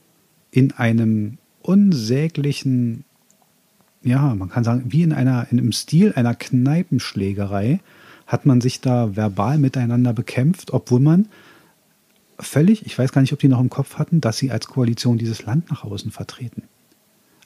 in 0.51 0.73
einem 0.73 1.38
unsäglichen, 1.62 3.05
ja, 4.03 4.35
man 4.35 4.49
kann 4.49 4.64
sagen, 4.64 4.85
wie 4.88 5.03
in 5.03 5.12
einer, 5.12 5.46
in 5.51 5.59
einem 5.59 5.73
Stil 5.73 6.12
einer 6.14 6.35
Kneipenschlägerei, 6.35 7.81
hat 8.27 8.46
man 8.46 8.61
sich 8.61 8.81
da 8.81 9.16
verbal 9.16 9.59
miteinander 9.59 10.12
bekämpft, 10.12 10.73
obwohl 10.73 11.00
man 11.00 11.29
völlig, 12.38 12.87
ich 12.87 12.98
weiß 12.98 13.13
gar 13.13 13.21
nicht, 13.21 13.33
ob 13.33 13.40
die 13.40 13.48
noch 13.48 13.61
im 13.61 13.71
Kopf 13.71 13.96
hatten, 13.96 14.21
dass 14.21 14.38
sie 14.38 14.50
als 14.50 14.69
Koalition 14.69 15.19
dieses 15.19 15.44
Land 15.44 15.71
nach 15.71 15.85
außen 15.85 16.11
vertreten. 16.11 16.63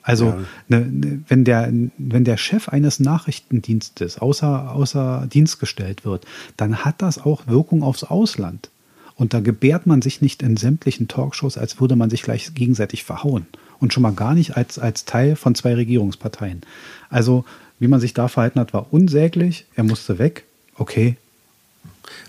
Also, 0.02 0.26
ja. 0.26 0.44
ne, 0.68 0.80
ne, 0.80 1.20
wenn, 1.28 1.44
der, 1.44 1.72
wenn 1.96 2.24
der 2.24 2.36
Chef 2.36 2.68
eines 2.68 3.00
Nachrichtendienstes 3.00 4.18
außer, 4.18 4.72
außer 4.72 5.26
Dienst 5.32 5.58
gestellt 5.58 6.04
wird, 6.04 6.26
dann 6.58 6.84
hat 6.84 7.00
das 7.00 7.18
auch 7.18 7.46
Wirkung 7.46 7.82
aufs 7.82 8.04
Ausland. 8.04 8.70
Und 9.16 9.32
da 9.32 9.40
gebärt 9.40 9.86
man 9.86 10.02
sich 10.02 10.20
nicht 10.20 10.42
in 10.42 10.56
sämtlichen 10.56 11.08
Talkshows, 11.08 11.56
als 11.56 11.80
würde 11.80 11.96
man 11.96 12.10
sich 12.10 12.22
gleich 12.22 12.54
gegenseitig 12.54 13.04
verhauen. 13.04 13.46
Und 13.78 13.92
schon 13.92 14.02
mal 14.02 14.12
gar 14.12 14.34
nicht 14.34 14.56
als, 14.56 14.78
als 14.78 15.04
Teil 15.04 15.36
von 15.36 15.54
zwei 15.54 15.74
Regierungsparteien. 15.74 16.62
Also, 17.10 17.44
wie 17.78 17.88
man 17.88 18.00
sich 18.00 18.14
da 18.14 18.28
verhalten 18.28 18.60
hat, 18.60 18.72
war 18.72 18.92
unsäglich. 18.92 19.66
Er 19.76 19.84
musste 19.84 20.18
weg. 20.18 20.44
Okay. 20.76 21.16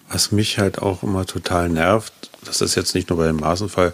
Was 0.10 0.32
mich 0.32 0.60
halt 0.60 0.80
auch 0.80 1.02
immer 1.04 1.26
total 1.26 1.70
nervt, 1.70 2.14
das 2.44 2.62
ist 2.62 2.76
jetzt 2.76 2.94
nicht 2.94 3.10
nur 3.10 3.18
bei 3.18 3.28
dem 3.28 3.38
Maßenfall, 3.38 3.94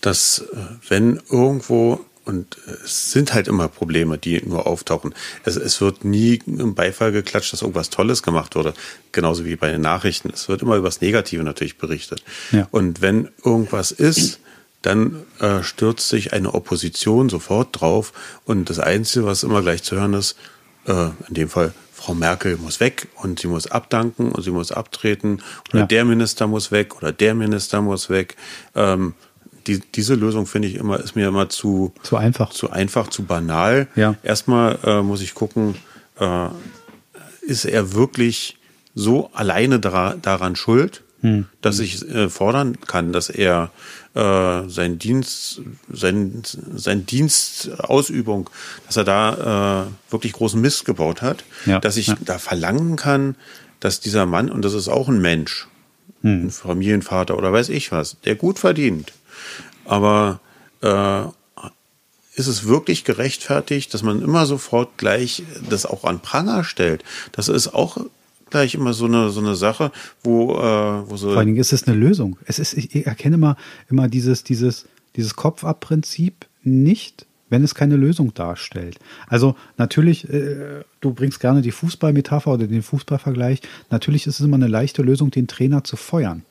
dass 0.00 0.38
äh, 0.52 0.56
wenn 0.88 1.20
irgendwo 1.30 2.00
und 2.24 2.56
es 2.84 3.10
sind 3.10 3.34
halt 3.34 3.48
immer 3.48 3.68
Probleme, 3.68 4.16
die 4.16 4.42
nur 4.44 4.66
auftauchen. 4.66 5.14
Es, 5.44 5.56
es 5.56 5.80
wird 5.80 6.04
nie 6.04 6.40
im 6.46 6.74
Beifall 6.74 7.12
geklatscht, 7.12 7.52
dass 7.52 7.62
irgendwas 7.62 7.90
Tolles 7.90 8.22
gemacht 8.22 8.54
wurde. 8.54 8.74
Genauso 9.10 9.44
wie 9.44 9.56
bei 9.56 9.70
den 9.70 9.80
Nachrichten. 9.80 10.30
Es 10.32 10.48
wird 10.48 10.62
immer 10.62 10.76
über 10.76 10.88
das 10.88 11.00
Negative 11.00 11.42
natürlich 11.42 11.78
berichtet. 11.78 12.22
Ja. 12.52 12.68
Und 12.70 13.00
wenn 13.00 13.28
irgendwas 13.44 13.90
ist, 13.90 14.38
dann 14.82 15.22
äh, 15.40 15.62
stürzt 15.62 16.08
sich 16.08 16.32
eine 16.32 16.54
Opposition 16.54 17.28
sofort 17.28 17.80
drauf. 17.80 18.12
Und 18.44 18.70
das 18.70 18.78
Einzige, 18.78 19.26
was 19.26 19.42
immer 19.42 19.62
gleich 19.62 19.82
zu 19.82 19.96
hören 19.96 20.14
ist, 20.14 20.36
äh, 20.86 21.08
in 21.28 21.34
dem 21.34 21.48
Fall, 21.48 21.72
Frau 21.92 22.14
Merkel 22.14 22.56
muss 22.56 22.80
weg 22.80 23.06
und 23.22 23.38
sie 23.38 23.46
muss 23.46 23.68
abdanken 23.68 24.32
und 24.32 24.42
sie 24.42 24.50
muss 24.50 24.72
abtreten 24.72 25.40
oder 25.70 25.80
ja. 25.80 25.86
der 25.86 26.04
Minister 26.04 26.48
muss 26.48 26.72
weg 26.72 26.96
oder 26.96 27.12
der 27.12 27.34
Minister 27.34 27.80
muss 27.80 28.10
weg. 28.10 28.36
Ähm, 28.74 29.14
die, 29.66 29.80
diese 29.80 30.14
Lösung 30.14 30.46
finde 30.46 30.68
ich 30.68 30.76
immer, 30.76 31.00
ist 31.00 31.16
mir 31.16 31.28
immer 31.28 31.48
zu, 31.48 31.92
zu 32.02 32.16
einfach. 32.16 32.50
Zu 32.50 32.70
einfach, 32.70 33.08
zu 33.08 33.24
banal. 33.24 33.88
Ja. 33.96 34.16
Erstmal 34.22 34.78
äh, 34.84 35.02
muss 35.02 35.20
ich 35.22 35.34
gucken, 35.34 35.74
äh, 36.18 36.48
ist 37.42 37.64
er 37.64 37.94
wirklich 37.94 38.56
so 38.94 39.30
alleine 39.32 39.80
dara, 39.80 40.14
daran 40.20 40.56
schuld, 40.56 41.02
hm. 41.20 41.46
dass 41.60 41.78
ich 41.78 42.08
äh, 42.08 42.28
fordern 42.28 42.80
kann, 42.80 43.12
dass 43.12 43.30
er 43.30 43.70
äh, 44.14 44.68
sein 44.68 44.98
Dienst, 44.98 45.62
sein, 45.90 46.42
sein 46.74 47.06
Dienstausübung, 47.06 48.50
dass 48.86 48.96
er 48.96 49.04
da 49.04 49.86
äh, 49.86 50.12
wirklich 50.12 50.32
großen 50.32 50.60
Mist 50.60 50.84
gebaut 50.84 51.22
hat, 51.22 51.44
ja. 51.64 51.80
dass 51.80 51.96
ich 51.96 52.08
ja. 52.08 52.16
da 52.20 52.38
verlangen 52.38 52.96
kann, 52.96 53.36
dass 53.80 54.00
dieser 54.00 54.26
Mann, 54.26 54.50
und 54.50 54.64
das 54.64 54.74
ist 54.74 54.88
auch 54.88 55.08
ein 55.08 55.20
Mensch, 55.20 55.68
hm. 56.22 56.46
ein 56.46 56.50
Familienvater 56.50 57.36
oder 57.36 57.52
weiß 57.52 57.68
ich 57.70 57.92
was, 57.92 58.16
der 58.24 58.34
gut 58.34 58.58
verdient, 58.58 59.12
aber 59.84 60.40
äh, 60.80 61.24
ist 62.34 62.46
es 62.46 62.66
wirklich 62.66 63.04
gerechtfertigt, 63.04 63.92
dass 63.92 64.02
man 64.02 64.22
immer 64.22 64.46
sofort 64.46 64.96
gleich 64.96 65.42
das 65.68 65.84
auch 65.86 66.04
an 66.04 66.20
Pranger 66.20 66.64
stellt? 66.64 67.04
Das 67.32 67.48
ist 67.48 67.74
auch 67.74 67.98
gleich 68.50 68.74
immer 68.74 68.92
so 68.92 69.06
eine, 69.06 69.30
so 69.30 69.40
eine 69.40 69.54
Sache, 69.54 69.92
wo, 70.22 70.54
äh, 70.58 71.10
wo 71.10 71.16
so. 71.16 71.28
Vor 71.28 71.38
allen 71.38 71.48
Dingen 71.48 71.60
ist 71.60 71.72
es 71.72 71.86
eine 71.86 71.96
Lösung. 71.96 72.38
Es 72.44 72.58
ist, 72.58 72.74
ich 72.74 73.06
erkenne 73.06 73.34
immer, 73.34 73.56
immer 73.90 74.08
dieses, 74.08 74.44
dieses, 74.44 74.86
dieses 75.16 75.36
Kopf-ab-Prinzip 75.36 76.46
nicht, 76.62 77.26
wenn 77.50 77.64
es 77.64 77.74
keine 77.74 77.96
Lösung 77.96 78.32
darstellt. 78.32 78.98
Also 79.26 79.56
natürlich, 79.76 80.28
äh, 80.28 80.84
du 81.00 81.12
bringst 81.12 81.40
gerne 81.40 81.60
die 81.60 81.70
Fußballmetapher 81.70 82.52
oder 82.52 82.66
den 82.66 82.82
Fußballvergleich. 82.82 83.60
Natürlich 83.90 84.26
ist 84.26 84.40
es 84.40 84.46
immer 84.46 84.56
eine 84.56 84.68
leichte 84.68 85.02
Lösung, 85.02 85.30
den 85.30 85.48
Trainer 85.48 85.84
zu 85.84 85.96
feuern. 85.96 86.44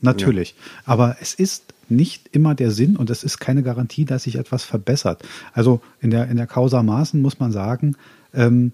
Natürlich. 0.00 0.50
Ja. 0.50 0.92
Aber 0.92 1.16
es 1.20 1.34
ist 1.34 1.74
nicht 1.90 2.28
immer 2.32 2.54
der 2.54 2.70
Sinn 2.70 2.96
und 2.96 3.10
es 3.10 3.24
ist 3.24 3.38
keine 3.38 3.62
Garantie, 3.62 4.04
dass 4.04 4.24
sich 4.24 4.36
etwas 4.36 4.64
verbessert. 4.64 5.22
Also 5.52 5.80
in 6.00 6.10
der, 6.10 6.28
in 6.28 6.36
der 6.36 6.46
Causa 6.46 6.82
Maßen 6.82 7.20
muss 7.20 7.38
man 7.38 7.52
sagen, 7.52 7.96
ähm, 8.34 8.72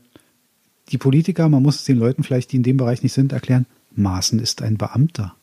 die 0.91 0.99
Politiker, 0.99 1.49
man 1.49 1.63
muss 1.63 1.77
es 1.77 1.85
den 1.85 1.99
Leuten 1.99 2.23
vielleicht, 2.23 2.53
die 2.53 2.57
in 2.57 2.63
dem 2.63 2.77
Bereich 2.77 3.03
nicht 3.03 3.13
sind, 3.13 3.33
erklären, 3.33 3.67
Maaßen 3.97 4.39
ist 4.39 4.63
ein 4.63 4.77
Beamter. 4.77 5.35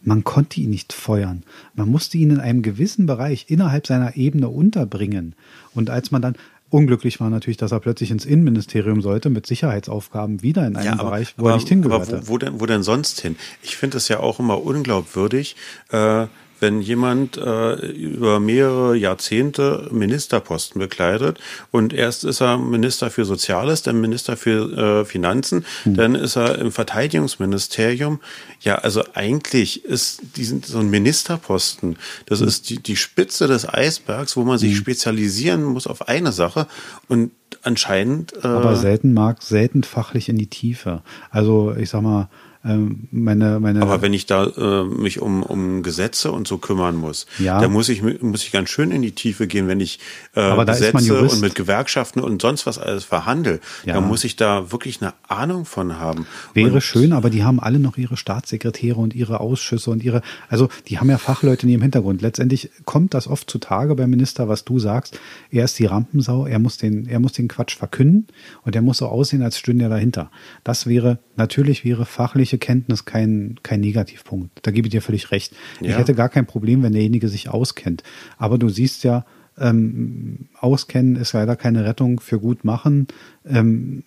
Man 0.00 0.22
konnte 0.22 0.60
ihn 0.60 0.70
nicht 0.70 0.92
feuern. 0.92 1.42
Man 1.74 1.88
musste 1.88 2.18
ihn 2.18 2.30
in 2.30 2.40
einem 2.40 2.62
gewissen 2.62 3.06
Bereich 3.06 3.46
innerhalb 3.48 3.86
seiner 3.86 4.16
Ebene 4.16 4.48
unterbringen. 4.48 5.34
Und 5.74 5.90
als 5.90 6.12
man 6.12 6.22
dann, 6.22 6.36
Unglücklich 6.70 7.18
war 7.18 7.30
natürlich, 7.30 7.56
dass 7.56 7.72
er 7.72 7.80
plötzlich 7.80 8.10
ins 8.10 8.26
Innenministerium 8.26 9.00
sollte 9.00 9.30
mit 9.30 9.46
Sicherheitsaufgaben 9.46 10.42
wieder 10.42 10.66
in 10.66 10.76
einem 10.76 10.84
ja, 10.84 10.92
aber, 10.92 11.04
Bereich, 11.04 11.34
wo 11.38 11.44
aber, 11.44 11.52
er 11.52 11.56
nicht 11.56 11.68
hingehörte. 11.68 12.16
Aber 12.16 12.28
wo, 12.28 12.32
wo, 12.32 12.38
denn, 12.38 12.60
wo 12.60 12.66
denn 12.66 12.82
sonst 12.82 13.20
hin? 13.20 13.36
Ich 13.62 13.78
finde 13.78 13.96
es 13.96 14.08
ja 14.08 14.20
auch 14.20 14.38
immer 14.38 14.62
unglaubwürdig, 14.62 15.56
äh, 15.90 16.26
wenn 16.60 16.80
jemand 16.80 17.36
äh, 17.36 17.74
über 17.74 18.40
mehrere 18.40 18.96
Jahrzehnte 18.96 19.88
Ministerposten 19.90 20.78
bekleidet 20.78 21.38
und 21.70 21.92
erst 21.92 22.24
ist 22.24 22.40
er 22.40 22.58
Minister 22.58 23.10
für 23.10 23.24
Soziales, 23.24 23.82
dann 23.82 24.00
Minister 24.00 24.36
für 24.36 25.02
äh, 25.02 25.04
Finanzen, 25.04 25.64
hm. 25.84 25.94
dann 25.94 26.14
ist 26.14 26.36
er 26.36 26.58
im 26.58 26.72
Verteidigungsministerium. 26.72 28.20
Ja, 28.60 28.76
also 28.76 29.04
eigentlich 29.14 29.84
ist 29.84 30.20
diesen, 30.36 30.62
so 30.62 30.78
ein 30.78 30.90
Ministerposten, 30.90 31.96
das 32.26 32.40
hm. 32.40 32.48
ist 32.48 32.70
die, 32.70 32.82
die 32.82 32.96
Spitze 32.96 33.46
des 33.46 33.68
Eisbergs, 33.68 34.36
wo 34.36 34.44
man 34.44 34.58
sich 34.58 34.72
hm. 34.72 34.78
spezialisieren 34.78 35.64
muss 35.64 35.86
auf 35.86 36.08
eine 36.08 36.32
Sache 36.32 36.66
und 37.08 37.30
anscheinend. 37.62 38.32
Äh, 38.44 38.48
Aber 38.48 38.76
selten 38.76 39.12
mag, 39.12 39.42
selten 39.42 39.82
fachlich 39.82 40.28
in 40.28 40.38
die 40.38 40.48
Tiefe. 40.48 41.02
Also 41.30 41.74
ich 41.76 41.90
sag 41.90 42.02
mal, 42.02 42.28
meine, 42.62 43.60
meine 43.60 43.82
Aber 43.82 44.02
wenn 44.02 44.12
ich 44.12 44.26
da 44.26 44.44
äh, 44.44 44.84
mich 44.84 45.20
um, 45.20 45.42
um 45.42 45.82
Gesetze 45.82 46.32
und 46.32 46.48
so 46.48 46.58
kümmern 46.58 46.96
muss, 46.96 47.26
ja. 47.38 47.60
da 47.60 47.68
muss 47.68 47.88
ich, 47.88 48.02
muss 48.02 48.42
ich 48.44 48.50
ganz 48.50 48.68
schön 48.68 48.90
in 48.90 49.00
die 49.00 49.12
Tiefe 49.12 49.46
gehen, 49.46 49.68
wenn 49.68 49.80
ich 49.80 50.00
äh, 50.34 50.64
Gesetze 50.64 51.22
und 51.22 51.40
mit 51.40 51.54
Gewerkschaften 51.54 52.20
und 52.20 52.42
sonst 52.42 52.66
was 52.66 52.78
alles 52.78 53.04
verhandle. 53.04 53.60
Ja. 53.84 53.94
Da 53.94 54.00
muss 54.00 54.24
ich 54.24 54.36
da 54.36 54.72
wirklich 54.72 55.00
eine 55.00 55.14
Ahnung 55.28 55.64
von 55.64 55.98
haben. 55.98 56.26
Wäre 56.52 56.74
und 56.74 56.82
schön, 56.82 57.12
aber 57.12 57.30
die 57.30 57.44
haben 57.44 57.60
alle 57.60 57.78
noch 57.78 57.96
ihre 57.96 58.16
Staatssekretäre 58.16 58.98
und 58.98 59.14
ihre 59.14 59.40
Ausschüsse 59.40 59.90
und 59.90 60.02
ihre, 60.02 60.22
also 60.48 60.68
die 60.88 60.98
haben 60.98 61.10
ja 61.10 61.18
Fachleute 61.18 61.64
in 61.64 61.72
ihrem 61.72 61.82
Hintergrund. 61.82 62.22
Letztendlich 62.22 62.70
kommt 62.84 63.14
das 63.14 63.28
oft 63.28 63.48
zutage 63.48 63.94
beim 63.94 64.10
Minister, 64.10 64.48
was 64.48 64.64
du 64.64 64.78
sagst. 64.78 65.18
Er 65.50 65.64
ist 65.64 65.78
die 65.78 65.86
Rampensau, 65.86 66.46
er 66.46 66.58
muss 66.58 66.76
den, 66.76 67.06
er 67.06 67.20
muss 67.20 67.32
den 67.32 67.48
Quatsch 67.48 67.76
verkünden 67.76 68.26
und 68.64 68.74
er 68.74 68.82
muss 68.82 68.98
so 68.98 69.06
aussehen, 69.06 69.42
als 69.42 69.58
stünde 69.58 69.84
er 69.84 69.90
dahinter. 69.90 70.30
Das 70.64 70.86
wäre, 70.86 71.18
natürlich 71.36 71.84
wäre 71.84 72.04
fachlich 72.04 72.47
fachliche 72.48 72.58
Kenntnis 72.58 73.04
kein, 73.04 73.56
kein 73.62 73.80
Negativpunkt. 73.80 74.50
Da 74.62 74.70
gebe 74.70 74.88
ich 74.88 74.92
dir 74.92 75.02
völlig 75.02 75.30
recht. 75.30 75.52
Ja. 75.80 75.90
Ich 75.90 75.98
hätte 75.98 76.14
gar 76.14 76.28
kein 76.28 76.46
Problem, 76.46 76.82
wenn 76.82 76.92
derjenige 76.92 77.28
sich 77.28 77.48
auskennt. 77.48 78.02
Aber 78.38 78.58
du 78.58 78.68
siehst 78.68 79.04
ja, 79.04 79.24
ähm, 79.58 80.48
Auskennen 80.58 81.16
ist 81.16 81.32
leider 81.32 81.56
keine 81.56 81.84
Rettung 81.84 82.20
für 82.20 82.38
gut 82.38 82.64
machen. 82.64 83.08
Ähm, 83.44 84.04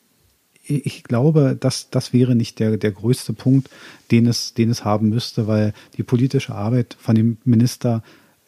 ich 0.64 1.04
glaube, 1.04 1.58
dass 1.60 1.90
das 1.90 2.14
wäre 2.14 2.36
nicht 2.36 2.60
der, 2.60 2.78
der 2.78 2.92
größte 2.92 3.34
Punkt, 3.34 3.70
den 4.12 4.28
es, 4.28 4.54
den 4.54 4.70
es 4.70 4.86
haben 4.86 5.10
müsste, 5.10 5.48
weil 5.48 5.74
die 5.98 6.04
politische 6.04 6.56
Arbeit 6.56 6.96
von 7.00 7.16
dem 7.16 7.38
Minister, 7.44 8.04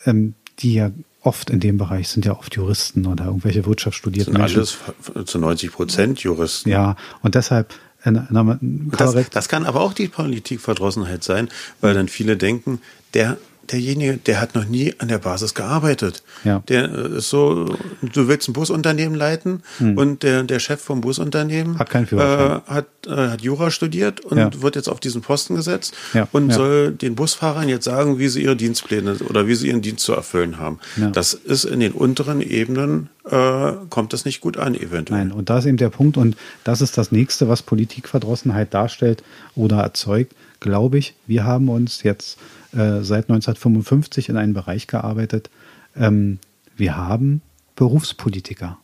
ähm, 0.05 0.33
die 0.59 0.75
ja 0.75 0.91
oft 1.21 1.49
in 1.49 1.59
dem 1.59 1.77
Bereich 1.77 2.09
sind 2.09 2.25
ja 2.25 2.37
oft 2.37 2.55
Juristen 2.55 3.05
oder 3.05 3.25
irgendwelche 3.25 3.65
Wirtschaftsstudierten 3.65 4.33
sind 4.33 4.41
Menschen. 4.41 4.57
alles 4.57 5.29
zu 5.29 5.39
90 5.39 5.71
Prozent 5.71 6.19
Juristen. 6.19 6.69
Ja, 6.69 6.95
und 7.21 7.35
deshalb 7.35 7.73
das, 8.03 9.29
das 9.29 9.49
kann 9.49 9.65
aber 9.65 9.81
auch 9.81 9.93
die 9.93 10.07
Politikverdrossenheit 10.07 11.23
sein, 11.23 11.49
weil 11.81 11.93
dann 11.93 12.09
viele 12.09 12.37
denken, 12.37 12.81
der 13.13 13.37
derjenige, 13.71 14.17
der 14.17 14.41
hat 14.41 14.55
noch 14.55 14.65
nie 14.65 14.93
an 14.99 15.07
der 15.07 15.17
Basis 15.17 15.53
gearbeitet. 15.53 16.23
Ja. 16.43 16.63
Der 16.67 16.91
äh, 16.91 17.17
ist 17.17 17.29
so, 17.29 17.75
du 18.01 18.27
willst 18.27 18.49
ein 18.49 18.53
Busunternehmen 18.53 19.15
leiten 19.15 19.63
hm. 19.77 19.97
und 19.97 20.23
der, 20.23 20.43
der 20.43 20.59
Chef 20.59 20.81
vom 20.81 21.01
Busunternehmen 21.01 21.79
hat 21.79 21.89
keinen 21.89 22.05
Führerschein. 22.05 22.61
Äh, 22.67 22.71
hat, 22.71 22.87
äh, 23.07 23.29
hat 23.29 23.41
Jura 23.41 23.71
studiert 23.71 24.21
und 24.21 24.37
ja. 24.37 24.49
wird 24.61 24.75
jetzt 24.75 24.89
auf 24.89 24.99
diesen 24.99 25.21
Posten 25.21 25.55
gesetzt 25.55 25.93
ja. 26.13 26.27
und 26.31 26.51
soll 26.51 26.91
den 26.91 27.15
Busfahrern 27.15 27.69
jetzt 27.69 27.85
sagen, 27.85 28.19
wie 28.19 28.27
sie 28.27 28.43
ihre 28.43 28.55
Dienstpläne 28.55 29.15
oder 29.29 29.47
wie 29.47 29.55
sie 29.55 29.67
ihren 29.67 29.81
Dienst 29.81 30.03
zu 30.05 30.13
erfüllen 30.13 30.57
haben. 30.57 30.79
Das 31.13 31.33
ist 31.33 31.63
in 31.63 31.79
den 31.79 31.93
unteren 31.93 32.41
Ebenen 32.41 33.09
äh, 33.29 33.73
kommt 33.89 34.13
das 34.13 34.25
nicht 34.25 34.41
gut 34.41 34.57
an, 34.57 34.75
eventuell. 34.75 35.25
Nein, 35.25 35.31
und 35.31 35.49
da 35.49 35.59
ist 35.59 35.65
eben 35.65 35.77
der 35.77 35.89
Punkt, 35.89 36.17
und 36.17 36.35
das 36.63 36.81
ist 36.81 36.97
das 36.97 37.11
nächste, 37.11 37.47
was 37.47 37.61
Politikverdrossenheit 37.61 38.73
darstellt 38.73 39.23
oder 39.55 39.77
erzeugt, 39.77 40.33
glaube 40.59 40.97
ich. 40.97 41.15
Wir 41.25 41.45
haben 41.45 41.69
uns 41.69 42.03
jetzt 42.03 42.37
äh, 42.73 43.03
seit 43.03 43.29
1955 43.29 44.29
in 44.29 44.37
einem 44.37 44.53
Bereich 44.53 44.87
gearbeitet. 44.87 45.49
Ähm, 45.95 46.39
wir 46.75 46.97
haben 46.97 47.41
Berufspolitiker. 47.75 48.77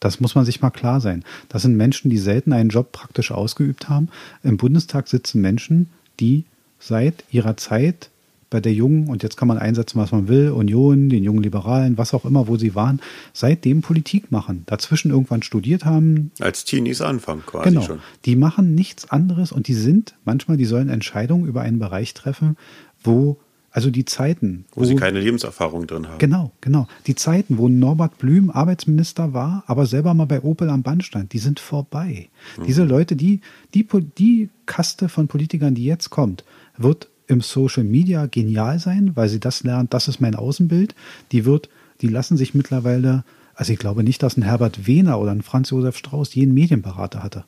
Das 0.00 0.20
muss 0.20 0.34
man 0.34 0.44
sich 0.44 0.60
mal 0.60 0.70
klar 0.70 1.00
sein. 1.00 1.24
Das 1.48 1.62
sind 1.62 1.76
Menschen, 1.76 2.10
die 2.10 2.18
selten 2.18 2.52
einen 2.52 2.70
Job 2.70 2.92
praktisch 2.92 3.32
ausgeübt 3.32 3.88
haben. 3.88 4.08
Im 4.42 4.56
Bundestag 4.56 5.08
sitzen 5.08 5.40
Menschen, 5.40 5.88
die 6.20 6.44
seit 6.78 7.24
ihrer 7.30 7.56
Zeit 7.56 8.10
bei 8.50 8.60
der 8.60 8.72
Jungen, 8.72 9.08
und 9.08 9.22
jetzt 9.22 9.36
kann 9.36 9.48
man 9.48 9.58
einsetzen, 9.58 10.00
was 10.00 10.10
man 10.10 10.28
will, 10.28 10.50
Union, 10.50 11.10
den 11.10 11.22
jungen 11.22 11.42
Liberalen, 11.42 11.98
was 11.98 12.14
auch 12.14 12.24
immer, 12.24 12.48
wo 12.48 12.56
sie 12.56 12.74
waren, 12.74 13.00
seitdem 13.34 13.82
Politik 13.82 14.32
machen. 14.32 14.62
Dazwischen 14.66 15.10
irgendwann 15.10 15.42
studiert 15.42 15.84
haben. 15.84 16.30
Als 16.40 16.64
Teenies 16.64 17.02
anfangen 17.02 17.42
quasi 17.44 17.68
genau. 17.68 17.82
schon. 17.82 17.98
Die 18.24 18.36
machen 18.36 18.74
nichts 18.74 19.10
anderes 19.10 19.52
und 19.52 19.68
die 19.68 19.74
sind 19.74 20.14
manchmal, 20.24 20.56
die 20.56 20.64
sollen 20.64 20.88
Entscheidungen 20.88 21.46
über 21.46 21.60
einen 21.60 21.78
Bereich 21.78 22.14
treffen, 22.14 22.56
wo 23.02 23.38
also 23.70 23.90
die 23.90 24.06
Zeiten. 24.06 24.64
Wo, 24.72 24.80
wo, 24.80 24.84
sie 24.84 24.96
keine 24.96 25.20
Lebenserfahrung 25.20 25.86
drin 25.86 26.08
haben. 26.08 26.18
Genau, 26.18 26.52
genau. 26.60 26.88
Die 27.06 27.14
Zeiten, 27.14 27.58
wo 27.58 27.68
Norbert 27.68 28.18
Blüm 28.18 28.50
Arbeitsminister 28.50 29.34
war, 29.34 29.62
aber 29.66 29.86
selber 29.86 30.14
mal 30.14 30.24
bei 30.24 30.42
Opel 30.42 30.70
am 30.70 30.82
Band 30.82 31.04
stand, 31.04 31.32
die 31.32 31.38
sind 31.38 31.60
vorbei. 31.60 32.28
Mhm. 32.56 32.64
Diese 32.64 32.84
Leute, 32.84 33.14
die, 33.14 33.40
die, 33.74 33.86
die 34.18 34.48
Kaste 34.66 35.08
von 35.08 35.28
Politikern, 35.28 35.74
die 35.74 35.84
jetzt 35.84 36.10
kommt, 36.10 36.44
wird 36.76 37.08
im 37.26 37.40
Social 37.42 37.84
Media 37.84 38.26
genial 38.26 38.78
sein, 38.78 39.12
weil 39.14 39.28
sie 39.28 39.38
das 39.38 39.62
lernt, 39.62 39.92
das 39.92 40.08
ist 40.08 40.20
mein 40.20 40.34
Außenbild. 40.34 40.94
Die 41.30 41.44
wird, 41.44 41.68
die 42.00 42.08
lassen 42.08 42.36
sich 42.38 42.54
mittlerweile, 42.54 43.22
also 43.54 43.72
ich 43.72 43.78
glaube 43.78 44.02
nicht, 44.02 44.22
dass 44.22 44.36
ein 44.36 44.42
Herbert 44.42 44.86
Wehner 44.86 45.20
oder 45.20 45.30
ein 45.30 45.42
Franz 45.42 45.70
Josef 45.70 45.96
Strauß 45.98 46.34
jeden 46.34 46.54
Medienberater 46.54 47.22
hatte. 47.22 47.44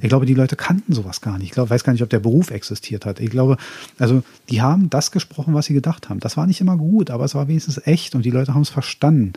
Ich 0.00 0.08
glaube, 0.08 0.26
die 0.26 0.34
Leute 0.34 0.56
kannten 0.56 0.92
sowas 0.92 1.20
gar 1.20 1.38
nicht. 1.38 1.48
Ich 1.48 1.52
glaube, 1.52 1.70
weiß 1.70 1.84
gar 1.84 1.92
nicht, 1.92 2.02
ob 2.02 2.10
der 2.10 2.18
Beruf 2.18 2.50
existiert 2.50 3.06
hat. 3.06 3.20
Ich 3.20 3.30
glaube, 3.30 3.56
also 3.98 4.22
die 4.50 4.60
haben 4.60 4.90
das 4.90 5.10
gesprochen, 5.10 5.54
was 5.54 5.66
sie 5.66 5.74
gedacht 5.74 6.08
haben. 6.08 6.20
Das 6.20 6.36
war 6.36 6.46
nicht 6.46 6.60
immer 6.60 6.76
gut, 6.76 7.10
aber 7.10 7.24
es 7.24 7.34
war 7.34 7.48
wenigstens 7.48 7.80
echt 7.86 8.14
und 8.14 8.24
die 8.24 8.30
Leute 8.30 8.54
haben 8.54 8.62
es 8.62 8.70
verstanden. 8.70 9.32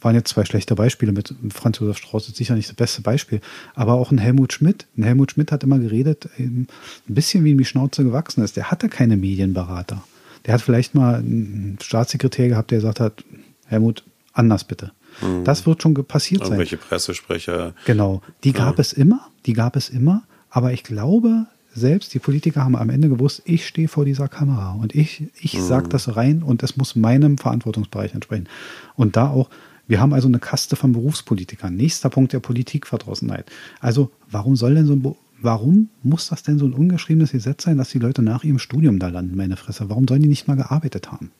Waren 0.00 0.14
jetzt 0.14 0.30
zwei 0.30 0.44
schlechte 0.44 0.74
Beispiele 0.74 1.12
mit 1.12 1.34
Franz 1.50 1.78
Josef 1.78 1.98
Strauß, 1.98 2.28
ist 2.28 2.36
sicher 2.36 2.54
nicht 2.54 2.68
das 2.68 2.76
beste 2.76 3.02
Beispiel, 3.02 3.40
aber 3.74 3.94
auch 3.94 4.10
ein 4.10 4.18
Helmut 4.18 4.52
Schmidt. 4.52 4.86
Ein 4.96 5.04
Helmut 5.04 5.32
Schmidt 5.32 5.52
hat 5.52 5.62
immer 5.62 5.78
geredet, 5.78 6.28
ein 6.38 6.66
bisschen 7.06 7.44
wie 7.44 7.52
ihm 7.52 7.58
die 7.58 7.64
Schnauze 7.64 8.02
gewachsen 8.02 8.42
ist. 8.42 8.56
Der 8.56 8.70
hatte 8.70 8.88
keine 8.88 9.16
Medienberater. 9.16 10.02
Der 10.46 10.54
hat 10.54 10.62
vielleicht 10.62 10.94
mal 10.94 11.16
einen 11.16 11.78
Staatssekretär 11.82 12.48
gehabt, 12.48 12.70
der 12.70 12.78
gesagt 12.78 13.00
hat, 13.00 13.24
Helmut, 13.66 14.04
anders 14.32 14.64
bitte. 14.64 14.92
Mhm. 15.20 15.44
Das 15.44 15.66
wird 15.66 15.82
schon 15.82 15.94
passiert 15.94 16.42
sein. 16.42 16.52
Irgendwelche 16.52 16.76
Pressesprecher. 16.76 17.74
Genau. 17.84 18.22
Die 18.44 18.52
gab 18.52 18.76
ja. 18.76 18.80
es 18.80 18.92
immer, 18.92 19.28
die 19.46 19.52
gab 19.52 19.76
es 19.76 19.88
immer, 19.88 20.22
aber 20.50 20.72
ich 20.72 20.82
glaube, 20.82 21.46
selbst 21.72 22.12
die 22.14 22.18
Politiker 22.18 22.64
haben 22.64 22.76
am 22.76 22.90
Ende 22.90 23.08
gewusst, 23.08 23.42
ich 23.44 23.66
stehe 23.66 23.88
vor 23.88 24.04
dieser 24.04 24.28
Kamera 24.28 24.72
und 24.72 24.94
ich, 24.94 25.24
ich 25.40 25.54
mhm. 25.54 25.62
sage 25.62 25.88
das 25.88 26.16
rein 26.16 26.42
und 26.42 26.62
es 26.62 26.76
muss 26.76 26.96
meinem 26.96 27.38
Verantwortungsbereich 27.38 28.14
entsprechen. 28.14 28.48
Und 28.96 29.16
da 29.16 29.28
auch, 29.28 29.48
wir 29.86 30.00
haben 30.00 30.12
also 30.12 30.28
eine 30.28 30.38
Kaste 30.38 30.76
von 30.76 30.92
Berufspolitikern. 30.92 31.74
Nächster 31.74 32.10
Punkt 32.10 32.32
der 32.32 32.40
Politikverdrossenheit. 32.40 33.50
Also, 33.80 34.10
warum 34.30 34.56
soll 34.56 34.74
denn 34.74 34.86
so 34.86 34.94
ein, 34.94 35.14
warum 35.40 35.88
muss 36.02 36.28
das 36.28 36.42
denn 36.42 36.58
so 36.58 36.66
ein 36.66 36.74
ungeschriebenes 36.74 37.32
Gesetz 37.32 37.64
sein, 37.64 37.78
dass 37.78 37.90
die 37.90 37.98
Leute 37.98 38.22
nach 38.22 38.44
ihrem 38.44 38.58
Studium 38.58 38.98
da 38.98 39.08
landen, 39.08 39.36
meine 39.36 39.56
Fresse? 39.56 39.88
Warum 39.88 40.06
sollen 40.06 40.22
die 40.22 40.28
nicht 40.28 40.48
mal 40.48 40.56
gearbeitet 40.56 41.10
haben? 41.10 41.32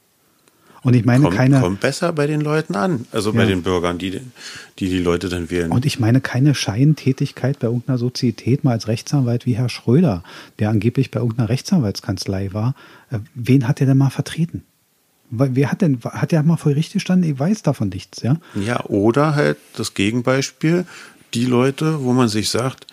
Und 0.82 0.96
ich 0.96 1.04
meine 1.04 1.24
kommt, 1.24 1.36
keine. 1.36 1.60
Kommt 1.60 1.80
besser 1.80 2.12
bei 2.12 2.26
den 2.26 2.40
Leuten 2.40 2.74
an, 2.74 3.06
also 3.12 3.30
ja. 3.32 3.36
bei 3.36 3.46
den 3.46 3.62
Bürgern, 3.62 3.98
die, 3.98 4.20
die 4.78 4.88
die 4.88 4.98
Leute 4.98 5.28
dann 5.28 5.50
wählen. 5.50 5.70
Und 5.70 5.84
ich 5.84 6.00
meine 6.00 6.20
keine 6.20 6.54
Scheintätigkeit 6.54 7.58
bei 7.58 7.66
irgendeiner 7.66 7.98
Sozietät, 7.98 8.64
mal 8.64 8.72
als 8.72 8.88
Rechtsanwalt 8.88 9.46
wie 9.46 9.56
Herr 9.56 9.68
Schröder, 9.68 10.22
der 10.58 10.70
angeblich 10.70 11.10
bei 11.10 11.20
irgendeiner 11.20 11.48
Rechtsanwaltskanzlei 11.48 12.52
war. 12.52 12.74
Äh, 13.10 13.18
wen 13.34 13.68
hat 13.68 13.80
er 13.80 13.86
denn 13.86 13.98
mal 13.98 14.10
vertreten? 14.10 14.62
Wer 15.32 15.70
hat 15.70 15.80
denn, 15.80 16.00
hat 16.02 16.32
er 16.32 16.42
mal 16.42 16.56
voll 16.56 16.72
richtig 16.72 16.94
gestanden? 16.94 17.30
Ich 17.30 17.38
weiß 17.38 17.62
davon 17.62 17.90
nichts, 17.90 18.22
ja? 18.22 18.38
Ja, 18.56 18.84
oder 18.86 19.36
halt 19.36 19.58
das 19.76 19.94
Gegenbeispiel, 19.94 20.86
die 21.34 21.44
Leute, 21.44 22.02
wo 22.02 22.12
man 22.12 22.28
sich 22.28 22.48
sagt, 22.48 22.88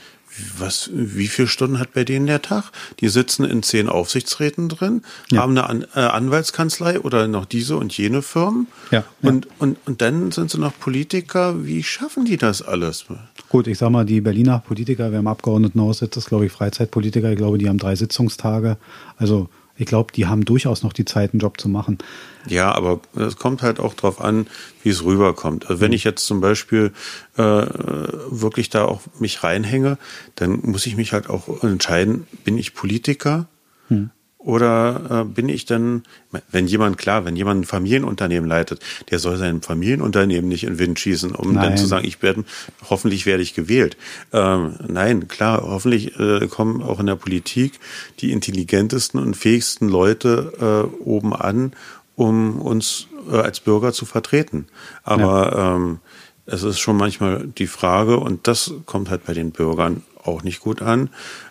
was, 0.57 0.89
wie 0.93 1.27
viele 1.27 1.47
Stunden 1.47 1.79
hat 1.79 1.93
bei 1.93 2.03
denen 2.03 2.27
der 2.27 2.41
Tag? 2.41 2.71
Die 2.99 3.09
sitzen 3.09 3.45
in 3.45 3.63
zehn 3.63 3.89
Aufsichtsräten 3.89 4.69
drin, 4.69 5.01
ja. 5.31 5.41
haben 5.41 5.57
eine 5.57 5.69
An 5.69 5.85
äh, 5.95 5.99
Anwaltskanzlei 5.99 6.99
oder 6.99 7.27
noch 7.27 7.45
diese 7.45 7.77
und 7.77 7.95
jene 7.97 8.21
Firmen. 8.21 8.67
Ja, 8.91 9.03
und, 9.21 9.45
ja. 9.45 9.51
Und, 9.59 9.77
und 9.85 10.01
dann 10.01 10.31
sind 10.31 10.51
sie 10.51 10.59
noch 10.59 10.77
Politiker. 10.79 11.65
Wie 11.65 11.83
schaffen 11.83 12.25
die 12.25 12.37
das 12.37 12.61
alles? 12.61 13.05
Gut, 13.49 13.67
ich 13.67 13.77
sag 13.77 13.89
mal, 13.89 14.05
die 14.05 14.21
Berliner 14.21 14.59
Politiker, 14.59 15.11
wer 15.11 15.19
im 15.19 15.27
Abgeordnetenhaus 15.27 15.99
sitzt, 15.99 16.17
ist, 16.17 16.27
glaube 16.27 16.45
ich, 16.45 16.51
Freizeitpolitiker. 16.51 17.31
Ich 17.31 17.37
glaube, 17.37 17.57
die 17.57 17.69
haben 17.69 17.77
drei 17.77 17.95
Sitzungstage. 17.95 18.77
Also 19.17 19.49
ich 19.77 19.85
glaube, 19.85 20.11
die 20.13 20.25
haben 20.25 20.45
durchaus 20.45 20.83
noch 20.83 20.93
die 20.93 21.05
Zeit, 21.05 21.33
einen 21.33 21.39
Job 21.39 21.59
zu 21.59 21.69
machen. 21.69 21.99
Ja, 22.47 22.71
aber 22.73 22.99
es 23.15 23.35
kommt 23.35 23.61
halt 23.61 23.79
auch 23.79 23.93
darauf 23.93 24.21
an, 24.21 24.47
wie 24.83 24.89
es 24.89 25.03
rüberkommt. 25.03 25.69
Also 25.69 25.81
wenn 25.81 25.93
ich 25.93 26.03
jetzt 26.03 26.25
zum 26.25 26.41
Beispiel 26.41 26.93
äh, 27.37 27.41
wirklich 27.41 28.69
da 28.69 28.85
auch 28.85 29.01
mich 29.19 29.43
reinhänge, 29.43 29.97
dann 30.35 30.59
muss 30.63 30.85
ich 30.85 30.95
mich 30.95 31.13
halt 31.13 31.29
auch 31.29 31.63
entscheiden, 31.63 32.25
bin 32.43 32.57
ich 32.57 32.73
Politiker 32.73 33.47
hm. 33.89 34.09
Oder 34.47 35.01
äh, 35.09 35.23
bin 35.25 35.49
ich 35.49 35.65
dann, 35.65 36.03
wenn 36.49 36.67
jemand, 36.67 36.97
klar, 36.97 37.25
wenn 37.25 37.35
jemand 37.35 37.59
ein 37.59 37.63
Familienunternehmen 37.65 38.47
leitet, 38.47 38.79
der 39.11 39.19
soll 39.19 39.35
sein 39.35 39.61
Familienunternehmen 39.61 40.47
nicht 40.47 40.63
in 40.63 40.75
den 40.75 40.79
Wind 40.79 40.99
schießen, 41.01 41.35
um 41.35 41.51
nein. 41.51 41.63
dann 41.63 41.77
zu 41.77 41.85
sagen, 41.85 42.07
ich 42.07 42.21
werde, 42.21 42.45
hoffentlich 42.89 43.25
werde 43.25 43.43
ich 43.43 43.55
gewählt. 43.55 43.97
Ähm, 44.31 44.75
nein, 44.87 45.27
klar, 45.27 45.63
hoffentlich 45.63 46.17
äh, 46.17 46.47
kommen 46.47 46.81
auch 46.81 47.01
in 47.01 47.07
der 47.07 47.17
Politik 47.17 47.73
die 48.21 48.31
intelligentesten 48.31 49.19
und 49.19 49.35
fähigsten 49.35 49.89
Leute 49.89 50.87
äh, 50.95 51.03
oben 51.03 51.33
an, 51.33 51.73
um 52.15 52.61
uns 52.61 53.07
äh, 53.29 53.35
als 53.35 53.59
Bürger 53.59 53.91
zu 53.91 54.05
vertreten. 54.05 54.67
Aber 55.03 55.57
ja. 55.57 55.75
ähm, 55.75 55.99
es 56.45 56.63
ist 56.63 56.79
schon 56.79 56.95
manchmal 56.95 57.47
die 57.47 57.67
Frage, 57.67 58.15
und 58.15 58.47
das 58.47 58.71
kommt 58.85 59.09
halt 59.09 59.25
bei 59.25 59.33
den 59.33 59.51
Bürgern 59.51 60.03
auch 60.23 60.43
nicht 60.43 60.61
gut 60.61 60.81
an, 60.81 61.09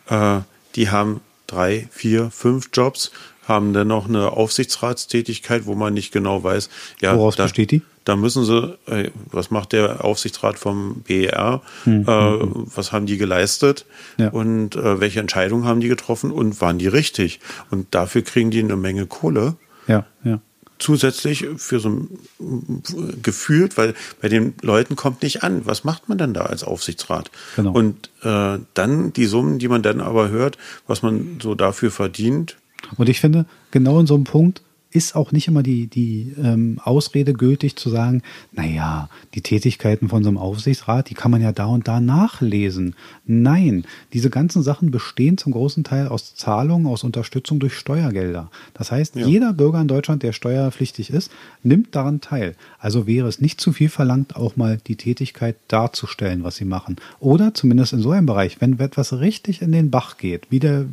äh, 0.08 0.38
die 0.76 0.88
haben 0.88 1.20
drei, 1.46 1.88
vier, 1.90 2.30
fünf 2.30 2.70
Jobs, 2.72 3.10
haben 3.46 3.72
dann 3.72 3.88
noch 3.88 4.08
eine 4.08 4.32
Aufsichtsratstätigkeit, 4.32 5.66
wo 5.66 5.74
man 5.74 5.94
nicht 5.94 6.12
genau 6.12 6.42
weiß, 6.42 6.68
ja, 7.00 7.16
Woraus 7.16 7.36
da, 7.36 7.44
besteht 7.44 7.70
die? 7.70 7.82
Da 8.04 8.16
müssen 8.16 8.44
sie, 8.44 8.76
äh, 8.86 9.10
was 9.30 9.50
macht 9.50 9.72
der 9.72 10.04
Aufsichtsrat 10.04 10.58
vom 10.58 11.02
BER, 11.02 11.62
hm, 11.84 12.02
äh, 12.02 12.04
hm, 12.06 12.40
hm. 12.40 12.66
was 12.74 12.92
haben 12.92 13.06
die 13.06 13.18
geleistet 13.18 13.86
ja. 14.16 14.28
und 14.30 14.76
äh, 14.76 15.00
welche 15.00 15.20
Entscheidungen 15.20 15.64
haben 15.64 15.80
die 15.80 15.88
getroffen 15.88 16.30
und 16.30 16.60
waren 16.60 16.78
die 16.78 16.88
richtig? 16.88 17.40
Und 17.70 17.94
dafür 17.94 18.22
kriegen 18.22 18.50
die 18.50 18.60
eine 18.60 18.76
Menge 18.76 19.06
Kohle. 19.06 19.56
Ja, 19.86 20.06
ja 20.24 20.40
zusätzlich 20.78 21.46
für 21.56 21.80
so 21.80 21.88
ein 21.88 22.82
gefühlt, 23.22 23.76
weil 23.76 23.94
bei 24.20 24.28
den 24.28 24.54
Leuten 24.62 24.96
kommt 24.96 25.22
nicht 25.22 25.42
an. 25.42 25.62
Was 25.64 25.84
macht 25.84 26.08
man 26.08 26.18
denn 26.18 26.34
da 26.34 26.42
als 26.42 26.64
Aufsichtsrat? 26.64 27.30
Genau. 27.56 27.72
Und 27.72 28.10
äh, 28.22 28.58
dann 28.74 29.12
die 29.12 29.26
Summen, 29.26 29.58
die 29.58 29.68
man 29.68 29.82
dann 29.82 30.00
aber 30.00 30.28
hört, 30.28 30.58
was 30.86 31.02
man 31.02 31.38
so 31.42 31.54
dafür 31.54 31.90
verdient. 31.90 32.56
Und 32.96 33.08
ich 33.08 33.20
finde, 33.20 33.46
genau 33.70 33.98
in 34.00 34.06
so 34.06 34.14
einem 34.14 34.24
Punkt 34.24 34.62
ist 34.96 35.14
auch 35.14 35.30
nicht 35.30 35.46
immer 35.46 35.62
die, 35.62 35.88
die 35.88 36.32
ähm, 36.42 36.80
Ausrede 36.82 37.34
gültig 37.34 37.76
zu 37.76 37.90
sagen, 37.90 38.22
naja, 38.52 39.10
die 39.34 39.42
Tätigkeiten 39.42 40.08
von 40.08 40.22
so 40.22 40.30
einem 40.30 40.38
Aufsichtsrat, 40.38 41.10
die 41.10 41.14
kann 41.14 41.30
man 41.30 41.42
ja 41.42 41.52
da 41.52 41.66
und 41.66 41.86
da 41.86 42.00
nachlesen. 42.00 42.94
Nein, 43.26 43.84
diese 44.14 44.30
ganzen 44.30 44.62
Sachen 44.62 44.90
bestehen 44.90 45.36
zum 45.36 45.52
großen 45.52 45.84
Teil 45.84 46.08
aus 46.08 46.34
Zahlungen, 46.34 46.86
aus 46.86 47.04
Unterstützung 47.04 47.58
durch 47.58 47.74
Steuergelder. 47.74 48.50
Das 48.72 48.90
heißt, 48.90 49.16
ja. 49.16 49.26
jeder 49.26 49.52
Bürger 49.52 49.82
in 49.82 49.88
Deutschland, 49.88 50.22
der 50.22 50.32
steuerpflichtig 50.32 51.10
ist, 51.10 51.30
nimmt 51.62 51.94
daran 51.94 52.22
teil. 52.22 52.56
Also 52.78 53.06
wäre 53.06 53.28
es 53.28 53.38
nicht 53.38 53.60
zu 53.60 53.72
viel 53.72 53.90
verlangt, 53.90 54.34
auch 54.34 54.56
mal 54.56 54.78
die 54.86 54.96
Tätigkeit 54.96 55.56
darzustellen, 55.68 56.42
was 56.42 56.56
sie 56.56 56.64
machen. 56.64 56.96
Oder 57.20 57.52
zumindest 57.52 57.92
in 57.92 58.00
so 58.00 58.12
einem 58.12 58.24
Bereich, 58.24 58.62
wenn 58.62 58.78
etwas 58.78 59.12
richtig 59.20 59.60
in 59.60 59.72
den 59.72 59.90
Bach 59.90 60.16
geht, 60.16 60.46
wie 60.48 60.60
der 60.60 60.86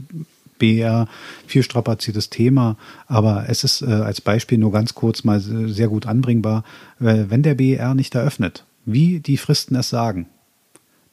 BR, 0.63 1.09
viel 1.45 1.61
strapaziertes 1.61 2.29
Thema, 2.29 2.77
aber 3.07 3.49
es 3.49 3.65
ist 3.65 3.81
äh, 3.81 3.87
als 3.91 4.21
Beispiel 4.21 4.57
nur 4.57 4.71
ganz 4.71 4.95
kurz 4.95 5.25
mal 5.25 5.41
sehr 5.41 5.89
gut 5.89 6.05
anbringbar. 6.05 6.63
Äh, 7.01 7.25
wenn 7.27 7.43
der 7.43 7.55
BER 7.55 7.93
nicht 7.95 8.15
eröffnet, 8.15 8.63
wie 8.85 9.19
die 9.19 9.35
Fristen 9.35 9.75
es 9.75 9.89
sagen, 9.89 10.27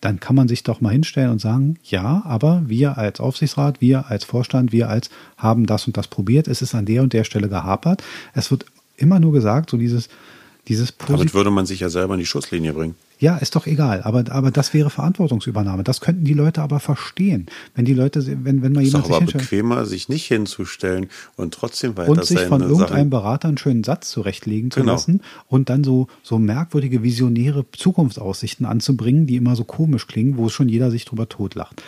dann 0.01 0.20
kann 0.20 0.36
man 0.36 0.46
sich 0.46 0.62
doch 0.62 0.80
mal 0.80 0.92
hinstellen 0.92 1.32
und 1.32 1.40
sagen, 1.40 1.78
ja, 1.82 2.22
aber 2.24 2.62
wir 2.66 2.96
als 2.96 3.18
Aufsichtsrat, 3.18 3.80
wir 3.80 4.09
als 4.09 4.22
Vorstand, 4.22 4.70
wir 4.70 4.88
als 4.88 5.11
haben 5.36 5.66
das 5.66 5.84
und 5.88 5.96
das 5.96 6.07
probiert, 6.07 6.46
es 6.46 6.62
ist 6.62 6.76
an 6.76 6.86
der 6.86 7.03
und 7.03 7.12
der 7.12 7.24
Stelle 7.24 7.48
gehapert. 7.48 8.05
Es 8.32 8.53
wird 8.53 8.66
immer 8.96 9.18
nur 9.18 9.32
gesagt, 9.32 9.68
so 9.70 9.76
dieses, 9.76 10.09
dieses 10.68 10.94
Damit 10.96 11.34
würde 11.34 11.50
man 11.50 11.66
sich 11.66 11.80
ja 11.80 11.88
selber 11.88 12.14
in 12.14 12.20
die 12.20 12.26
Schusslinie 12.26 12.72
bringen. 12.72 12.94
Ja, 13.18 13.36
ist 13.36 13.54
doch 13.54 13.66
egal. 13.66 14.02
Aber, 14.02 14.24
aber 14.30 14.50
das 14.50 14.72
wäre 14.72 14.88
Verantwortungsübernahme. 14.88 15.84
Das 15.84 16.00
könnten 16.00 16.24
die 16.24 16.32
Leute 16.32 16.62
aber 16.62 16.80
verstehen. 16.80 17.46
Wenn 17.74 17.84
die 17.84 17.92
Leute, 17.92 18.24
wenn, 18.44 18.62
wenn 18.62 18.72
mal 18.72 18.82
jemand 18.82 19.04
ist 19.04 19.11
doch 19.11 19.18
sich 19.20 19.28
aber 19.28 19.38
bequemer, 19.38 19.84
sich 19.84 20.08
nicht 20.08 20.26
hinzustellen 20.26 21.08
und 21.36 21.52
trotzdem 21.52 21.98
weiter 21.98 22.11
Und 22.11 22.24
sich 22.24 22.40
von 22.40 22.62
irgendeinem 22.62 22.88
Sachen. 22.88 23.11
Berater 23.11 23.48
einen 23.48 23.58
schönen 23.58 23.84
Satz 23.84 24.11
zurechtlegen 24.11 24.70
zu 24.70 24.80
genau. 24.80 24.92
lassen 24.92 25.20
und 25.48 25.68
dann 25.68 25.84
so, 25.84 26.08
so 26.22 26.38
merkwürdige, 26.38 27.02
visionäre 27.02 27.66
Zukunftsaussichten 27.76 28.64
anzubringen, 28.64 29.26
die 29.26 29.36
immer 29.36 29.54
so 29.54 29.64
komisch 29.64 30.06
klingen, 30.06 30.38
wo 30.38 30.48
schon 30.48 30.70
jeder 30.70 30.90
sich 30.90 31.04
drüber 31.04 31.28
totlacht. 31.28 31.82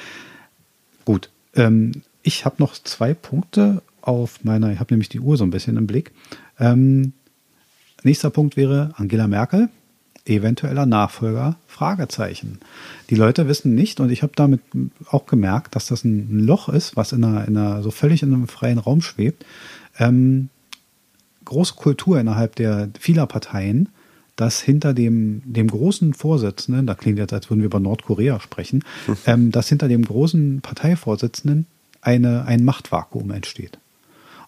Gut. 1.07 1.31
Ähm, 1.55 1.93
ich 2.23 2.45
habe 2.45 2.57
noch 2.59 2.75
zwei 2.75 3.15
Punkte 3.15 3.83
auf 4.03 4.45
meiner, 4.45 4.71
ich 4.71 4.81
habe 4.81 4.93
nämlich 4.93 5.09
die 5.09 5.21
Uhr 5.21 5.39
so 5.39 5.45
ein 5.45 5.51
bisschen 5.51 5.79
im 5.79 5.87
Blick. 5.87 6.13
Ähm, 6.59 7.15
nächster 8.05 8.31
Punkt 8.31 8.57
wäre 8.57 8.93
Angela 8.97 9.29
Merkel 9.29 9.69
eventueller 10.27 10.87
Nachfolger? 10.87 11.57
Fragezeichen. 11.67 12.61
Die 13.11 13.15
Leute 13.15 13.49
wissen 13.49 13.75
nicht, 13.75 13.99
und 14.01 14.11
ich 14.11 14.23
habe 14.23 14.33
damit 14.37 14.61
auch 15.11 15.27
gemerkt, 15.27 15.75
dass 15.75 15.87
das 15.87 16.05
ein 16.05 16.41
Loch 16.41 16.69
ist, 16.69 16.97
was 16.97 17.13
in 17.13 17.25
einer, 17.25 17.47
in 17.47 17.57
einer 17.57 17.83
so 17.83 17.91
völlig 17.91 18.23
in 18.23 18.33
einem 18.33 18.49
freien 18.49 18.79
Raum 18.79 19.03
schwebt. 19.03 19.45
Ähm, 19.99 20.49
große 21.45 21.75
Kultur 21.75 22.21
innerhalb 22.21 22.55
der 22.57 22.89
vieler 22.99 23.27
Parteien, 23.27 23.89
dass 24.37 24.61
hinter 24.61 24.95
dem, 24.95 25.43
dem 25.45 25.69
großen 25.69 26.15
Vorsitzenden, 26.15 26.87
da 26.87 26.95
klingt 26.95 27.19
jetzt, 27.19 27.33
als 27.33 27.51
würden 27.51 27.61
wir 27.61 27.67
über 27.67 27.81
Nordkorea 27.81 28.41
sprechen, 28.41 28.85
ähm, 29.27 29.51
dass 29.51 29.69
hinter 29.69 29.89
dem 29.89 30.05
großen 30.05 30.61
Parteivorsitzenden 30.61 31.67
eine, 32.01 32.45
ein 32.47 32.65
Machtvakuum 32.65 33.31
entsteht. 33.31 33.79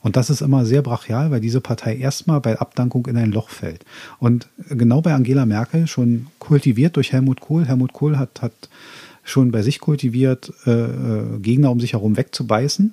Und 0.05 0.17
das 0.17 0.29
ist 0.29 0.43
immer 0.43 0.67
sehr 0.67 0.83
brachial, 0.83 1.31
weil 1.31 1.41
diese 1.41 1.63
Partei 1.63 1.97
erstmal 1.97 2.39
bei 2.39 2.59
Abdankung 2.59 3.07
in 3.07 3.17
ein 3.17 3.33
Loch 3.33 3.49
fällt. 3.49 3.87
Und 4.19 4.49
genau 4.69 5.01
bei 5.01 5.15
Angela 5.15 5.47
Merkel 5.47 5.87
schon 5.87 6.27
kultiviert 6.39 6.97
durch 6.97 7.13
Helmut 7.13 7.41
Kohl. 7.41 7.65
Helmut 7.65 7.95
Kohl 7.95 8.19
hat, 8.19 8.43
hat 8.43 8.53
schon 9.25 9.51
bei 9.51 9.63
sich 9.63 9.81
kultiviert, 9.81 10.53
äh, 10.67 10.71
äh 10.71 11.39
Gegner 11.41 11.71
um 11.71 11.81
sich 11.81 11.95
herum 11.95 12.19
wegzubeißen 12.19 12.93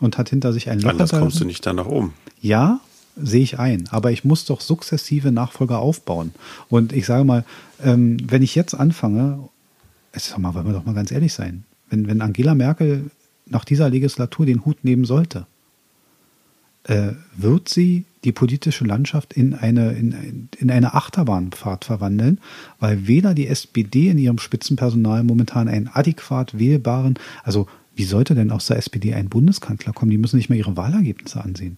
und 0.00 0.18
hat 0.18 0.28
hinter 0.28 0.52
sich 0.52 0.70
ein 0.70 0.78
Loch. 0.78 0.90
Anders 0.90 1.10
kommst 1.10 1.40
du 1.40 1.44
nicht 1.44 1.66
da 1.66 1.72
nach 1.72 1.86
oben. 1.86 2.14
Ja, 2.40 2.78
sehe 3.16 3.42
ich 3.42 3.58
ein. 3.58 3.88
Aber 3.90 4.12
ich 4.12 4.24
muss 4.24 4.44
doch 4.44 4.60
sukzessive 4.60 5.32
Nachfolger 5.32 5.80
aufbauen. 5.80 6.32
Und 6.68 6.92
ich 6.92 7.06
sage 7.06 7.24
mal, 7.24 7.44
ähm, 7.82 8.18
wenn 8.28 8.42
ich 8.42 8.54
jetzt 8.54 8.74
anfange, 8.74 9.48
sag 10.12 10.38
mal, 10.38 10.54
wollen 10.54 10.66
wir 10.66 10.74
doch 10.74 10.84
mal 10.84 10.94
ganz 10.94 11.10
ehrlich 11.10 11.32
sein, 11.32 11.64
wenn, 11.90 12.06
wenn 12.06 12.20
Angela 12.20 12.54
Merkel 12.54 13.10
nach 13.46 13.64
dieser 13.64 13.90
Legislatur 13.90 14.46
den 14.46 14.64
Hut 14.64 14.84
nehmen 14.84 15.04
sollte, 15.04 15.46
äh, 16.84 17.12
wird 17.36 17.68
sie 17.68 18.04
die 18.24 18.32
politische 18.32 18.84
Landschaft 18.84 19.32
in 19.32 19.54
eine, 19.54 19.92
in, 19.92 20.48
in 20.58 20.70
eine 20.70 20.94
Achterbahnfahrt 20.94 21.84
verwandeln, 21.84 22.40
weil 22.78 23.06
weder 23.06 23.34
die 23.34 23.48
SPD 23.48 24.08
in 24.10 24.18
ihrem 24.18 24.38
Spitzenpersonal 24.38 25.24
momentan 25.24 25.68
einen 25.68 25.88
adäquat 25.88 26.58
wählbaren, 26.58 27.18
also 27.42 27.66
wie 27.94 28.04
sollte 28.04 28.34
denn 28.34 28.50
aus 28.50 28.66
der 28.66 28.78
SPD 28.78 29.14
ein 29.14 29.28
Bundeskanzler 29.28 29.92
kommen? 29.92 30.10
Die 30.10 30.18
müssen 30.18 30.36
nicht 30.36 30.48
mehr 30.48 30.58
ihre 30.58 30.76
Wahlergebnisse 30.76 31.42
ansehen. 31.42 31.76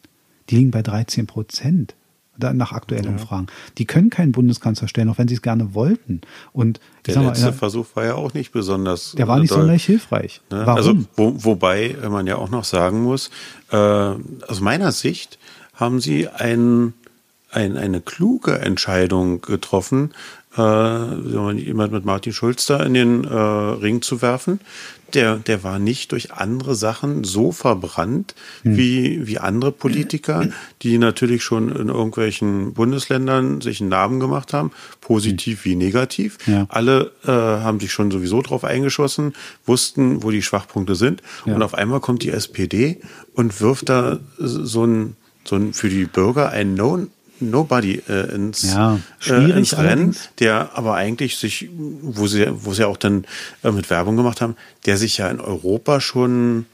Die 0.49 0.57
liegen 0.57 0.71
bei 0.71 0.83
13 0.83 1.27
Prozent 1.27 1.95
nach 2.39 2.73
aktuellen 2.73 3.05
ja. 3.05 3.11
Umfragen. 3.11 3.47
Die 3.79 3.85
können 3.85 4.11
keinen 4.11 4.33
Bundeskanzler 4.33 4.89
stellen, 4.89 5.09
auch 5.09 5.19
wenn 5.19 5.29
sie 5.29 5.35
es 5.35 5.43
gerne 5.43 5.75
wollten. 5.75 6.21
Und 6.53 6.81
der 7.07 7.21
letzte 7.23 7.47
mal, 7.47 7.53
Versuch 7.53 7.87
war 7.95 8.05
ja 8.05 8.15
auch 8.15 8.35
nicht 8.35 8.53
besonders. 8.53 9.13
Der 9.13 9.29
war 9.29 9.39
nicht 9.39 9.51
doll. 9.51 9.59
sonderlich 9.59 9.85
hilfreich. 9.85 10.41
Ne? 10.51 10.63
Warum? 10.65 10.77
Also 10.77 10.95
wo, 11.17 11.45
wobei 11.45 11.97
man 12.09 12.27
ja 12.27 12.37
auch 12.37 12.51
noch 12.51 12.65
sagen 12.65 13.03
muss, 13.03 13.31
äh, 13.71 13.77
aus 13.77 14.61
meiner 14.61 14.93
Sicht 14.93 15.39
haben 15.75 16.01
sie 16.01 16.29
ein, 16.29 16.95
ein, 17.51 17.77
eine 17.77 18.01
kluge 18.01 18.59
Entscheidung 18.59 19.41
getroffen, 19.41 20.13
äh, 20.57 21.53
jemand 21.53 21.93
mit 21.93 22.05
Martin 22.05 22.33
Schulz 22.33 22.67
da 22.67 22.83
in 22.83 22.95
den 22.95 23.25
äh, 23.25 23.35
Ring 23.35 24.03
zu 24.03 24.23
werfen. 24.23 24.61
Der, 25.13 25.37
der 25.37 25.63
war 25.63 25.79
nicht 25.79 26.11
durch 26.11 26.33
andere 26.33 26.75
Sachen 26.75 27.23
so 27.23 27.53
verbrannt 27.53 28.35
hm. 28.63 28.77
wie, 28.77 29.27
wie 29.27 29.39
andere 29.39 29.71
Politiker, 29.71 30.49
die 30.83 30.99
natürlich 30.99 31.45
schon 31.45 31.69
in 31.69 31.89
irgendwelchen 31.89 32.75
Bundesländern 32.75 33.61
sich 33.61 33.81
einen 33.81 33.91
Namen 33.91 34.19
gemacht 34.19 34.53
haben, 34.53 34.73
positiv 35.01 35.65
hm. 35.65 35.71
wie 35.71 35.77
negativ. 35.77 36.39
Ja. 36.47 36.67
Alle 36.69 37.13
äh, 37.25 37.31
haben 37.31 37.79
sich 37.79 37.93
schon 37.93 38.11
sowieso 38.11 38.43
drauf 38.43 38.65
eingeschossen, 38.65 39.35
wussten, 39.67 40.23
wo 40.23 40.31
die 40.31 40.43
Schwachpunkte 40.43 40.95
sind. 40.95 41.23
Ja. 41.47 41.55
Und 41.55 41.63
auf 41.63 41.75
einmal 41.75 42.01
kommt 42.01 42.23
die 42.23 42.31
SPD 42.31 43.01
und 43.35 43.61
wirft 43.61 43.89
da 43.89 44.19
so 44.39 44.85
ein, 44.85 45.17
so 45.45 45.57
ein 45.57 45.75
für 45.75 45.89
die 45.89 46.07
Bürger 46.07 46.51
ein 46.51 46.75
No 46.75 47.07
Nobody 47.41 48.01
äh, 48.09 48.35
ins, 48.35 48.73
ja, 48.73 49.01
äh, 49.27 49.51
ins 49.51 49.77
Rennen, 49.77 50.17
der 50.39 50.71
aber 50.75 50.95
eigentlich 50.95 51.37
sich, 51.37 51.69
wo 51.73 52.27
sie, 52.27 52.47
wo 52.51 52.73
sie 52.73 52.87
auch 52.87 52.97
dann 52.97 53.25
äh, 53.63 53.73
mit 53.73 53.91
Werbung 53.91 54.17
gemacht 54.17 54.41
haben, 54.41 54.57
der 54.87 54.97
sich 54.97 55.19
ja 55.19 55.29
in 55.29 55.41
Europa 55.41 56.01
schon 56.01 56.67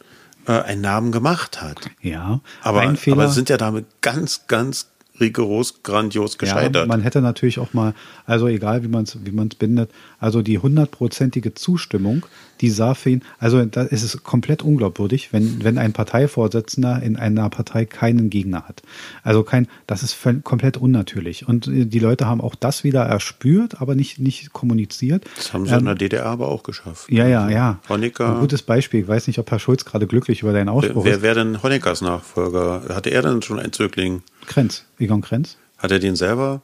äh, 0.47 0.53
einen 0.53 0.83
Namen 0.83 1.13
gemacht 1.13 1.63
hat. 1.63 1.91
Ja, 2.03 2.41
aber, 2.63 2.95
aber 3.11 3.29
sind 3.29 3.49
ja 3.49 3.57
damit 3.57 3.87
ganz, 4.03 4.47
ganz 4.49 4.89
rigoros, 5.21 5.83
grandios 5.83 6.39
gescheitert. 6.39 6.75
Ja, 6.75 6.87
man 6.87 7.03
hätte 7.03 7.21
natürlich 7.21 7.59
auch 7.59 7.73
mal, 7.75 7.95
also 8.27 8.49
egal 8.49 8.83
wie 8.83 8.89
man 8.89 9.05
es 9.05 9.19
wie 9.23 9.31
man's 9.31 9.55
bindet, 9.55 9.91
also 10.19 10.43
die 10.43 10.59
hundertprozentige 10.59 11.55
Zustimmung, 11.55 12.25
die 12.61 12.71
sah 12.71 12.95
für 12.95 13.11
ihn, 13.11 13.23
also 13.39 13.65
da 13.65 13.83
ist 13.83 14.03
es 14.03 14.23
komplett 14.23 14.63
unglaubwürdig, 14.63 15.33
wenn, 15.33 15.65
wenn 15.65 15.79
ein 15.79 15.93
Parteivorsitzender 15.93 17.03
in 17.03 17.17
einer 17.17 17.49
Partei 17.51 17.85
keinen 17.85 18.31
Gegner 18.31 18.69
hat. 18.69 18.83
Also 19.23 19.43
kein, 19.43 19.69
das 19.87 20.03
ist 20.03 20.17
komplett 20.45 20.77
unnatürlich. 20.77 21.49
Und 21.49 21.67
die 21.67 21.99
Leute 21.99 22.27
haben 22.27 22.41
auch 22.41 22.55
das 22.55 22.85
wieder 22.85 23.03
erspürt, 23.03 23.81
aber 23.81 23.95
nicht, 23.95 24.19
nicht 24.19 24.53
kommuniziert. 24.53 25.25
Das 25.37 25.53
haben 25.53 25.67
sie 25.67 25.73
ähm, 25.73 25.81
in 25.81 25.85
der 25.87 25.95
DDR 25.95 26.27
aber 26.27 26.49
auch 26.49 26.63
geschafft. 26.63 27.11
Ja, 27.11 27.27
ja, 27.27 27.49
ja. 27.49 27.81
Honecker. 27.89 28.35
Ein 28.35 28.41
gutes 28.41 28.63
Beispiel. 28.63 29.01
Ich 29.01 29.09
weiß 29.09 29.27
nicht, 29.27 29.39
ob 29.39 29.51
Herr 29.51 29.59
Schulz 29.59 29.85
gerade 29.85 30.07
glücklich 30.07 30.43
über 30.43 30.53
deinen 30.53 30.69
Ausspruch 30.69 31.05
wer, 31.05 31.15
ist. 31.15 31.23
Wer 31.23 31.37
wäre 31.37 31.47
denn 31.47 31.63
Honeckers 31.63 32.03
Nachfolger? 32.03 32.83
Hatte 32.91 33.11
er 33.11 33.23
denn 33.23 33.43
schon 33.43 33.59
einen 33.59 33.73
Zögling? 33.73 34.23
Krenz, 34.47 34.85
Egon 34.99 35.23
Krenz. 35.23 35.57
Hat 35.79 35.91
er 35.91 35.99
den 35.99 36.17
selber? 36.17 36.63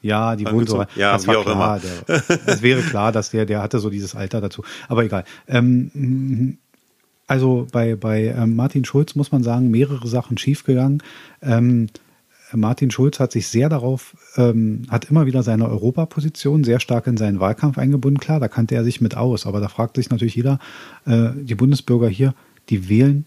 Ja, 0.00 0.36
die 0.36 0.46
wohnt 0.46 0.68
so. 0.68 0.84
Ja, 0.94 1.12
das 1.12 1.26
wie 1.26 1.36
auch 1.36 1.44
klar. 1.44 1.80
immer. 2.06 2.20
es 2.46 2.62
wäre 2.62 2.82
klar, 2.82 3.10
dass 3.12 3.30
der, 3.30 3.46
der 3.46 3.62
hatte 3.62 3.78
so 3.80 3.90
dieses 3.90 4.14
Alter 4.14 4.40
dazu. 4.40 4.62
Aber 4.88 5.04
egal. 5.04 5.24
Ähm, 5.48 6.58
also 7.26 7.66
bei, 7.72 7.96
bei 7.96 8.26
ähm, 8.26 8.56
Martin 8.56 8.84
Schulz 8.84 9.14
muss 9.14 9.32
man 9.32 9.42
sagen, 9.42 9.70
mehrere 9.70 10.06
Sachen 10.06 10.38
schiefgegangen. 10.38 11.02
Ähm, 11.42 11.88
Martin 12.54 12.90
Schulz 12.90 13.20
hat 13.20 13.32
sich 13.32 13.48
sehr 13.48 13.68
darauf, 13.68 14.16
ähm, 14.36 14.82
hat 14.88 15.04
immer 15.10 15.26
wieder 15.26 15.42
seine 15.42 15.68
Europaposition 15.68 16.64
sehr 16.64 16.80
stark 16.80 17.06
in 17.06 17.18
seinen 17.18 17.40
Wahlkampf 17.40 17.76
eingebunden. 17.76 18.20
Klar, 18.20 18.40
da 18.40 18.48
kannte 18.48 18.74
er 18.74 18.84
sich 18.84 19.00
mit 19.00 19.16
aus. 19.16 19.46
Aber 19.46 19.60
da 19.60 19.68
fragt 19.68 19.96
sich 19.96 20.08
natürlich 20.08 20.36
jeder, 20.36 20.58
äh, 21.04 21.30
die 21.34 21.54
Bundesbürger 21.54 22.08
hier, 22.08 22.34
die 22.70 22.88
wählen 22.88 23.26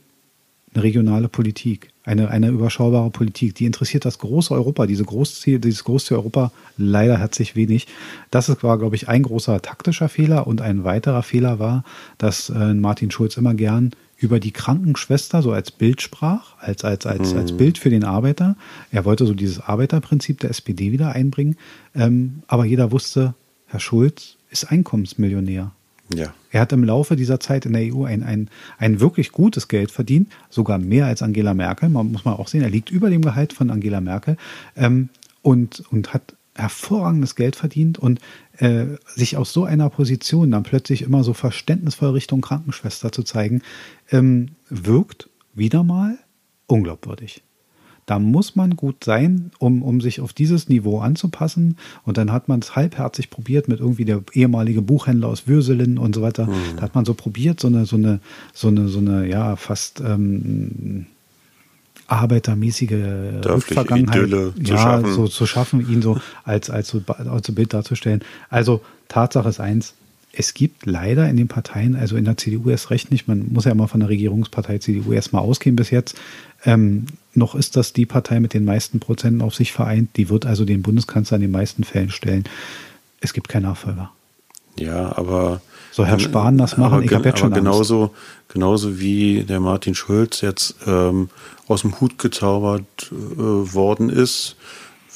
eine 0.74 0.84
regionale 0.84 1.28
Politik, 1.28 1.91
eine, 2.04 2.30
eine 2.30 2.49
überschaubare 2.49 3.10
Politik. 3.12 3.56
Die 3.56 3.66
interessiert 3.66 4.06
das 4.06 4.18
große 4.18 4.54
Europa, 4.54 4.88
diese 4.88 5.04
Großziel, 5.04 5.60
dieses 5.60 5.84
große 5.84 6.16
Europa 6.16 6.52
leider 6.78 7.18
herzlich 7.18 7.56
wenig. 7.56 7.88
Das 8.32 8.49
war, 8.64 8.78
glaube 8.78 8.95
ich, 8.95 9.08
ein 9.08 9.24
großer 9.24 9.62
taktischer 9.62 10.10
Fehler 10.10 10.47
und 10.47 10.62
ein 10.62 10.84
weiterer 10.84 11.24
Fehler 11.24 11.60
war, 11.60 11.84
dass 12.18 12.49
äh, 12.49 12.74
Martin 12.74 13.12
Schulz 13.12 13.38
immer 13.38 13.54
gern 13.54 13.91
über 14.18 14.39
die 14.39 14.52
Krankenschwester 14.52 15.41
so 15.41 15.52
als 15.52 15.72
Bild 15.72 16.02
sprach, 16.02 16.56
als, 16.60 16.84
als, 16.84 17.06
als, 17.06 17.34
mhm. 17.34 17.39
als 17.39 17.58
Bild 17.58 17.78
für 17.78 17.89
den 17.89 18.04
Arbeiter. 18.04 18.56
Er 18.91 19.06
wollte 19.06 19.26
so 19.26 19.34
dieses 19.34 19.60
Arbeiterprinzip 19.60 20.39
der 20.39 20.52
SPD 20.52 20.91
wieder 20.91 21.12
einbringen. 21.12 21.58
Ähm, 21.95 22.43
aber 22.47 22.66
jeder 22.66 22.91
wusste, 22.91 23.34
Herr 23.66 23.80
Schulz 23.80 24.38
ist 24.49 24.72
Einkommensmillionär. 24.72 25.72
Ja. 26.16 26.34
Er 26.51 26.62
hat 26.62 26.74
im 26.74 26.84
Laufe 26.84 27.16
dieser 27.16 27.39
Zeit 27.39 27.66
in 27.66 27.74
der 27.74 27.93
EU 27.93 28.03
ein, 28.03 28.24
ein, 28.24 28.49
ein 28.78 28.99
wirklich 28.99 29.32
gutes 29.32 29.68
Geld 29.68 29.91
verdient, 29.91 30.32
sogar 30.49 30.78
mehr 30.78 31.05
als 31.05 31.22
Angela 31.22 31.53
Merkel. 31.53 31.89
Man 31.89 32.12
muss 32.12 32.26
man 32.26 32.36
auch 32.36 32.47
sehen, 32.47 32.62
er 32.62 32.70
liegt 32.70 32.89
über 32.89 33.09
dem 33.09 33.22
Gehalt 33.22 33.53
von 33.53 33.70
Angela 33.70 34.01
Merkel 34.01 34.38
ähm, 34.76 35.09
und, 35.41 35.84
und 35.91 36.14
hat 36.14 36.36
hervorragendes 36.55 37.36
Geld 37.36 37.55
verdient 37.55 37.97
und 37.97 38.20
äh, 38.57 38.86
sich 39.05 39.38
aus 39.38 39.53
so 39.53 39.64
einer 39.64 39.89
Position 39.89 40.51
dann 40.51 40.64
plötzlich 40.64 41.01
immer 41.01 41.24
so 41.24 41.34
verständnisvoll 41.34 42.09
Richtung 42.12 42.41
Krankenschwester 42.41 43.12
zu 43.12 43.24
zeigen, 43.24 43.62
ähm, 44.12 44.49
wirkt 44.70 45.30
wieder 45.53 45.84
mal 45.84 46.18
unglaubwürdig. 46.68 47.41
Da 48.12 48.20
muss 48.20 48.57
man 48.57 48.76
gut 48.76 49.05
sein, 49.05 49.51
um, 49.57 49.82
um 49.84 50.01
sich 50.01 50.20
auf 50.20 50.34
dieses 50.34 50.68
Niveau 50.68 50.99
anzupassen. 50.99 51.78
Und 52.03 52.18
dann 52.18 52.34
hat 52.34 52.49
man 52.49 52.59
es 52.59 52.76
halbherzig 52.76 53.30
probiert 53.30 53.70
mit 53.70 53.80
irgendwie 53.80 54.03
der 54.03 54.22
ehemalige 54.34 54.82
Buchhändler 54.82 55.30
aus 55.30 55.47
Würselen 55.47 55.97
und 55.97 56.14
so 56.14 56.22
weiter. 56.22 56.47
Mhm. 56.47 56.76
Da 56.76 56.82
hat 56.82 56.93
man 56.93 57.05
so 57.05 57.14
probiert, 57.14 57.62
so 57.62 57.68
eine, 57.68 57.86
so 57.86 57.95
eine, 57.95 58.20
so 58.53 58.68
eine, 58.68 58.89
so 58.89 58.99
eine, 58.99 59.30
ja, 59.30 59.55
fast 59.55 60.01
ähm, 60.01 61.05
arbeitermäßige 62.07 62.89
Vergangenheit 63.59 64.24
Idylle 64.24 64.53
ja, 64.57 64.66
zu 64.66 64.78
schaffen. 64.78 65.14
so 65.14 65.28
zu 65.30 65.45
schaffen, 65.45 65.89
ihn 65.89 66.01
so 66.01 66.20
als, 66.43 66.70
als, 66.70 66.89
so, 66.89 67.01
als 67.07 67.47
so 67.47 67.53
Bild 67.53 67.74
darzustellen. 67.74 68.26
Also 68.49 68.82
Tatsache 69.07 69.47
ist 69.47 69.62
eins, 69.62 69.93
es 70.34 70.53
gibt 70.53 70.86
leider 70.86 71.30
in 71.30 71.38
den 71.38 71.47
Parteien, 71.47 71.95
also 71.95 72.16
in 72.16 72.26
der 72.26 72.38
CDU 72.38 72.70
erst 72.70 72.89
recht 72.89 73.12
nicht, 73.12 73.28
man 73.28 73.51
muss 73.51 73.66
ja 73.66 73.72
immer 73.72 73.88
von 73.88 73.99
der 73.99 74.09
Regierungspartei 74.09 74.78
CDU 74.78 75.12
erstmal 75.12 75.41
ausgehen 75.41 75.76
bis 75.76 75.89
jetzt, 75.89 76.18
ähm, 76.66 77.05
noch 77.34 77.55
ist 77.55 77.76
das 77.76 77.93
die 77.93 78.05
Partei 78.05 78.39
mit 78.39 78.53
den 78.53 78.66
meisten 78.66 78.99
Prozenten 78.99 79.41
auf 79.41 79.55
sich 79.55 79.72
vereint, 79.72 80.09
die 80.18 80.30
wird 80.30 80.45
also 80.45 80.66
den 80.66 80.82
Bundeskanzler 80.82 81.36
in 81.36 81.43
den 81.43 81.51
meisten 81.51 81.84
Fällen 81.84 82.09
stellen. 82.12 82.43
Es 83.20 83.34
gibt 83.34 83.47
keinen 83.49 83.64
Nachfolger. 83.64 84.12
Ja, 84.78 85.16
aber 85.18 85.62
soll 85.91 86.05
Herr 86.05 86.20
Spahn 86.20 86.57
das 86.57 86.78
machen? 86.78 86.93
Aber, 86.95 87.03
ich 87.03 87.14
habe 87.14 87.28
jetzt 87.28 87.39
schon 87.39 87.53
genauso, 87.53 88.12
genauso 88.47 88.99
wie 88.99 89.43
der 89.43 89.59
Martin 89.59 89.95
Schulz 89.95 90.41
jetzt 90.41 90.76
ähm, 90.88 91.30
aus 91.68 91.82
dem 91.82 91.99
Hut 91.99 92.18
gezaubert 92.18 93.12
äh, 93.12 93.14
worden 93.38 94.09
ist, 94.09 94.55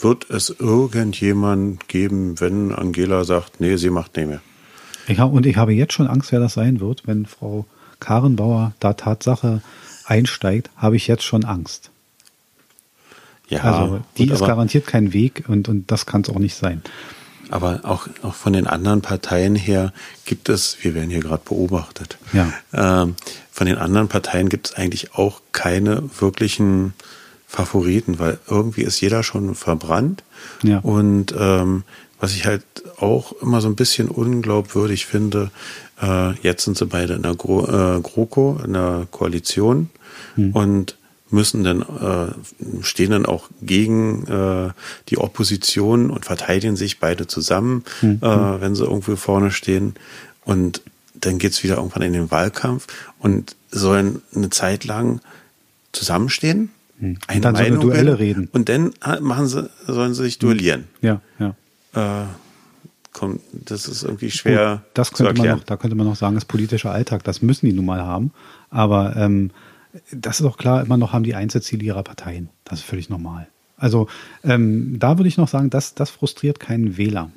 wird 0.01 0.29
es 0.29 0.49
irgendjemand 0.49 1.87
geben, 1.87 2.39
wenn 2.41 2.73
Angela 2.73 3.23
sagt, 3.23 3.61
nee, 3.61 3.77
sie 3.77 3.89
macht 3.89 4.17
nicht 4.17 4.27
mehr. 4.27 4.41
Ich 5.07 5.19
hab, 5.19 5.31
und 5.31 5.45
ich 5.45 5.55
habe 5.55 5.73
jetzt 5.73 5.93
schon 5.93 6.07
Angst, 6.07 6.31
wer 6.31 6.39
das 6.39 6.55
sein 6.55 6.81
wird, 6.81 7.03
wenn 7.05 7.25
Frau 7.25 7.65
Karenbauer 7.99 8.73
da 8.79 8.93
Tatsache 8.93 9.61
einsteigt, 10.06 10.70
habe 10.76 10.95
ich 10.95 11.08
jetzt 11.08 11.24
schon 11.24 11.45
Angst. 11.45 11.89
Ja, 13.47 13.62
also 13.62 14.01
die 14.18 14.28
gut, 14.28 14.36
ist 14.36 14.39
garantiert 14.41 14.88
kein 14.88 15.14
Weg 15.14 15.43
und, 15.47 15.70
und 15.70 15.91
das 15.91 16.06
kann 16.06 16.22
es 16.22 16.30
auch 16.30 16.39
nicht 16.39 16.56
sein. 16.56 16.82
Aber 17.51 17.82
auch, 17.84 18.08
auch 18.24 18.34
von 18.34 18.53
den 18.53 18.66
anderen 18.66 19.01
Parteien 19.01 19.56
her 19.56 19.93
gibt 20.26 20.49
es, 20.49 20.78
wir 20.82 20.95
werden 20.95 21.12
hier 21.12 21.20
gerade 21.20 21.43
beobachtet, 21.45 22.18
ja. 22.34 22.51
ähm, 22.74 23.16
von 23.51 23.68
den 23.68 23.78
anderen 23.78 24.08
Parteien 24.08 24.49
gibt 24.49 24.68
es 24.68 24.74
eigentlich 24.74 25.14
auch 25.14 25.41
keine 25.51 26.03
wirklichen 26.20 26.93
Favoriten, 27.47 28.20
weil 28.20 28.39
irgendwie 28.47 28.82
ist 28.82 28.99
jeder 28.99 29.24
schon 29.24 29.56
verbrannt. 29.56 30.24
Ja. 30.64 30.80
Und 30.80 31.34
ähm, 31.38 31.84
was 32.20 32.34
ich 32.34 32.45
halt 32.45 32.64
auch 32.97 33.34
immer 33.41 33.62
so 33.62 33.70
ein 33.70 33.76
bisschen 33.76 34.10
unglaubwürdig 34.10 35.06
finde, 35.06 35.51
äh, 36.01 36.33
jetzt 36.41 36.65
sind 36.65 36.77
sie 36.77 36.85
beide 36.85 37.13
in 37.13 37.23
der 37.23 37.35
Gro 37.35 37.65
äh, 37.65 38.01
GroKo, 38.01 38.59
in 38.63 38.73
der 38.73 39.07
Koalition 39.11 39.89
hm. 40.35 40.51
und 40.51 40.97
müssen 41.29 41.63
dann, 41.63 41.81
äh, 41.81 42.83
stehen 42.83 43.11
dann 43.11 43.25
auch 43.25 43.49
gegen 43.61 44.25
äh, 44.27 44.71
die 45.09 45.17
Opposition 45.17 46.11
und 46.11 46.25
verteidigen 46.25 46.75
sich 46.75 46.99
beide 46.99 47.27
zusammen, 47.27 47.83
hm. 47.99 48.19
äh, 48.21 48.27
hm. 48.27 48.61
wenn 48.61 48.75
sie 48.75 48.83
irgendwo 48.83 49.15
vorne 49.15 49.51
stehen. 49.51 49.95
Und 50.43 50.81
dann 51.15 51.37
geht's 51.39 51.63
wieder 51.63 51.77
irgendwann 51.77 52.03
in 52.03 52.13
den 52.13 52.31
Wahlkampf 52.31 52.87
und 53.19 53.55
sollen 53.71 54.21
eine 54.35 54.49
Zeit 54.49 54.85
lang 54.85 55.21
zusammenstehen, 55.91 56.71
Hm. 56.99 57.17
eine 57.27 57.41
dann 57.41 57.55
so 57.55 57.61
eine 57.61 57.75
Meinung 57.75 57.89
Duelle 57.89 58.19
reden. 58.19 58.49
und 58.53 58.69
dann 58.69 58.93
äh, 59.05 59.19
machen 59.19 59.47
sie, 59.47 59.69
sollen 59.85 60.13
sie 60.13 60.23
sich 60.23 60.39
duellieren. 60.39 60.85
Ja, 61.01 61.19
ja. 61.39 61.55
Äh, 61.93 62.25
komm, 63.16 63.39
das 63.53 63.88
ist 63.88 64.03
irgendwie 64.03 64.30
schwer 64.30 64.78
Gut, 64.78 64.82
das 64.93 65.07
zu 65.07 65.16
könnte 65.16 65.24
man 65.24 65.36
erklären. 65.38 65.57
noch, 65.59 65.66
da 65.66 65.78
könnte 65.78 65.95
man 65.95 66.05
noch 66.05 66.18
sagen, 66.18 66.36
das 66.36 66.45
politische 66.45 66.91
Alltag, 66.91 67.24
das 67.24 67.41
müssen 67.41 67.66
die 67.66 67.74
nun 67.74 67.86
mal 67.86 68.03
haben. 68.03 68.32
Aber 68.70 69.16
ähm, 69.16 69.51
das 70.11 70.41
ist 70.41 70.45
auch 70.45 70.57
klar, 70.57 70.84
immer 70.84 70.97
noch 70.97 71.13
haben 71.13 71.24
die 71.24 71.34
Einzelziele 71.34 71.84
ihrer 71.84 72.03
Parteien. 72.03 72.49
Das 72.66 72.80
ist 72.80 72.86
völlig 72.86 73.09
normal. 73.09 73.47
Also 73.78 74.07
ähm, 74.43 74.99
da 74.99 75.18
würde 75.18 75.30
ich 75.30 75.38
noch 75.38 75.47
sagen, 75.47 75.70
das, 75.70 75.95
das 75.95 76.09
frustriert 76.09 76.59
keinen 76.59 76.97
Wähler. 76.97 77.32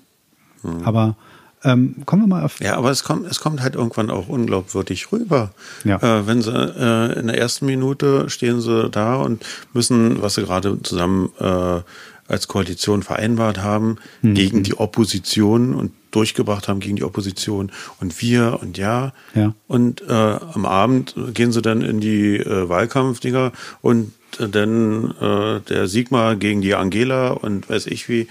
Hm. 0.63 0.83
Aber 0.83 1.17
ähm, 1.63 1.97
kommen 2.07 2.23
wir 2.23 2.27
mal 2.29 2.45
auf. 2.45 2.61
Ja, 2.61 2.77
aber 2.77 2.91
es 2.91 3.05
kommt, 3.05 3.27
es 3.31 3.41
kommt 3.41 3.63
halt 3.63 3.77
irgendwann 3.77 4.11
auch 4.11 4.29
unglaubwürdig 4.29 5.13
rüber. 5.13 5.51
Ja. 5.85 5.97
Äh, 5.97 6.27
wenn 6.27 6.43
sie 6.43 6.53
äh, 6.53 7.19
in 7.19 7.29
der 7.29 7.39
ersten 7.39 7.67
Minute 7.67 8.31
stehen 8.31 8.61
sie 8.61 8.89
da 8.91 9.17
und 9.17 9.45
müssen, 9.73 10.23
was 10.23 10.35
sie 10.35 10.43
gerade 10.43 10.83
zusammen 10.83 11.31
äh, 11.39 11.81
als 12.29 12.47
Koalition 12.47 13.03
vereinbart 13.03 13.59
haben, 13.63 13.97
Mhm. 14.23 14.35
gegen 14.35 14.63
die 14.63 14.79
Opposition 14.79 15.75
und 15.75 15.93
durchgebracht 16.11 16.69
haben 16.69 16.81
gegen 16.81 16.97
die 16.97 17.05
Opposition 17.05 17.71
und 18.01 18.21
wir 18.23 18.59
und 18.63 18.79
ja. 18.79 19.13
Ja. 19.35 19.55
Und 19.67 20.01
äh, 20.03 20.13
am 20.13 20.65
Abend 20.65 21.15
gehen 21.35 21.53
sie 21.53 21.61
dann 21.63 21.83
in 21.83 22.01
die 22.01 22.37
äh, 22.37 22.69
Wahlkampfdinger 22.69 23.53
und 23.83 24.13
äh, 24.41 24.49
dann 24.49 25.11
äh, 25.21 25.61
der 25.69 25.87
Sigmar 25.87 26.37
gegen 26.37 26.63
die 26.63 26.75
Angela 26.75 27.31
und 27.33 27.69
weiß 27.69 27.87
ich 27.89 28.09
wie. 28.09 28.27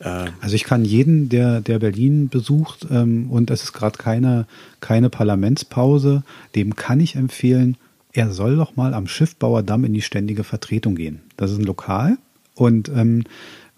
Äh, 0.00 0.26
Also 0.42 0.54
ich 0.56 0.64
kann 0.64 0.84
jeden, 0.84 1.30
der, 1.30 1.62
der 1.62 1.78
Berlin 1.78 2.28
besucht 2.28 2.86
ähm, 2.90 3.30
und 3.30 3.50
es 3.50 3.62
ist 3.64 3.72
gerade 3.72 3.96
keine, 3.96 4.46
keine 4.80 5.08
Parlamentspause, 5.08 6.22
dem 6.54 6.76
kann 6.76 7.00
ich 7.00 7.16
empfehlen, 7.16 7.76
er 8.12 8.30
soll 8.32 8.56
doch 8.56 8.76
mal 8.76 8.92
am 8.94 9.06
Schiffbauerdamm 9.06 9.84
in 9.84 9.94
die 9.94 10.02
ständige 10.02 10.44
Vertretung 10.44 10.94
gehen. 10.96 11.20
Das 11.38 11.50
ist 11.50 11.58
ein 11.58 11.64
Lokal 11.64 12.18
und 12.54 12.88
ähm, 12.88 13.24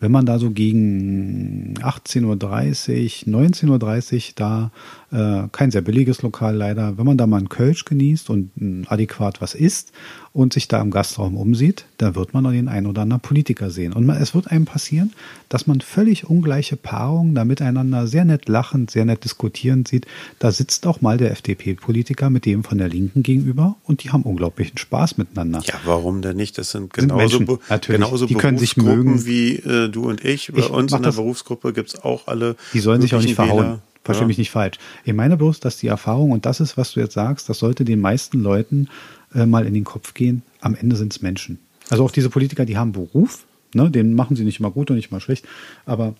wenn 0.00 0.12
man 0.12 0.26
da 0.26 0.38
so 0.38 0.50
gegen 0.50 1.74
18.30 1.80 2.24
Uhr, 2.24 3.40
19.30 3.40 3.70
Uhr 3.70 4.32
da, 4.34 4.70
äh, 5.14 5.48
kein 5.52 5.70
sehr 5.70 5.80
billiges 5.82 6.22
Lokal 6.22 6.56
leider, 6.56 6.98
wenn 6.98 7.06
man 7.06 7.16
da 7.16 7.26
mal 7.26 7.38
einen 7.38 7.48
Kölsch 7.48 7.84
genießt 7.84 8.28
und 8.30 8.50
adäquat 8.88 9.40
was 9.40 9.54
isst 9.54 9.92
und 10.32 10.52
sich 10.52 10.66
da 10.66 10.82
im 10.82 10.90
Gastraum 10.90 11.36
umsieht, 11.36 11.84
da 11.98 12.16
wird 12.16 12.34
man 12.34 12.42
noch 12.42 12.50
den 12.50 12.66
einen 12.68 12.86
oder 12.88 13.02
anderen 13.02 13.20
Politiker 13.20 13.70
sehen. 13.70 13.92
Und 13.92 14.04
man, 14.04 14.16
es 14.20 14.34
wird 14.34 14.50
einem 14.50 14.64
passieren, 14.64 15.12
dass 15.48 15.66
man 15.68 15.80
völlig 15.80 16.28
ungleiche 16.28 16.76
Paarungen 16.76 17.34
da 17.36 17.44
miteinander 17.44 18.06
sehr 18.08 18.24
nett 18.24 18.48
lachend, 18.48 18.90
sehr 18.90 19.04
nett 19.04 19.22
diskutierend 19.22 19.86
sieht. 19.86 20.06
Da 20.40 20.50
sitzt 20.50 20.86
auch 20.88 21.00
mal 21.00 21.16
der 21.18 21.30
FDP-Politiker 21.30 22.30
mit 22.30 22.44
dem 22.46 22.64
von 22.64 22.78
der 22.78 22.88
Linken 22.88 23.22
gegenüber 23.22 23.76
und 23.84 24.02
die 24.02 24.10
haben 24.10 24.22
unglaublichen 24.24 24.76
Spaß 24.78 25.16
miteinander. 25.18 25.62
Ja, 25.64 25.74
warum 25.84 26.20
denn 26.22 26.36
nicht? 26.36 26.58
Das 26.58 26.70
sind 26.72 26.92
Sind 26.94 27.08
genauso, 27.10 27.16
Menschen, 27.38 27.46
Be- 27.46 27.58
natürlich. 27.68 28.00
genauso 28.00 28.26
Die 28.26 28.34
können 28.34 28.58
sich 28.58 28.76
mögen. 28.76 29.24
wie 29.26 29.56
äh, 29.56 29.88
du 29.88 30.08
und 30.08 30.24
ich. 30.24 30.50
Bei 30.52 30.58
Ich 30.58 30.70
uns 30.70 30.92
in 30.92 30.98
der 31.02 31.10
das- 31.10 31.16
Berufsgruppe 31.16 31.72
gibt's 31.72 31.94
auch 32.02 32.26
alle. 32.26 32.56
Die 32.72 32.80
sollen 32.80 33.00
sich 33.00 33.14
auch 33.14 33.22
nicht 33.22 33.34
verhauen. 33.36 33.64
Wähler. 33.64 33.82
Versteh 34.04 34.22
Ja. 34.24 34.28
mich 34.28 34.38
nicht 34.38 34.50
falsch. 34.50 34.78
Ich 35.04 35.14
meine 35.14 35.36
bloß, 35.36 35.60
dass 35.60 35.78
die 35.78 35.86
Erfahrung, 35.88 36.30
und 36.30 36.46
das 36.46 36.60
ist, 36.60 36.76
was 36.76 36.92
du 36.92 37.00
jetzt 37.00 37.14
sagst, 37.14 37.48
das 37.48 37.58
sollte 37.58 37.84
den 37.84 38.00
meisten 38.00 38.40
Leuten 38.40 38.88
äh, 39.34 39.46
mal 39.46 39.66
in 39.66 39.74
den 39.74 39.84
Kopf 39.84 40.14
gehen. 40.14 40.42
Am 40.60 40.74
Ende 40.74 40.94
sind 40.96 41.12
es 41.12 41.22
Menschen. 41.22 41.58
Also 41.90 42.04
auch 42.04 42.10
diese 42.10 42.30
Politiker, 42.30 42.64
die 42.64 42.76
haben 42.76 42.92
Beruf, 42.92 43.44
ne, 43.74 43.90
den 43.90 44.14
machen 44.14 44.36
sie 44.36 44.44
nicht 44.44 44.60
immer 44.60 44.70
gut 44.70 44.90
und 44.90 44.96
nicht 44.96 45.10
immer 45.10 45.20
schlecht. 45.20 45.46
Aber 45.86 46.14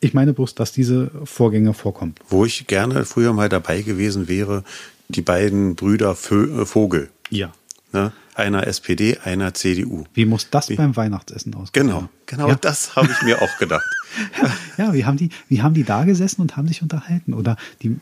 ich 0.00 0.14
meine 0.14 0.32
bloß, 0.32 0.54
dass 0.54 0.72
diese 0.72 1.10
Vorgänge 1.24 1.74
vorkommen. 1.74 2.14
Wo 2.28 2.44
ich 2.44 2.66
gerne 2.66 3.04
früher 3.04 3.32
mal 3.32 3.48
dabei 3.48 3.82
gewesen 3.82 4.28
wäre, 4.28 4.62
die 5.08 5.22
beiden 5.22 5.74
Brüder 5.74 6.14
Vö 6.14 6.62
äh, 6.62 6.66
Vogel. 6.66 7.10
Ja. 7.30 7.52
Ne? 7.92 8.12
Einer 8.36 8.66
SPD, 8.66 9.16
einer 9.24 9.54
CDU. 9.54 10.04
Wie 10.12 10.26
muss 10.26 10.50
das 10.50 10.68
beim 10.76 10.94
Weihnachtsessen 10.94 11.54
aussehen? 11.54 11.70
Genau, 11.72 12.08
genau 12.26 12.48
Ja. 12.48 12.54
das 12.54 12.94
habe 12.94 13.08
ich 13.10 13.22
mir 13.22 13.40
auch 13.42 13.56
gedacht. 13.58 13.84
Ja, 14.78 14.92
wie 14.94 15.04
haben 15.04 15.16
die, 15.16 15.30
wie 15.48 15.60
haben 15.62 15.74
die 15.74 15.84
da 15.84 16.04
gesessen 16.04 16.40
und 16.42 16.56
haben 16.56 16.68
sich 16.68 16.80
unterhalten? 16.82 17.34
Oder 17.34 17.56
die, 17.82 17.96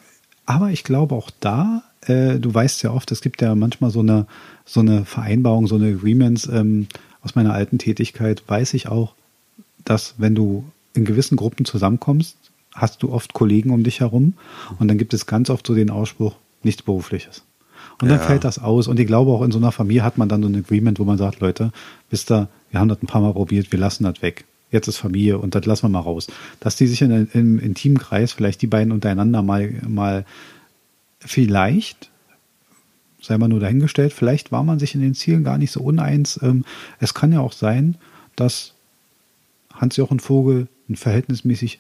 aber 0.47 0.71
ich 0.71 0.85
glaube 0.85 1.15
auch 1.15 1.31
da, 1.41 1.83
äh, 2.03 2.39
du 2.39 2.53
weißt 2.53 2.83
ja 2.83 2.91
oft, 2.91 3.11
es 3.13 3.21
gibt 3.21 3.41
ja 3.43 3.55
manchmal 3.55 3.91
so 3.91 4.01
eine, 4.01 4.27
so 4.65 4.81
eine 4.81 5.05
Vereinbarung, 5.05 5.67
so 5.67 5.77
eine 5.77 5.89
Agreements, 5.89 6.47
ähm, 6.47 6.87
aus 7.23 7.35
meiner 7.37 7.53
alten 7.55 7.79
Tätigkeit 7.79 8.43
weiß 8.47 8.75
ich 8.75 8.89
auch, 8.89 9.15
dass 9.85 10.15
wenn 10.19 10.35
du 10.35 10.65
in 10.95 11.05
gewissen 11.05 11.37
Gruppen 11.37 11.65
zusammenkommst, 11.65 12.37
hast 12.75 13.03
du 13.03 13.13
oft 13.13 13.33
Kollegen 13.33 13.71
um 13.71 13.83
dich 13.85 14.01
herum 14.01 14.35
und 14.79 14.89
dann 14.89 14.99
gibt 14.99 15.15
es 15.15 15.27
ganz 15.27 15.51
oft 15.51 15.67
so 15.67 15.75
den 15.75 15.91
Ausspruch, 15.91 16.35
nichts 16.63 16.83
Berufliches. 16.83 17.43
Und 18.01 18.09
dann 18.09 18.19
Ja. 18.19 18.25
fällt 18.25 18.45
das 18.45 18.59
aus. 18.59 18.89
Und 18.89 18.99
ich 18.99 19.07
glaube, 19.07 19.31
auch 19.31 19.43
in 19.43 19.53
so 19.53 19.59
einer 19.59 19.73
Familie 19.73 20.03
hat 20.03 20.19
man 20.19 20.29
dann 20.29 20.43
so 20.43 20.49
ein 20.49 20.57
Agreement, 20.57 20.99
wo 20.99 21.05
man 21.05 21.19
sagt, 21.19 21.41
Leute, 21.41 21.73
wisst 22.11 22.31
ihr, 22.31 22.49
wir 22.71 22.81
haben 22.81 22.89
das 22.89 23.03
ein 23.03 23.07
paar 23.07 23.21
Mal 23.21 23.33
probiert, 23.33 23.71
wir 23.73 23.79
lassen 23.79 24.05
das 24.05 24.21
weg. 24.23 24.45
Jetzt 24.71 24.89
ist 24.89 24.97
Familie 24.99 25.39
und 25.39 25.55
das 25.55 25.65
lassen 25.67 25.85
wir 25.85 25.91
mal 25.91 26.01
raus. 26.01 26.27
Dass 26.59 26.75
die 26.77 26.89
sich 26.89 27.01
in, 27.03 27.29
im 27.33 27.59
intimen 27.61 27.99
Kreis, 27.99 28.33
vielleicht 28.33 28.61
die 28.63 28.67
beiden 28.67 28.93
untereinander 28.93 29.43
mal, 29.43 29.73
mal 29.87 30.25
vielleicht, 31.21 32.11
sei 33.23 33.39
mal 33.39 33.49
nur 33.49 33.61
dahingestellt, 33.61 34.13
vielleicht 34.13 34.51
war 34.53 34.65
man 34.65 34.79
sich 34.81 34.95
in 34.95 35.01
den 35.01 35.15
Zielen 35.15 35.45
gar 35.45 35.59
nicht 35.59 35.71
so 35.71 35.81
uneins. 35.81 36.41
Ähm, 36.43 36.65
es 36.99 37.15
kann 37.15 37.33
ja 37.33 37.41
auch 37.41 37.53
sein, 37.53 37.95
dass 38.37 38.75
Hans-Jochen 39.73 40.19
Vogel 40.21 40.67
ein 40.89 40.97
verhältnismäßig 40.97 41.79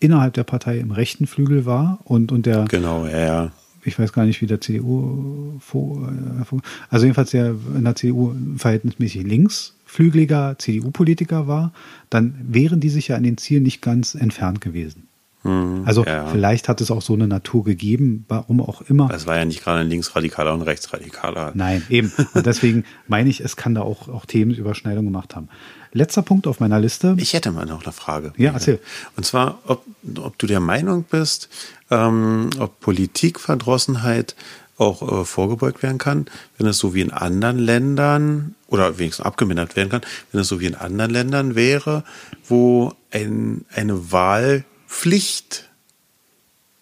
innerhalb 0.00 0.34
der 0.34 0.44
Partei 0.44 0.78
im 0.78 0.90
rechten 0.92 1.26
Flügel 1.26 1.66
war 1.66 1.98
und, 2.04 2.30
und 2.30 2.46
der 2.46 2.66
Genau, 2.66 3.06
ja, 3.06 3.18
ja. 3.18 3.52
Ich 3.88 3.98
weiß 3.98 4.12
gar 4.12 4.24
nicht, 4.24 4.40
wie 4.40 4.46
der 4.46 4.60
CDU, 4.60 5.58
Vo- 5.60 6.06
äh, 6.06 6.60
also 6.90 7.04
jedenfalls 7.06 7.30
der 7.30 7.54
in 7.76 7.84
der 7.84 7.94
CDU 7.96 8.34
verhältnismäßig 8.56 9.24
linksflügeliger 9.24 10.56
CDU-Politiker 10.58 11.46
war, 11.46 11.72
dann 12.10 12.34
wären 12.42 12.80
die 12.80 12.90
sich 12.90 13.08
ja 13.08 13.16
an 13.16 13.22
den 13.22 13.38
Zielen 13.38 13.62
nicht 13.62 13.82
ganz 13.82 14.14
entfernt 14.14 14.60
gewesen. 14.60 15.04
Also 15.84 16.04
ja. 16.04 16.26
vielleicht 16.26 16.68
hat 16.68 16.80
es 16.80 16.90
auch 16.90 17.00
so 17.00 17.14
eine 17.14 17.28
Natur 17.28 17.64
gegeben, 17.64 18.24
warum 18.28 18.60
auch 18.60 18.82
immer. 18.82 19.08
Das 19.08 19.26
war 19.26 19.36
ja 19.38 19.44
nicht 19.44 19.62
gerade 19.62 19.80
ein 19.80 19.88
Linksradikaler 19.88 20.52
und 20.52 20.62
Rechtsradikaler. 20.62 21.52
Nein, 21.54 21.82
eben. 21.88 22.12
Und 22.34 22.44
deswegen 22.44 22.84
meine 23.08 23.30
ich, 23.30 23.40
es 23.40 23.56
kann 23.56 23.74
da 23.74 23.82
auch, 23.82 24.08
auch 24.08 24.26
Themenüberschneidung 24.26 25.04
gemacht 25.04 25.36
haben. 25.36 25.48
Letzter 25.92 26.22
Punkt 26.22 26.48
auf 26.48 26.60
meiner 26.60 26.80
Liste. 26.80 27.14
Ich 27.18 27.32
hätte 27.32 27.52
mal 27.52 27.64
noch 27.64 27.84
eine 27.84 27.92
Frage. 27.92 28.32
Ja, 28.36 28.52
erzähl. 28.52 28.80
Und 29.16 29.24
zwar, 29.24 29.60
ob, 29.66 29.86
ob 30.18 30.36
du 30.38 30.46
der 30.46 30.60
Meinung 30.60 31.04
bist, 31.08 31.48
ähm, 31.90 32.50
ob 32.58 32.80
Politikverdrossenheit 32.80 34.34
auch 34.76 35.02
äh, 35.02 35.24
vorgebeugt 35.24 35.82
werden 35.82 35.98
kann, 35.98 36.26
wenn 36.56 36.66
es 36.66 36.78
so 36.78 36.94
wie 36.94 37.00
in 37.00 37.10
anderen 37.10 37.58
Ländern 37.58 38.54
oder 38.68 38.98
wenigstens 38.98 39.26
abgemindert 39.26 39.76
werden 39.76 39.90
kann, 39.90 40.02
wenn 40.30 40.40
es 40.40 40.48
so 40.48 40.60
wie 40.60 40.66
in 40.66 40.74
anderen 40.74 41.10
Ländern 41.10 41.54
wäre, 41.54 42.04
wo 42.46 42.92
ein, 43.10 43.64
eine 43.74 44.12
Wahlpflicht 44.12 45.68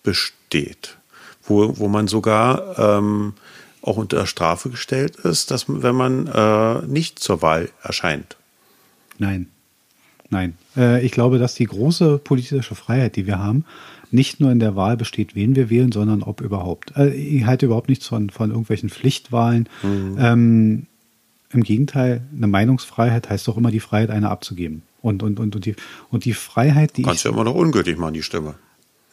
besteht, 0.02 0.98
wo, 1.42 1.78
wo 1.78 1.88
man 1.88 2.06
sogar 2.06 2.78
ähm, 2.78 3.34
auch 3.82 3.96
unter 3.96 4.26
Strafe 4.26 4.68
gestellt 4.68 5.16
ist, 5.16 5.50
dass 5.50 5.64
wenn 5.68 5.94
man 5.94 6.26
äh, 6.26 6.86
nicht 6.86 7.18
zur 7.18 7.40
Wahl 7.40 7.70
erscheint. 7.82 8.36
Nein. 9.18 9.48
Nein. 10.28 10.58
Äh, 10.76 11.04
ich 11.04 11.12
glaube, 11.12 11.38
dass 11.38 11.54
die 11.54 11.66
große 11.66 12.18
politische 12.18 12.74
Freiheit, 12.74 13.16
die 13.16 13.26
wir 13.26 13.38
haben, 13.38 13.64
nicht 14.10 14.40
nur 14.40 14.50
in 14.52 14.58
der 14.58 14.76
Wahl 14.76 14.96
besteht, 14.96 15.34
wen 15.34 15.56
wir 15.56 15.70
wählen, 15.70 15.92
sondern 15.92 16.22
ob 16.22 16.40
überhaupt. 16.40 16.92
Äh, 16.96 17.10
ich 17.14 17.44
halte 17.46 17.66
überhaupt 17.66 17.88
nichts 17.88 18.06
von, 18.06 18.30
von 18.30 18.50
irgendwelchen 18.50 18.88
Pflichtwahlen. 18.90 19.68
Ähm, 19.84 20.86
Im 21.52 21.62
Gegenteil, 21.62 22.22
eine 22.36 22.46
Meinungsfreiheit 22.46 23.28
heißt 23.30 23.46
doch 23.48 23.56
immer 23.56 23.70
die 23.70 23.80
Freiheit, 23.80 24.10
eine 24.10 24.30
abzugeben. 24.30 24.82
Und, 25.02 25.22
und, 25.22 25.38
und, 25.38 25.54
und, 25.54 25.64
die, 25.66 25.76
und 26.10 26.24
die 26.24 26.32
Freiheit, 26.34 26.96
die 26.96 27.02
Kannst 27.02 27.20
ich. 27.20 27.24
ja 27.24 27.30
immer 27.30 27.44
noch 27.44 27.54
ungültig 27.54 27.96
machen, 27.98 28.14
die 28.14 28.22
Stimme. 28.22 28.54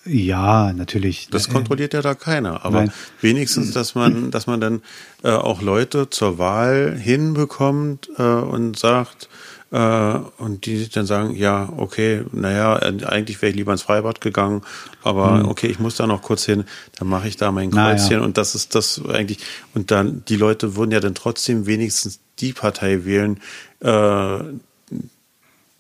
Ja, 0.06 0.74
natürlich. 0.74 1.30
Das 1.32 1.48
Äh, 1.48 1.52
kontrolliert 1.52 1.94
ja 1.94 2.02
da 2.02 2.14
keiner. 2.14 2.66
Aber 2.66 2.82
Nein. 2.82 2.92
wenigstens, 3.22 3.72
dass 3.72 3.96
man, 3.96 4.32
dass 4.32 4.48
man 4.48 4.60
dann 4.60 4.82
äh, 5.24 5.30
auch 5.30 5.62
Leute 5.62 6.10
zur 6.10 6.38
Wahl 6.38 6.98
hinbekommt 7.00 8.10
äh, 8.18 8.24
und 8.24 8.78
sagt, 8.78 9.30
und 9.78 10.66
die 10.66 10.88
dann 10.90 11.08
sagen, 11.08 11.36
ja, 11.36 11.68
okay, 11.78 12.24
naja, 12.32 12.78
äh, 12.78 13.06
eigentlich 13.06 13.42
wäre 13.42 13.50
ich 13.50 13.56
lieber 13.56 13.72
ins 13.72 13.82
Freibad 13.82 14.22
gegangen, 14.22 14.62
aber 15.02 15.48
okay, 15.48 15.66
ich 15.68 15.80
muss 15.80 15.96
da 15.96 16.06
noch 16.06 16.22
kurz 16.22 16.46
hin, 16.46 16.66
dann 17.00 17.08
mache 17.08 17.28
ich 17.28 17.38
da 17.38 17.52
mein 17.52 17.72
Hm. 17.72 17.78
Kreuzchen 17.78 18.22
und 18.22 18.38
das 18.38 18.54
ist 18.54 18.76
das 18.76 19.02
eigentlich, 19.10 19.40
und 19.74 19.90
dann, 19.90 20.24
die 20.28 20.36
Leute 20.36 20.76
würden 20.76 20.92
ja 20.92 21.00
dann 21.00 21.16
trotzdem 21.16 21.66
wenigstens 21.66 22.20
die 22.40 22.54
Partei 22.54 23.04
wählen, 23.06 23.40
äh, 23.80 24.40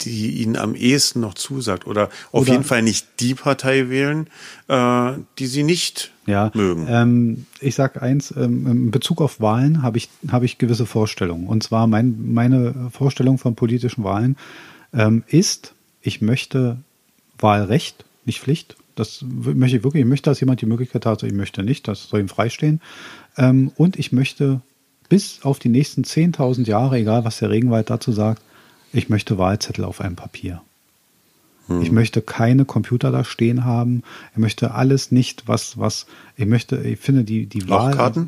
die 0.01 0.41
ihnen 0.41 0.55
am 0.55 0.75
ehesten 0.75 1.21
noch 1.21 1.33
zusagt. 1.33 1.87
Oder 1.87 2.09
auf 2.31 2.41
Oder- 2.41 2.51
jeden 2.51 2.63
Fall 2.63 2.81
nicht 2.81 3.07
die 3.19 3.35
Partei 3.35 3.89
wählen, 3.89 4.27
äh, 4.67 5.13
die 5.39 5.47
sie 5.47 5.63
nicht 5.63 6.11
ja, 6.25 6.51
mögen. 6.53 6.87
Ähm, 6.89 7.45
ich 7.59 7.75
sag 7.75 8.01
eins, 8.01 8.33
ähm, 8.35 8.67
in 8.67 8.91
Bezug 8.91 9.21
auf 9.21 9.39
Wahlen 9.39 9.81
habe 9.81 9.97
ich, 9.97 10.09
habe 10.29 10.45
ich 10.45 10.57
gewisse 10.57 10.85
Vorstellungen. 10.85 11.47
Und 11.47 11.63
zwar 11.63 11.87
mein, 11.87 12.33
meine 12.33 12.89
Vorstellung 12.91 13.37
von 13.37 13.55
politischen 13.55 14.03
Wahlen 14.03 14.37
ähm, 14.93 15.23
ist, 15.27 15.73
ich 16.01 16.21
möchte 16.21 16.77
Wahlrecht, 17.37 18.05
nicht 18.25 18.39
Pflicht. 18.39 18.75
Das 18.95 19.23
möchte 19.23 19.77
ich 19.77 19.83
wirklich. 19.83 20.01
Ich 20.03 20.09
möchte, 20.09 20.29
dass 20.29 20.39
jemand 20.39 20.61
die 20.61 20.65
Möglichkeit 20.65 21.05
hat, 21.05 21.23
ich 21.23 21.33
möchte 21.33 21.63
nicht, 21.63 21.87
das 21.87 22.09
soll 22.09 22.19
ihm 22.19 22.29
freistehen. 22.29 22.79
Ähm, 23.37 23.71
und 23.75 23.97
ich 23.97 24.11
möchte 24.11 24.61
bis 25.09 25.39
auf 25.43 25.59
die 25.59 25.69
nächsten 25.69 26.03
10.000 26.03 26.65
Jahre, 26.67 26.97
egal 26.97 27.25
was 27.25 27.39
der 27.39 27.49
Regenwald 27.49 27.89
dazu 27.89 28.11
sagt, 28.11 28.41
ich 28.93 29.09
möchte 29.09 29.37
Wahlzettel 29.37 29.83
auf 29.83 29.99
einem 29.99 30.15
Papier. 30.15 30.61
Hm. 31.67 31.81
Ich 31.81 31.91
möchte 31.91 32.21
keine 32.21 32.65
Computer 32.65 33.11
da 33.11 33.23
stehen 33.23 33.65
haben. 33.65 34.03
Ich 34.33 34.37
möchte 34.37 34.73
alles 34.73 35.11
nicht, 35.11 35.47
was, 35.47 35.77
was, 35.77 36.05
ich 36.37 36.45
möchte, 36.45 36.77
ich 36.77 36.99
finde 36.99 37.23
die, 37.23 37.45
die 37.45 37.67
Wahl. 37.69 38.27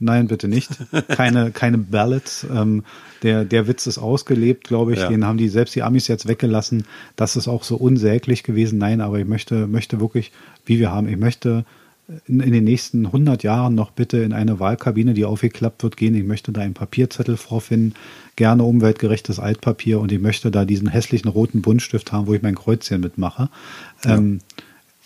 Nein, 0.00 0.26
bitte 0.26 0.48
nicht. 0.48 0.70
Keine, 1.08 1.50
keine 1.52 1.78
Ballots. 1.78 2.44
Ähm, 2.52 2.84
der, 3.22 3.44
der 3.44 3.68
Witz 3.68 3.86
ist 3.86 3.98
ausgelebt, 3.98 4.64
glaube 4.64 4.92
ich. 4.92 4.98
Ja. 4.98 5.08
Den 5.08 5.24
haben 5.24 5.38
die 5.38 5.48
selbst 5.48 5.74
die 5.74 5.82
Amis 5.82 6.08
jetzt 6.08 6.26
weggelassen. 6.26 6.84
Das 7.16 7.36
ist 7.36 7.48
auch 7.48 7.62
so 7.62 7.76
unsäglich 7.76 8.42
gewesen. 8.42 8.78
Nein, 8.78 9.00
aber 9.00 9.18
ich 9.18 9.26
möchte, 9.26 9.66
möchte 9.66 10.00
wirklich, 10.00 10.32
wie 10.66 10.78
wir 10.78 10.90
haben, 10.90 11.08
ich 11.08 11.16
möchte 11.16 11.64
in, 12.26 12.40
in, 12.40 12.52
den 12.52 12.64
nächsten 12.64 13.06
100 13.06 13.42
Jahren 13.44 13.74
noch 13.74 13.92
bitte 13.92 14.18
in 14.18 14.32
eine 14.32 14.60
Wahlkabine, 14.60 15.14
die 15.14 15.24
aufgeklappt 15.24 15.82
wird, 15.82 15.96
gehen. 15.96 16.14
Ich 16.14 16.24
möchte 16.24 16.52
da 16.52 16.60
einen 16.60 16.74
Papierzettel 16.74 17.36
vorfinden, 17.36 17.94
gerne 18.36 18.64
umweltgerechtes 18.64 19.38
Altpapier 19.38 20.00
und 20.00 20.12
ich 20.12 20.20
möchte 20.20 20.50
da 20.50 20.64
diesen 20.64 20.88
hässlichen 20.88 21.28
roten 21.28 21.62
Buntstift 21.62 22.12
haben, 22.12 22.26
wo 22.26 22.34
ich 22.34 22.42
mein 22.42 22.54
Kreuzchen 22.54 23.00
mitmache. 23.00 23.48
Ja. 24.04 24.16
Ähm, 24.16 24.40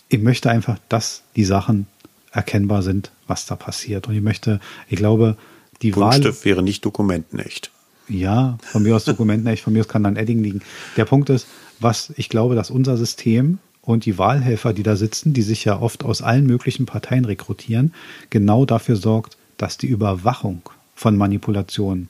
ich 0.09 0.19
möchte 0.19 0.49
einfach, 0.49 0.79
dass 0.89 1.23
die 1.35 1.45
Sachen 1.45 1.85
erkennbar 2.31 2.81
sind, 2.81 3.11
was 3.27 3.45
da 3.45 3.55
passiert. 3.55 4.07
Und 4.07 4.15
ich 4.15 4.21
möchte, 4.21 4.59
ich 4.87 4.97
glaube, 4.97 5.37
die 5.81 5.91
Buntstift 5.91 6.39
Wahl, 6.39 6.45
wäre 6.45 6.63
nicht 6.63 6.83
dokumentenecht. 6.85 7.71
Ja, 8.07 8.57
von 8.63 8.83
mir 8.83 8.95
aus 8.95 9.05
dokumentenecht, 9.05 9.63
von 9.63 9.73
mir 9.73 9.81
aus 9.81 9.87
kann 9.87 10.03
dann 10.03 10.15
Edding 10.15 10.41
liegen. 10.41 10.61
Der 10.97 11.05
Punkt 11.05 11.29
ist, 11.29 11.47
was 11.79 12.11
ich 12.17 12.29
glaube, 12.29 12.55
dass 12.55 12.71
unser 12.71 12.97
System 12.97 13.59
und 13.81 14.05
die 14.05 14.17
Wahlhelfer, 14.17 14.73
die 14.73 14.83
da 14.83 14.95
sitzen, 14.95 15.33
die 15.33 15.43
sich 15.43 15.65
ja 15.65 15.79
oft 15.79 16.03
aus 16.03 16.21
allen 16.21 16.45
möglichen 16.45 16.85
Parteien 16.85 17.25
rekrutieren, 17.25 17.93
genau 18.29 18.65
dafür 18.65 18.95
sorgt, 18.95 19.37
dass 19.57 19.77
die 19.77 19.87
Überwachung 19.87 20.61
von 20.95 21.15
Manipulationen 21.15 22.09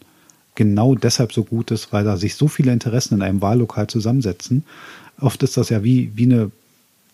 genau 0.60 0.94
deshalb 0.94 1.32
so 1.32 1.46
gut 1.46 1.72
ist, 1.72 1.94
weil 1.94 2.04
da 2.04 2.18
sich 2.18 2.36
so 2.36 2.50
viele 2.50 2.74
Interessen 2.74 3.16
in 3.16 3.22
einem 3.22 3.42
Wahllokal 3.42 3.88
zusammensetzen. 3.88 4.66
Oft 5.18 5.42
ist 5.42 5.56
das 5.56 5.70
ja 5.70 5.86
wie, 5.86 6.12
wie 6.16 6.26
eine 6.26 6.52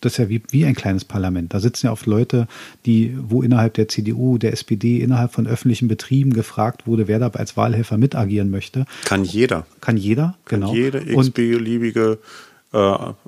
das 0.00 0.12
ist 0.14 0.18
ja 0.18 0.28
wie, 0.28 0.42
wie 0.50 0.66
ein 0.66 0.74
kleines 0.74 1.04
Parlament. 1.04 1.54
Da 1.54 1.60
sitzen 1.60 1.86
ja 1.86 1.92
oft 1.92 2.06
Leute, 2.06 2.48
die, 2.84 3.16
wo 3.18 3.42
innerhalb 3.42 3.74
der 3.74 3.88
CDU, 3.88 4.36
der 4.36 4.52
SPD, 4.52 4.98
innerhalb 4.98 5.32
von 5.32 5.46
öffentlichen 5.46 5.88
Betrieben 5.88 6.34
gefragt 6.34 6.86
wurde, 6.86 7.08
wer 7.08 7.18
da 7.18 7.28
als 7.28 7.56
Wahlhelfer 7.56 7.96
mitagieren 7.96 8.50
möchte. 8.50 8.84
Kann 9.04 9.24
jeder. 9.24 9.64
Kann 9.80 9.96
jeder, 9.96 10.36
kann 10.44 10.60
genau. 10.60 10.74
Jede 10.74 10.98
x-beliebige 11.10 12.18
äh, 12.74 12.78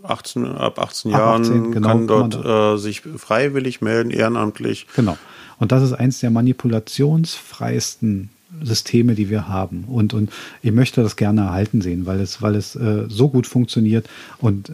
18, 0.02 0.44
ab 0.44 0.78
18 0.78 1.14
ab 1.14 1.18
Jahren 1.20 1.42
18, 1.42 1.72
genau, 1.72 1.88
kann 1.88 2.06
dort 2.06 2.42
kann 2.42 2.74
äh, 2.74 2.78
sich 2.78 3.00
freiwillig 3.00 3.80
melden, 3.80 4.10
ehrenamtlich. 4.10 4.86
Genau. 4.94 5.16
Und 5.58 5.72
das 5.72 5.82
ist 5.82 5.94
eins 5.94 6.20
der 6.20 6.30
manipulationsfreisten 6.30 8.28
Systeme, 8.62 9.14
die 9.14 9.28
wir 9.28 9.48
haben. 9.48 9.84
Und, 9.84 10.14
und 10.14 10.30
ich 10.62 10.72
möchte 10.72 11.02
das 11.02 11.16
gerne 11.16 11.42
erhalten 11.42 11.80
sehen, 11.80 12.06
weil 12.06 12.20
es, 12.20 12.40
weil 12.42 12.54
es 12.54 12.74
äh, 12.76 13.04
so 13.08 13.28
gut 13.28 13.46
funktioniert 13.46 14.08
und 14.38 14.72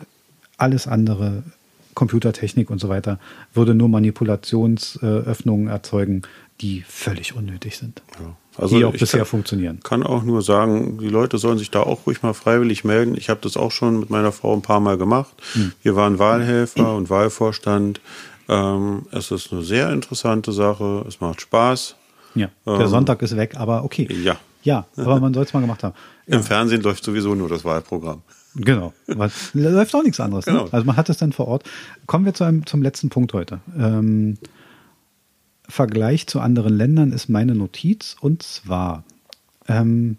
alles 0.57 0.87
andere 0.87 1.43
Computertechnik 1.95 2.71
und 2.71 2.81
so 2.81 2.89
weiter, 2.89 3.19
würde 3.53 3.75
nur 3.75 3.89
Manipulationsöffnungen 3.89 5.69
erzeugen, 5.69 6.23
die 6.61 6.85
völlig 6.87 7.35
unnötig 7.35 7.77
sind. 7.77 8.03
Ja. 8.21 8.37
Also 8.57 8.79
die 8.79 8.85
auch 8.85 8.93
bisher 8.93 9.21
kann, 9.21 9.27
funktionieren. 9.27 9.81
kann 9.83 10.05
auch 10.05 10.23
nur 10.23 10.41
sagen, 10.43 10.99
die 10.99 11.09
Leute 11.09 11.39
sollen 11.39 11.59
sich 11.59 11.73
da 11.73 11.81
auch 11.81 12.07
ruhig 12.07 12.23
mal 12.23 12.35
freiwillig 12.35 12.85
melden. 12.85 13.17
Ich 13.17 13.29
habe 13.29 13.41
das 13.43 13.57
auch 13.57 13.73
schon 13.73 13.99
mit 13.99 14.11
meiner 14.11 14.31
Frau 14.31 14.55
ein 14.55 14.63
paar 14.63 14.79
Mal 14.79 14.97
gemacht. 14.97 15.35
Hm. 15.55 15.73
Wir 15.83 15.97
waren 15.97 16.21
Wahlhelfer 16.21 16.91
hm. 16.91 16.97
und 16.97 17.11
Wahlvorstand. 17.11 18.01
Ähm, 18.49 19.07
es 19.11 19.33
ist 19.33 19.53
eine 19.53 19.63
sehr 19.63 19.91
interessante 19.91 20.53
Sache. 20.53 21.05
Es 21.09 21.21
macht 21.21 21.41
Spaß. 21.41 21.97
Ja, 22.35 22.49
der 22.67 22.81
ähm, 22.81 22.89
Sonntag 22.89 23.23
ist 23.23 23.37
weg, 23.37 23.57
aber 23.57 23.85
okay. 23.85 24.09
Ja. 24.23 24.37
Ja, 24.63 24.87
aber 24.97 25.21
man 25.21 25.35
soll 25.35 25.45
es 25.45 25.53
mal 25.53 25.61
gemacht 25.61 25.83
haben. 25.83 25.95
Ja. 26.27 26.37
Im 26.37 26.43
Fernsehen 26.43 26.81
läuft 26.81 27.05
sowieso 27.05 27.35
nur 27.35 27.51
das 27.51 27.65
Wahlprogramm. 27.65 28.23
Genau. 28.55 28.95
Was, 29.07 29.51
läuft 29.53 29.95
auch 29.95 30.03
nichts 30.03 30.21
anderes. 30.21 30.47
Ne? 30.47 30.53
Genau. 30.53 30.65
Ne? 30.65 30.73
Also 30.73 30.87
man 30.87 30.97
hat 30.97 31.11
es 31.11 31.19
dann 31.19 31.33
vor 31.33 31.49
Ort. 31.49 31.65
Kommen 32.07 32.25
wir 32.25 32.33
zu 32.35 32.45
einem, 32.45 32.65
zum 32.67 32.83
letzten 32.83 33.11
Punkt 33.11 33.35
heute. 33.35 33.61
Ähm, 33.77 34.39
Vergleich 35.69 36.27
zu 36.27 36.41
anderen 36.41 36.77
Ländern 36.77 37.13
ist 37.13 37.29
meine 37.29 37.55
Notiz 37.55 38.17
und 38.21 38.43
zwar 38.43 39.05
ähm, 39.67 40.19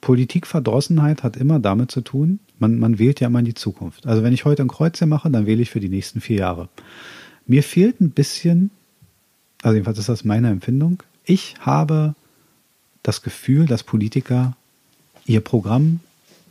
Politikverdrossenheit 0.00 1.22
hat 1.22 1.36
immer 1.36 1.58
damit 1.58 1.90
zu 1.90 2.00
tun, 2.00 2.40
man, 2.58 2.78
man 2.78 2.98
wählt 2.98 3.20
ja 3.20 3.26
immer 3.26 3.40
in 3.40 3.44
die 3.44 3.54
Zukunft. 3.54 4.06
Also 4.06 4.22
wenn 4.22 4.32
ich 4.32 4.44
heute 4.44 4.62
ein 4.62 4.68
Kreuzchen 4.68 5.08
mache, 5.08 5.30
dann 5.30 5.46
wähle 5.46 5.62
ich 5.62 5.70
für 5.70 5.80
die 5.80 5.88
nächsten 5.88 6.20
vier 6.20 6.38
Jahre. 6.38 6.68
Mir 7.46 7.62
fehlt 7.62 8.00
ein 8.00 8.10
bisschen, 8.10 8.70
also 9.62 9.74
jedenfalls 9.74 9.98
ist 9.98 10.08
das 10.08 10.24
meine 10.24 10.50
Empfindung, 10.50 11.02
ich 11.24 11.54
habe 11.60 12.14
das 13.02 13.22
Gefühl, 13.22 13.66
dass 13.66 13.82
Politiker 13.82 14.56
ihr 15.26 15.40
Programm 15.40 16.00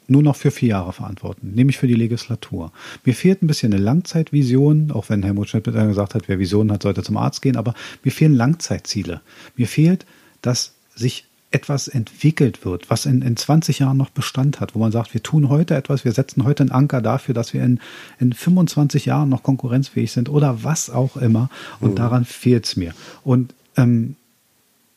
nur 0.09 0.23
noch 0.23 0.35
für 0.35 0.51
vier 0.51 0.69
Jahre 0.69 0.93
verantworten, 0.93 1.51
nämlich 1.53 1.77
für 1.77 1.87
die 1.87 1.93
Legislatur. 1.93 2.71
Mir 3.05 3.13
fehlt 3.13 3.43
ein 3.43 3.47
bisschen 3.47 3.73
eine 3.73 3.81
Langzeitvision, 3.81 4.91
auch 4.91 5.09
wenn 5.09 5.23
Helmut 5.23 5.49
Schmidt 5.49 5.65
gesagt 5.65 6.15
hat, 6.15 6.27
wer 6.27 6.39
Visionen 6.39 6.71
hat, 6.71 6.83
sollte 6.83 7.03
zum 7.03 7.17
Arzt 7.17 7.41
gehen, 7.41 7.57
aber 7.57 7.75
mir 8.03 8.11
fehlen 8.11 8.33
Langzeitziele. 8.33 9.21
Mir 9.55 9.67
fehlt, 9.67 10.05
dass 10.41 10.73
sich 10.95 11.25
etwas 11.51 11.87
entwickelt 11.87 12.63
wird, 12.63 12.89
was 12.89 13.05
in, 13.05 13.21
in 13.21 13.35
20 13.35 13.79
Jahren 13.79 13.97
noch 13.97 14.09
Bestand 14.09 14.59
hat, 14.59 14.75
wo 14.75 14.79
man 14.79 14.91
sagt, 14.91 15.13
wir 15.13 15.23
tun 15.23 15.49
heute 15.49 15.75
etwas, 15.75 16.05
wir 16.05 16.11
setzen 16.11 16.43
heute 16.43 16.63
einen 16.63 16.71
Anker 16.71 17.01
dafür, 17.01 17.33
dass 17.33 17.53
wir 17.53 17.63
in, 17.63 17.79
in 18.19 18.33
25 18.33 19.05
Jahren 19.05 19.29
noch 19.29 19.41
konkurrenzfähig 19.41 20.11
sind 20.11 20.29
oder 20.29 20.63
was 20.63 20.89
auch 20.89 21.17
immer. 21.17 21.49
Und 21.79 21.91
mhm. 21.91 21.95
daran 21.95 22.25
fehlt 22.25 22.65
es 22.65 22.75
mir. 22.75 22.93
Und 23.23 23.53
ähm, 23.77 24.15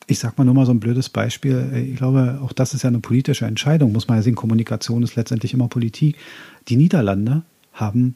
ich 0.07 0.19
sag 0.19 0.37
mal 0.37 0.43
nur 0.43 0.53
mal 0.53 0.65
so 0.65 0.71
ein 0.71 0.79
blödes 0.79 1.09
Beispiel. 1.09 1.87
Ich 1.91 1.97
glaube, 1.97 2.39
auch 2.43 2.53
das 2.53 2.73
ist 2.73 2.83
ja 2.83 2.89
eine 2.89 2.99
politische 2.99 3.45
Entscheidung, 3.45 3.91
muss 3.91 4.07
man 4.07 4.17
ja 4.17 4.21
sehen. 4.21 4.35
Kommunikation 4.35 5.03
ist 5.03 5.15
letztendlich 5.15 5.53
immer 5.53 5.67
Politik. 5.67 6.17
Die 6.67 6.75
Niederlande 6.75 7.43
haben, 7.73 8.15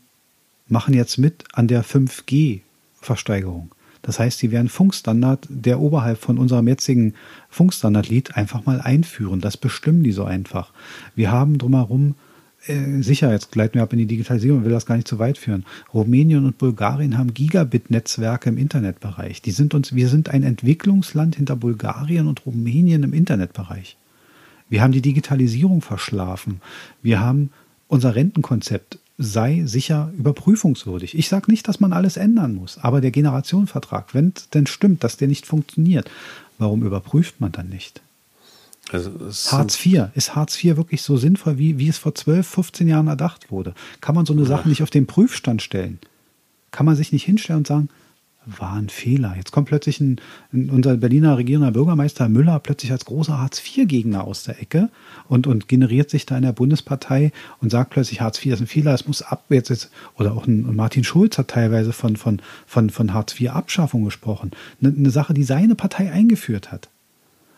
machen 0.67 0.93
jetzt 0.93 1.17
mit 1.17 1.45
an 1.53 1.67
der 1.67 1.83
5G-Versteigerung. 1.83 3.71
Das 4.01 4.19
heißt, 4.19 4.39
sie 4.39 4.51
werden 4.51 4.69
Funkstandard, 4.69 5.47
der 5.49 5.79
oberhalb 5.79 6.19
von 6.19 6.37
unserem 6.37 6.67
jetzigen 6.67 7.13
Funkstandard 7.49 8.09
liegt, 8.09 8.37
einfach 8.37 8.65
mal 8.65 8.79
einführen. 8.79 9.41
Das 9.41 9.57
bestimmen 9.57 10.03
die 10.03 10.11
so 10.11 10.23
einfach. 10.23 10.71
Wir 11.15 11.31
haben 11.31 11.57
drumherum 11.57 12.15
äh, 12.67 13.01
sicher, 13.01 13.31
jetzt 13.31 13.51
gleiten 13.51 13.75
wir 13.75 13.83
ab 13.83 13.93
in 13.93 13.99
die 13.99 14.05
Digitalisierung, 14.05 14.63
will 14.63 14.71
das 14.71 14.85
gar 14.85 14.95
nicht 14.95 15.07
zu 15.07 15.19
weit 15.19 15.37
führen. 15.37 15.65
Rumänien 15.93 16.45
und 16.45 16.57
Bulgarien 16.57 17.17
haben 17.17 17.33
Gigabit-Netzwerke 17.33 18.49
im 18.49 18.57
Internetbereich. 18.57 19.41
Die 19.41 19.51
sind 19.51 19.73
uns, 19.73 19.95
wir 19.95 20.09
sind 20.09 20.29
ein 20.29 20.43
Entwicklungsland 20.43 21.35
hinter 21.35 21.55
Bulgarien 21.55 22.27
und 22.27 22.45
Rumänien 22.45 23.03
im 23.03 23.13
Internetbereich. 23.13 23.97
Wir 24.69 24.81
haben 24.81 24.91
die 24.91 25.01
Digitalisierung 25.01 25.81
verschlafen. 25.81 26.61
Wir 27.01 27.19
haben 27.19 27.51
unser 27.87 28.15
Rentenkonzept 28.15 28.99
sei 29.17 29.63
sicher 29.65 30.11
überprüfungswürdig. 30.17 31.17
Ich 31.17 31.27
sage 31.27 31.49
nicht, 31.49 31.67
dass 31.67 31.79
man 31.79 31.93
alles 31.93 32.17
ändern 32.17 32.53
muss, 32.53 32.77
aber 32.77 33.01
der 33.01 33.11
Generationenvertrag, 33.11 34.13
wenn 34.13 34.33
es 34.35 34.49
denn 34.49 34.67
stimmt, 34.67 35.03
dass 35.03 35.17
der 35.17 35.27
nicht 35.27 35.45
funktioniert, 35.45 36.09
warum 36.59 36.83
überprüft 36.83 37.41
man 37.41 37.51
dann 37.51 37.69
nicht? 37.69 38.01
Also 38.91 39.11
Hartz 39.51 39.85
IV. 39.85 40.09
Ist 40.15 40.35
Hartz 40.35 40.63
IV 40.63 40.77
wirklich 40.77 41.01
so 41.01 41.17
sinnvoll, 41.17 41.57
wie, 41.57 41.77
wie 41.77 41.89
es 41.89 41.97
vor 41.97 42.15
12, 42.15 42.47
15 42.47 42.87
Jahren 42.87 43.07
erdacht 43.07 43.51
wurde? 43.51 43.73
Kann 44.01 44.15
man 44.15 44.25
so 44.25 44.33
eine 44.33 44.45
Sache 44.45 44.69
nicht 44.69 44.83
auf 44.83 44.89
den 44.89 45.07
Prüfstand 45.07 45.61
stellen? 45.61 45.99
Kann 46.71 46.85
man 46.85 46.95
sich 46.95 47.11
nicht 47.11 47.25
hinstellen 47.25 47.59
und 47.59 47.67
sagen, 47.67 47.89
war 48.47 48.73
ein 48.73 48.89
Fehler. 48.89 49.35
Jetzt 49.35 49.51
kommt 49.51 49.67
plötzlich 49.67 49.99
ein, 49.99 50.19
unser 50.51 50.95
Berliner 50.97 51.37
regierender 51.37 51.71
Bürgermeister 51.71 52.29
Müller 52.29 52.59
plötzlich 52.59 52.91
als 52.91 53.05
großer 53.05 53.37
Hartz-IV-Gegner 53.37 54.23
aus 54.23 54.43
der 54.43 54.61
Ecke 54.61 54.89
und, 55.27 55.47
und 55.47 55.67
generiert 55.67 56.09
sich 56.09 56.25
da 56.25 56.37
in 56.37 56.43
der 56.43 56.53
Bundespartei 56.53 57.31
und 57.61 57.71
sagt 57.71 57.91
plötzlich, 57.91 58.21
Hartz 58.21 58.43
IV 58.43 58.53
ist 58.53 58.61
ein 58.61 58.67
Fehler, 58.67 58.93
es 58.93 59.07
muss 59.07 59.21
ab 59.21 59.43
jetzt, 59.49 59.69
jetzt 59.69 59.91
oder 60.17 60.33
auch 60.33 60.47
ein, 60.47 60.75
Martin 60.75 61.03
Schulz 61.03 61.37
hat 61.37 61.49
teilweise 61.49 61.91
von, 61.91 62.15
von, 62.15 62.41
von, 62.65 62.89
von 62.89 63.13
Hartz-IV-Abschaffung 63.13 64.05
gesprochen. 64.05 64.51
Eine, 64.81 64.93
eine 64.95 65.09
Sache, 65.09 65.33
die 65.33 65.43
seine 65.43 65.75
Partei 65.75 66.11
eingeführt 66.11 66.71
hat. 66.71 66.89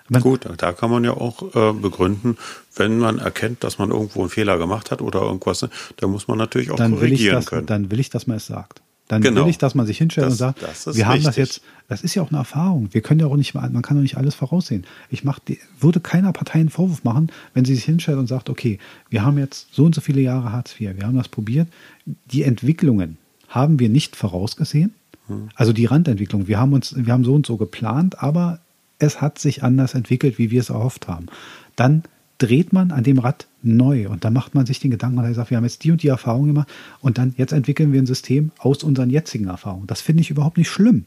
Man 0.10 0.22
Gut, 0.22 0.48
da 0.58 0.72
kann 0.74 0.90
man 0.90 1.04
ja 1.04 1.12
auch 1.12 1.56
äh, 1.56 1.74
begründen, 1.74 2.38
wenn 2.76 2.98
man 2.98 3.20
erkennt, 3.20 3.64
dass 3.64 3.78
man 3.78 3.92
irgendwo 3.92 4.22
einen 4.22 4.30
Fehler 4.30 4.58
gemacht 4.58 4.92
hat 4.92 5.02
oder 5.02 5.22
irgendwas, 5.22 5.68
dann 5.98 6.10
muss 6.10 6.28
man 6.28 6.38
natürlich 6.38 6.72
auch 6.72 6.78
dann 6.78 6.96
korrigieren 6.96 7.36
das, 7.36 7.46
können. 7.46 7.68
Dann 7.68 7.92
will 7.92 8.00
ich, 8.00 8.10
dass 8.10 8.26
man 8.26 8.38
es 8.38 8.48
sagt. 8.48 8.82
Dann 9.10 9.24
genau. 9.24 9.42
will 9.42 9.50
ich, 9.50 9.58
dass 9.58 9.74
man 9.74 9.88
sich 9.88 9.98
hinstellt 9.98 10.28
das, 10.28 10.34
und 10.34 10.38
sagt, 10.38 10.96
wir 10.96 11.08
haben 11.08 11.24
das 11.24 11.36
jetzt, 11.36 11.62
das 11.88 12.04
ist 12.04 12.14
ja 12.14 12.22
auch 12.22 12.30
eine 12.30 12.38
Erfahrung. 12.38 12.90
Wir 12.92 13.02
können 13.02 13.20
ja 13.20 13.26
auch 13.26 13.36
nicht, 13.36 13.56
man 13.56 13.82
kann 13.82 13.98
doch 13.98 14.04
nicht 14.04 14.18
alles 14.18 14.36
voraussehen. 14.36 14.86
Ich 15.10 15.24
mach, 15.24 15.40
würde 15.80 16.00
keiner 16.00 16.32
Partei 16.32 16.60
einen 16.60 16.70
Vorwurf 16.70 17.04
machen, 17.04 17.32
wenn 17.56 17.66
sie 17.66 17.74
sich 17.74 17.86
hinstellt 17.86 18.20
und 18.20 18.28
sagt, 18.28 18.52
okay, 18.52 18.78
wir 19.10 19.26
haben 19.26 19.40
jetzt 19.40 19.74
so 19.74 19.84
und 19.84 19.96
so 19.96 20.02
viele 20.02 20.22
Jahre 20.22 20.52
Hartz 20.52 20.80
IV, 20.80 20.96
wir 20.96 21.08
haben 21.08 21.18
das 21.18 21.28
probiert. 21.28 21.68
Die 22.06 22.44
Entwicklungen 22.44 23.18
haben 23.48 23.80
wir 23.80 23.90
nicht 23.90 24.16
vorausgesehen. 24.16 24.94
Hm. 25.26 25.50
Also 25.56 25.74
die 25.74 25.86
Randentwicklung, 25.86 26.48
wir 26.48 26.60
haben 26.60 26.74
uns, 26.74 26.94
wir 26.96 27.12
haben 27.12 27.24
so 27.24 27.34
und 27.34 27.48
so 27.48 27.58
geplant, 27.58 28.22
aber 28.22 28.60
es 29.00 29.22
hat 29.22 29.40
sich 29.40 29.64
anders 29.64 29.94
entwickelt, 29.94 30.38
wie 30.38 30.52
wir 30.52 30.62
es 30.62 30.70
erhofft 30.70 31.08
haben. 31.08 31.28
Dann 31.76 32.04
dreht 32.38 32.72
man 32.72 32.92
an 32.92 33.04
dem 33.04 33.20
Rad 33.20 33.48
neu 33.62 34.08
und 34.10 34.24
dann 34.24 34.34
macht 34.34 34.56
man 34.56 34.66
sich 34.66 34.80
den 34.80 34.92
Gedanken 34.92 35.20
und 35.20 35.34
sagt, 35.34 35.50
wir 35.50 35.58
haben 35.58 35.66
jetzt 35.66 35.84
die 35.84 35.92
und 35.92 36.04
die 36.04 36.08
Erfahrung 36.08 36.48
gemacht 36.48 36.70
und 37.02 37.18
dann 37.18 37.34
jetzt 37.38 37.52
entwickeln 37.52 37.92
wir 37.92 38.02
ein 38.02 38.06
System 38.06 38.52
aus 38.60 38.84
unseren 38.84 39.10
jetzigen 39.10 39.48
Erfahrungen. 39.48 39.88
Das 39.88 40.02
finde 40.02 40.22
ich 40.22 40.30
überhaupt 40.30 40.58
nicht 40.58 40.70
schlimm. 40.70 41.06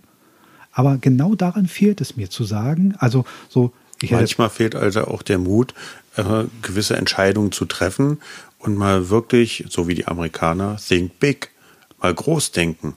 Aber 0.72 0.98
genau 0.98 1.34
daran 1.34 1.66
fehlt 1.66 2.00
es 2.00 2.16
mir 2.16 2.30
zu 2.30 2.44
sagen, 2.44 2.94
also 2.98 3.24
so 3.48 3.72
Manchmal 4.10 4.50
fehlt 4.50 4.74
also 4.74 5.06
auch 5.06 5.22
der 5.22 5.38
Mut, 5.38 5.74
äh, 6.16 6.44
gewisse 6.60 6.96
Entscheidungen 6.96 7.52
zu 7.52 7.66
treffen 7.66 8.18
und 8.58 8.76
mal 8.76 9.10
wirklich, 9.10 9.64
so 9.68 9.86
wie 9.86 9.94
die 9.94 10.06
Amerikaner, 10.06 10.76
think 10.76 11.20
big, 11.20 11.50
mal 12.00 12.12
groß 12.12 12.50
denken 12.50 12.96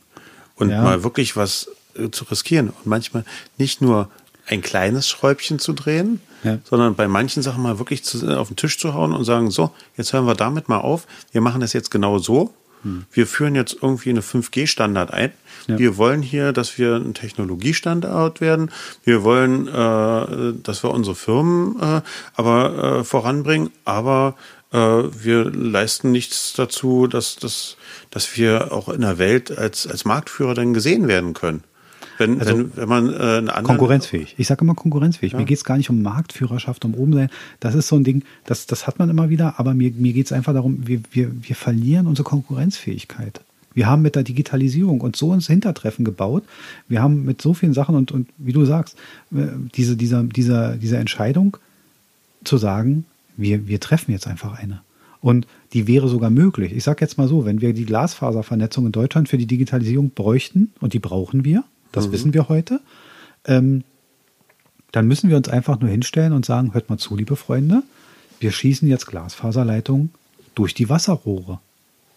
und 0.55 0.69
ja. 0.69 0.81
mal 0.81 1.03
wirklich 1.03 1.35
was 1.35 1.69
äh, 1.95 2.09
zu 2.09 2.25
riskieren 2.25 2.69
und 2.69 2.87
manchmal 2.87 3.23
nicht 3.57 3.81
nur 3.81 4.09
ein 4.47 4.61
kleines 4.61 5.07
Schräubchen 5.07 5.59
zu 5.59 5.73
drehen, 5.73 6.21
ja. 6.43 6.59
sondern 6.63 6.95
bei 6.95 7.07
manchen 7.07 7.41
Sachen 7.41 7.63
mal 7.63 7.79
wirklich 7.79 8.03
zu, 8.03 8.37
auf 8.37 8.47
den 8.47 8.57
Tisch 8.57 8.77
zu 8.77 8.93
hauen 8.93 9.13
und 9.13 9.23
sagen, 9.23 9.51
so, 9.51 9.71
jetzt 9.97 10.13
hören 10.13 10.25
wir 10.25 10.35
damit 10.35 10.69
mal 10.69 10.79
auf, 10.79 11.07
wir 11.31 11.41
machen 11.41 11.61
das 11.61 11.73
jetzt 11.73 11.91
genau 11.91 12.19
so. 12.19 12.53
Hm. 12.83 13.05
Wir 13.11 13.25
führen 13.25 13.55
jetzt 13.55 13.77
irgendwie 13.81 14.11
eine 14.11 14.21
5G-Standard 14.21 15.11
ein. 15.11 15.31
Ja. 15.67 15.79
Wir 15.79 15.97
wollen 15.97 16.21
hier, 16.21 16.53
dass 16.53 16.77
wir 16.77 16.95
ein 16.95 17.15
Technologiestandard 17.15 18.41
werden. 18.41 18.71
Wir 19.03 19.23
wollen, 19.23 19.67
äh, 19.67 20.53
dass 20.61 20.83
wir 20.83 20.91
unsere 20.91 21.15
Firmen 21.15 21.79
äh, 21.81 22.01
aber 22.35 22.99
äh, 22.99 23.03
voranbringen, 23.03 23.71
aber 23.83 24.35
äh, 24.71 24.77
wir 24.77 25.45
leisten 25.45 26.11
nichts 26.11 26.53
dazu, 26.53 27.07
dass, 27.07 27.37
dass, 27.37 27.77
dass 28.11 28.37
wir 28.37 28.71
auch 28.71 28.89
in 28.89 29.01
der 29.01 29.17
Welt 29.17 29.57
als, 29.57 29.87
als 29.87 30.05
Marktführer 30.05 30.53
dann 30.53 30.73
gesehen 30.73 31.07
werden 31.07 31.33
können. 31.33 31.63
Wenn, 32.17 32.39
also 32.39 32.57
wenn, 32.57 32.77
wenn 32.77 32.89
man 32.89 33.13
äh, 33.13 33.17
anderen 33.17 33.63
konkurrenzfähig. 33.63 34.35
Ich 34.37 34.47
sage 34.47 34.61
immer 34.61 34.75
konkurrenzfähig. 34.75 35.33
Ja. 35.33 35.39
Mir 35.39 35.45
geht 35.45 35.57
es 35.57 35.63
gar 35.63 35.77
nicht 35.77 35.89
um 35.89 36.01
Marktführerschaft, 36.01 36.85
um 36.85 36.93
oben 36.93 37.13
sein. 37.13 37.29
Das 37.59 37.75
ist 37.75 37.87
so 37.87 37.95
ein 37.95 38.03
Ding, 38.03 38.23
das, 38.45 38.65
das 38.65 38.87
hat 38.87 38.99
man 38.99 39.09
immer 39.09 39.29
wieder, 39.29 39.59
aber 39.59 39.73
mir, 39.73 39.91
mir 39.91 40.13
geht 40.13 40.27
es 40.27 40.31
einfach 40.31 40.53
darum, 40.53 40.87
wir, 40.87 41.01
wir, 41.11 41.31
wir 41.41 41.55
verlieren 41.55 42.07
unsere 42.07 42.27
Konkurrenzfähigkeit. 42.27 43.41
Wir 43.73 43.87
haben 43.87 44.01
mit 44.01 44.15
der 44.15 44.23
Digitalisierung 44.23 45.01
uns 45.01 45.19
so 45.19 45.33
ins 45.33 45.47
Hintertreffen 45.47 46.05
gebaut. 46.05 46.43
Wir 46.87 47.01
haben 47.01 47.25
mit 47.25 47.41
so 47.41 47.53
vielen 47.53 47.73
Sachen 47.73 47.95
und, 47.95 48.11
und 48.11 48.29
wie 48.37 48.53
du 48.53 48.65
sagst, 48.65 48.97
äh, 49.33 49.47
diese, 49.75 49.97
dieser, 49.97 50.23
dieser, 50.23 50.77
diese 50.77 50.97
Entscheidung 50.97 51.57
zu 52.43 52.57
sagen, 52.57 53.05
wir, 53.35 53.67
wir 53.67 53.79
treffen 53.79 54.11
jetzt 54.11 54.27
einfach 54.27 54.57
eine. 54.57 54.81
Und 55.19 55.47
die 55.73 55.87
wäre 55.87 56.07
sogar 56.07 56.29
möglich. 56.29 56.71
Ich 56.71 56.83
sage 56.83 57.01
jetzt 57.01 57.17
mal 57.17 57.27
so, 57.27 57.45
wenn 57.45 57.59
wir 57.59 57.73
die 57.73 57.85
Glasfaservernetzung 57.85 58.85
in 58.85 58.91
Deutschland 58.91 59.27
für 59.27 59.37
die 59.37 59.47
Digitalisierung 59.47 60.11
bräuchten, 60.11 60.71
und 60.79 60.93
die 60.93 60.99
brauchen 60.99 61.43
wir, 61.43 61.63
das 61.95 62.07
mhm. 62.07 62.11
wissen 62.11 62.33
wir 62.33 62.49
heute. 62.49 62.79
Ähm, 63.45 63.83
dann 64.91 65.07
müssen 65.07 65.29
wir 65.29 65.37
uns 65.37 65.49
einfach 65.49 65.79
nur 65.79 65.89
hinstellen 65.89 66.33
und 66.33 66.45
sagen, 66.45 66.73
hört 66.73 66.89
mal 66.89 66.97
zu, 66.97 67.15
liebe 67.15 67.35
Freunde, 67.35 67.83
wir 68.39 68.51
schießen 68.51 68.87
jetzt 68.87 69.07
Glasfaserleitungen 69.07 70.11
durch 70.55 70.73
die 70.73 70.89
Wasserrohre. 70.89 71.59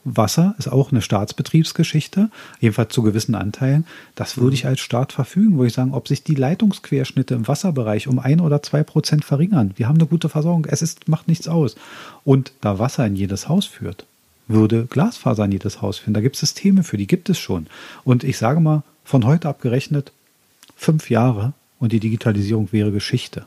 Wasser 0.04 0.54
ist 0.58 0.68
auch 0.68 0.90
eine 0.90 1.02
Staatsbetriebsgeschichte, 1.02 2.30
jedenfalls 2.60 2.94
zu 2.94 3.02
gewissen 3.02 3.34
Anteilen. 3.34 3.84
Das 4.14 4.38
würde 4.38 4.54
ich 4.54 4.64
mhm. 4.64 4.70
als 4.70 4.80
Staat 4.80 5.12
verfügen, 5.12 5.58
wo 5.58 5.64
ich 5.64 5.72
sagen, 5.72 5.92
ob 5.92 6.08
sich 6.08 6.22
die 6.22 6.34
Leitungsquerschnitte 6.34 7.34
im 7.34 7.48
Wasserbereich 7.48 8.08
um 8.08 8.18
ein 8.18 8.40
oder 8.40 8.62
zwei 8.62 8.82
Prozent 8.84 9.24
verringern. 9.24 9.72
Wir 9.76 9.88
haben 9.88 9.96
eine 9.96 10.06
gute 10.06 10.28
Versorgung, 10.28 10.66
es 10.66 10.82
ist, 10.82 11.08
macht 11.08 11.28
nichts 11.28 11.48
aus. 11.48 11.76
Und 12.24 12.52
da 12.60 12.78
Wasser 12.78 13.06
in 13.06 13.16
jedes 13.16 13.48
Haus 13.48 13.66
führt, 13.66 14.06
würde 14.46 14.86
Glasfaser 14.86 15.44
in 15.44 15.52
jedes 15.52 15.82
Haus 15.82 15.98
führen. 15.98 16.14
Da 16.14 16.20
gibt 16.20 16.36
es 16.36 16.40
Systeme 16.40 16.84
für, 16.84 16.96
die 16.96 17.06
gibt 17.06 17.28
es 17.28 17.38
schon. 17.38 17.66
Und 18.04 18.24
ich 18.24 18.38
sage 18.38 18.60
mal, 18.60 18.82
von 19.08 19.24
heute 19.24 19.48
abgerechnet 19.48 20.12
fünf 20.76 21.08
Jahre 21.08 21.54
und 21.78 21.92
die 21.92 21.98
Digitalisierung 22.00 22.68
wäre 22.72 22.92
Geschichte. 22.92 23.46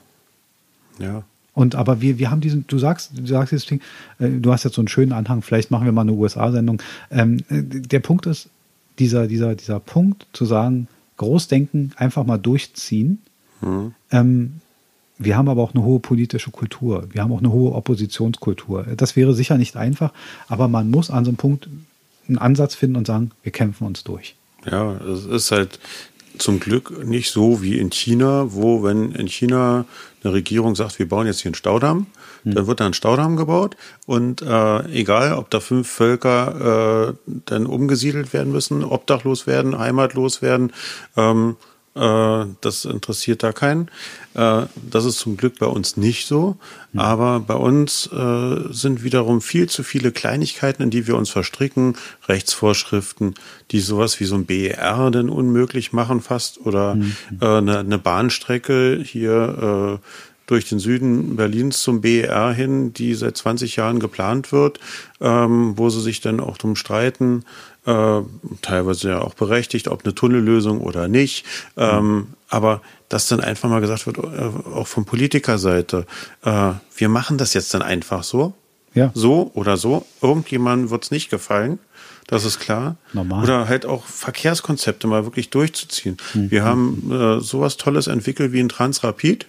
Ja. 0.98 1.24
Und 1.54 1.76
aber 1.76 2.02
wir, 2.02 2.18
wir 2.18 2.32
haben 2.32 2.42
diesen, 2.42 2.66
du 2.66 2.80
sagst, 2.80 3.12
du 3.16 3.28
sagst 3.28 3.52
dieses 3.52 3.68
Ding, 3.68 3.80
äh, 4.18 4.30
du 4.30 4.52
hast 4.52 4.64
jetzt 4.64 4.74
so 4.74 4.82
einen 4.82 4.88
schönen 4.88 5.12
Anhang, 5.12 5.44
vielleicht 5.44 5.70
machen 5.70 5.86
wir 5.86 5.92
mal 5.92 6.02
eine 6.02 6.14
USA-Sendung. 6.14 6.82
Ähm, 7.12 7.38
äh, 7.50 7.62
der 7.62 8.00
Punkt 8.00 8.26
ist, 8.26 8.50
dieser, 8.98 9.28
dieser, 9.28 9.54
dieser 9.54 9.80
Punkt 9.80 10.26
zu 10.34 10.46
sagen, 10.46 10.88
Großdenken 11.18 11.94
einfach 11.96 12.26
mal 12.26 12.40
durchziehen. 12.40 13.20
Mhm. 13.62 13.94
Ähm, 14.10 14.54
wir 15.20 15.38
haben 15.38 15.48
aber 15.48 15.62
auch 15.62 15.76
eine 15.76 15.84
hohe 15.84 16.00
politische 16.00 16.50
Kultur. 16.50 17.08
Wir 17.12 17.22
haben 17.22 17.32
auch 17.32 17.40
eine 17.40 17.52
hohe 17.52 17.74
Oppositionskultur. 17.74 18.88
Das 18.98 19.16
wäre 19.16 19.36
sicher 19.36 19.60
nicht 19.60 19.78
einfach, 19.78 20.12
aber 20.48 20.68
man 20.68 20.90
muss 20.90 21.12
an 21.12 21.24
so 21.24 21.30
einem 21.30 21.38
Punkt 21.38 21.70
einen 22.28 22.40
Ansatz 22.40 22.74
finden 22.74 22.96
und 22.96 23.06
sagen, 23.06 23.30
wir 23.44 23.52
kämpfen 23.52 23.86
uns 23.86 24.04
durch. 24.04 24.36
Ja, 24.70 24.94
es 24.98 25.26
ist 25.26 25.52
halt 25.52 25.80
zum 26.38 26.60
Glück 26.60 27.06
nicht 27.06 27.32
so 27.32 27.62
wie 27.62 27.78
in 27.78 27.92
China, 27.92 28.48
wo, 28.50 28.84
wenn 28.84 29.12
in 29.12 29.28
China 29.28 29.86
eine 30.24 30.34
Regierung 30.34 30.76
sagt, 30.76 31.00
wir 31.00 31.08
bauen 31.08 31.28
jetzt 31.28 31.42
hier 31.42 31.50
einen 31.50 31.56
Staudamm, 31.56 32.08
hm. 32.44 32.56
dann 32.56 32.68
wird 32.68 32.80
da 32.80 32.86
ein 32.86 32.94
Staudamm 32.94 33.38
gebaut 33.38 33.76
und 34.06 34.42
äh, 34.42 34.86
egal, 34.92 35.34
ob 35.34 35.50
da 35.50 35.60
fünf 35.60 35.90
Völker 35.90 37.10
äh, 37.10 37.32
dann 37.46 37.66
umgesiedelt 37.66 38.34
werden 38.34 38.52
müssen, 38.52 38.84
obdachlos 38.84 39.48
werden, 39.48 39.78
heimatlos 39.78 40.42
werden, 40.42 40.74
ähm, 41.16 41.58
äh, 41.60 41.71
das 41.94 42.86
interessiert 42.86 43.44
da 43.44 43.52
keinen. 43.52 43.90
Äh, 44.34 44.64
das 44.90 45.04
ist 45.04 45.20
zum 45.20 45.36
Glück 45.36 45.60
bei 45.60 45.66
uns 45.66 45.98
nicht 45.98 46.26
so. 46.26 46.58
Mhm. 46.94 47.00
Aber 47.00 47.40
bei 47.42 47.56
uns 47.56 48.08
äh, 48.14 48.72
sind 48.72 49.04
wiederum 49.04 49.42
viel 49.42 49.68
zu 49.68 49.84
viele 49.84 50.12
Kleinigkeiten, 50.12 50.84
in 50.84 50.90
die 50.90 51.08
wir 51.08 51.18
uns 51.18 51.30
verstricken, 51.30 51.98
Rechtsvorschriften, 52.28 53.36
die 53.72 53.82
sowas 53.82 54.20
wie 54.22 54.26
so 54.26 54.36
ein 54.36 54.46
BER 54.46 55.12
denn 55.12 55.30
unmöglich 55.30 55.92
machen 55.92 56.22
fast 56.22 56.66
oder 56.66 56.98
eine, 57.40 57.80
eine, 57.80 57.98
Bahnstrecke 57.98 59.02
hier 59.04 60.00
durch 60.52 60.68
den 60.68 60.80
Süden 60.80 61.38
Berlins 61.38 61.82
zum 61.82 62.02
BER 62.02 62.52
hin, 62.52 62.92
die 62.92 63.14
seit 63.14 63.38
20 63.38 63.78
Jahren 63.78 64.02
geplant 64.02 64.52
wird, 64.52 64.82
ähm, 65.22 65.78
wo 65.78 65.90
sie 65.90 66.02
sich 66.02 66.20
dann 66.20 66.42
auch 66.42 66.58
drum 66.58 66.76
streiten, 66.76 67.46
äh, 67.86 68.22
teilweise 68.62 69.10
ja 69.10 69.22
auch 69.22 69.34
berechtigt, 69.34 69.88
ob 69.88 70.04
eine 70.04 70.14
Tunnellösung 70.14 70.82
oder 70.82 71.08
nicht. 71.08 71.46
Ähm, 71.78 72.28
aber 72.50 72.82
dass 73.10 73.28
dann 73.28 73.42
einfach 73.42 73.70
mal 73.70 73.82
gesagt 73.82 74.06
wird, 74.06 74.18
äh, 74.18 74.70
auch 74.74 74.88
von 74.88 75.06
Politikerseite, 75.06 76.06
äh, 76.44 76.72
wir 76.96 77.10
machen 77.10 77.38
das 77.38 77.54
jetzt 77.54 77.74
dann 77.74 77.82
einfach 77.82 78.24
so. 78.24 78.54
Ja. 78.94 79.12
So 79.14 79.52
oder 79.54 79.78
so. 79.78 80.06
Irgendjemandem 80.22 80.90
wird 80.90 81.06
es 81.06 81.12
nicht 81.12 81.30
gefallen. 81.30 81.80
Das 82.28 82.46
ist 82.46 82.60
klar. 82.60 82.98
Normal. 83.14 83.44
Oder 83.44 83.68
halt 83.68 83.86
auch 83.86 84.06
Verkehrskonzepte 84.06 85.08
mal 85.08 85.26
wirklich 85.26 85.50
durchzuziehen. 85.50 86.18
Hm. 86.34 86.52
Wir 86.52 86.64
haben 86.64 87.12
äh, 87.12 87.42
sowas 87.42 87.78
Tolles 87.78 88.08
entwickelt 88.08 88.52
wie 88.52 88.60
ein 88.60 88.70
Transrapid. 88.70 89.48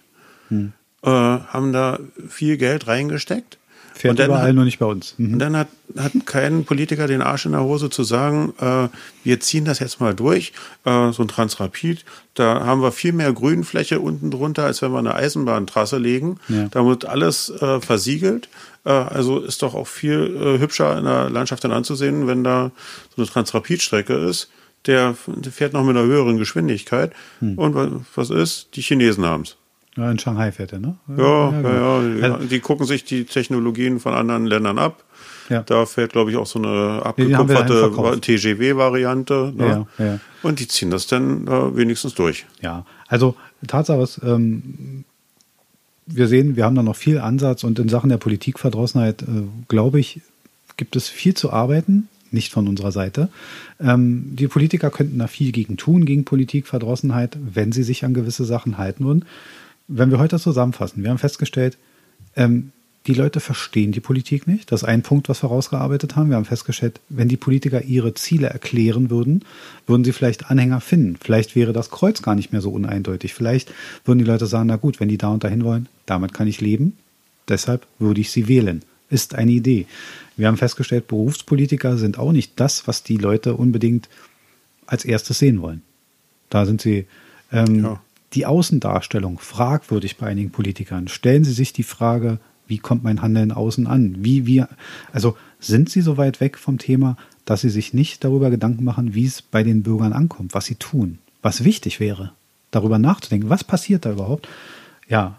Hm. 0.48 0.72
Äh, 1.02 1.08
haben 1.08 1.72
da 1.72 1.98
viel 2.28 2.56
Geld 2.56 2.86
reingesteckt. 2.86 3.58
Fährt 3.94 4.18
überall 4.18 4.48
hat, 4.48 4.54
nur 4.54 4.64
nicht 4.64 4.78
bei 4.78 4.86
uns. 4.86 5.14
Mhm. 5.18 5.34
Und 5.34 5.38
dann 5.38 5.56
hat, 5.56 5.68
hat 5.96 6.12
kein 6.24 6.64
Politiker 6.64 7.06
den 7.06 7.22
Arsch 7.22 7.46
in 7.46 7.52
der 7.52 7.62
Hose 7.62 7.90
zu 7.90 8.04
sagen, 8.04 8.52
äh, 8.58 8.88
wir 9.24 9.40
ziehen 9.40 9.64
das 9.64 9.78
jetzt 9.78 10.00
mal 10.00 10.14
durch, 10.14 10.52
äh, 10.84 11.12
so 11.12 11.22
ein 11.22 11.28
Transrapid, 11.28 12.04
da 12.34 12.64
haben 12.64 12.80
wir 12.80 12.92
viel 12.92 13.12
mehr 13.12 13.32
Grünfläche 13.32 14.00
unten 14.00 14.30
drunter, 14.30 14.64
als 14.64 14.80
wenn 14.80 14.92
wir 14.92 14.98
eine 14.98 15.14
Eisenbahntrasse 15.14 15.98
legen. 15.98 16.38
Ja. 16.48 16.68
Da 16.70 16.86
wird 16.86 17.04
alles 17.04 17.50
äh, 17.50 17.80
versiegelt. 17.80 18.48
Äh, 18.84 18.90
also 18.90 19.40
ist 19.40 19.62
doch 19.62 19.74
auch 19.74 19.86
viel 19.86 20.36
äh, 20.36 20.58
hübscher 20.58 20.96
in 20.98 21.04
der 21.04 21.28
Landschaft 21.28 21.62
dann 21.64 21.72
anzusehen, 21.72 22.26
wenn 22.26 22.42
da 22.42 22.70
so 23.14 23.22
eine 23.22 23.30
Transrapidstrecke 23.30 24.14
ist. 24.14 24.48
Der, 24.86 25.14
der 25.26 25.52
fährt 25.52 25.74
noch 25.74 25.84
mit 25.84 25.96
einer 25.96 26.06
höheren 26.06 26.38
Geschwindigkeit. 26.38 27.12
Hm. 27.40 27.56
Und 27.56 28.06
was 28.14 28.30
ist? 28.30 28.68
Die 28.74 28.82
Chinesen 28.82 29.24
haben 29.24 29.42
es. 29.42 29.56
Ja, 29.96 30.10
in 30.10 30.18
Shanghai 30.18 30.52
fährt 30.52 30.72
er, 30.72 30.78
ne? 30.78 30.96
Ja, 31.08 31.50
ja, 31.50 31.50
genau. 31.50 32.02
ja, 32.02 32.28
ja, 32.28 32.38
Die 32.38 32.60
gucken 32.60 32.86
sich 32.86 33.04
die 33.04 33.24
Technologien 33.24 34.00
von 34.00 34.14
anderen 34.14 34.46
Ländern 34.46 34.78
ab. 34.78 35.04
Ja. 35.50 35.62
Da 35.62 35.84
fährt, 35.84 36.12
glaube 36.12 36.30
ich, 36.30 36.36
auch 36.38 36.46
so 36.46 36.58
eine 36.58 37.04
abgekupferte 37.04 38.20
TGW-Variante. 38.20 39.52
Ne? 39.54 39.86
Ja, 39.98 40.04
ja. 40.04 40.20
Und 40.42 40.60
die 40.60 40.68
ziehen 40.68 40.90
das 40.90 41.08
dann 41.08 41.46
äh, 41.46 41.76
wenigstens 41.76 42.14
durch. 42.14 42.46
Ja, 42.62 42.86
also 43.08 43.34
Tatsache 43.66 44.00
ist, 44.00 44.20
ähm, 44.24 45.04
wir 46.06 46.26
sehen, 46.26 46.56
wir 46.56 46.64
haben 46.64 46.74
da 46.74 46.82
noch 46.82 46.96
viel 46.96 47.18
Ansatz 47.18 47.62
und 47.62 47.78
in 47.78 47.90
Sachen 47.90 48.08
der 48.08 48.16
Politikverdrossenheit, 48.16 49.22
äh, 49.22 49.26
glaube 49.68 50.00
ich, 50.00 50.22
gibt 50.78 50.96
es 50.96 51.08
viel 51.08 51.34
zu 51.34 51.52
arbeiten 51.52 52.08
nicht 52.30 52.50
von 52.50 52.66
unserer 52.66 52.92
Seite. 52.92 53.28
Ähm, 53.78 54.34
die 54.34 54.48
Politiker 54.48 54.88
könnten 54.90 55.18
da 55.18 55.26
viel 55.26 55.52
gegen 55.52 55.76
tun, 55.76 56.06
gegen 56.06 56.24
Politikverdrossenheit, 56.24 57.36
wenn 57.38 57.72
sie 57.72 57.82
sich 57.82 58.06
an 58.06 58.14
gewisse 58.14 58.46
Sachen 58.46 58.78
halten 58.78 59.04
würden 59.04 59.26
wenn 59.88 60.10
wir 60.10 60.18
heute 60.18 60.38
zusammenfassen, 60.38 61.02
wir 61.02 61.10
haben 61.10 61.18
festgestellt, 61.18 61.78
ähm, 62.36 62.72
die 63.06 63.14
Leute 63.14 63.40
verstehen 63.40 63.90
die 63.90 64.00
Politik 64.00 64.46
nicht. 64.46 64.70
Das 64.70 64.82
ist 64.82 64.88
ein 64.88 65.02
Punkt, 65.02 65.28
was 65.28 65.42
wir 65.42 65.48
rausgearbeitet 65.48 66.14
haben. 66.14 66.28
Wir 66.28 66.36
haben 66.36 66.44
festgestellt, 66.44 67.00
wenn 67.08 67.28
die 67.28 67.36
Politiker 67.36 67.82
ihre 67.82 68.14
Ziele 68.14 68.46
erklären 68.48 69.10
würden, 69.10 69.44
würden 69.88 70.04
sie 70.04 70.12
vielleicht 70.12 70.50
Anhänger 70.50 70.80
finden. 70.80 71.18
Vielleicht 71.20 71.56
wäre 71.56 71.72
das 71.72 71.90
Kreuz 71.90 72.22
gar 72.22 72.36
nicht 72.36 72.52
mehr 72.52 72.60
so 72.60 72.70
uneindeutig. 72.70 73.34
Vielleicht 73.34 73.72
würden 74.04 74.20
die 74.20 74.24
Leute 74.24 74.46
sagen, 74.46 74.68
na 74.68 74.76
gut, 74.76 75.00
wenn 75.00 75.08
die 75.08 75.18
da 75.18 75.28
und 75.28 75.42
dahin 75.42 75.64
wollen, 75.64 75.88
damit 76.06 76.32
kann 76.32 76.46
ich 76.46 76.60
leben. 76.60 76.96
Deshalb 77.48 77.86
würde 77.98 78.20
ich 78.20 78.30
sie 78.30 78.46
wählen. 78.46 78.82
Ist 79.10 79.34
eine 79.34 79.50
Idee. 79.50 79.86
Wir 80.36 80.46
haben 80.46 80.56
festgestellt, 80.56 81.08
Berufspolitiker 81.08 81.98
sind 81.98 82.18
auch 82.18 82.32
nicht 82.32 82.52
das, 82.60 82.86
was 82.86 83.02
die 83.02 83.16
Leute 83.16 83.54
unbedingt 83.54 84.08
als 84.86 85.04
erstes 85.04 85.40
sehen 85.40 85.60
wollen. 85.60 85.82
Da 86.50 86.66
sind 86.66 86.80
sie 86.80 87.06
ähm, 87.50 87.82
ja 87.82 88.00
die 88.32 88.46
Außendarstellung 88.46 89.38
fragwürdig 89.38 90.16
bei 90.16 90.26
einigen 90.26 90.50
Politikern. 90.50 91.08
Stellen 91.08 91.44
Sie 91.44 91.52
sich 91.52 91.72
die 91.72 91.82
Frage, 91.82 92.38
wie 92.66 92.78
kommt 92.78 93.04
mein 93.04 93.20
Handeln 93.22 93.52
außen 93.52 93.86
an? 93.86 94.16
Wie 94.18 94.46
wir, 94.46 94.68
also 95.12 95.36
sind 95.60 95.90
Sie 95.90 96.00
so 96.00 96.16
weit 96.16 96.40
weg 96.40 96.58
vom 96.58 96.78
Thema, 96.78 97.16
dass 97.44 97.60
Sie 97.60 97.70
sich 97.70 97.92
nicht 97.92 98.24
darüber 98.24 98.50
Gedanken 98.50 98.84
machen, 98.84 99.14
wie 99.14 99.26
es 99.26 99.42
bei 99.42 99.62
den 99.62 99.82
Bürgern 99.82 100.12
ankommt, 100.12 100.54
was 100.54 100.66
sie 100.66 100.76
tun, 100.76 101.18
was 101.42 101.64
wichtig 101.64 102.00
wäre, 102.00 102.32
darüber 102.70 102.98
nachzudenken, 102.98 103.50
was 103.50 103.64
passiert 103.64 104.04
da 104.06 104.12
überhaupt? 104.12 104.48
Ja, 105.08 105.36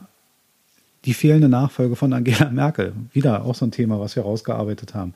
Die 1.06 1.14
fehlende 1.14 1.50
Nachfolge 1.50 1.96
von 1.96 2.14
Angela 2.14 2.50
Merkel. 2.50 2.94
Wieder 3.12 3.44
auch 3.44 3.56
so 3.56 3.66
ein 3.66 3.72
Thema, 3.72 4.00
was 4.00 4.16
wir 4.16 4.24
rausgearbeitet 4.24 4.94
haben. 4.94 5.14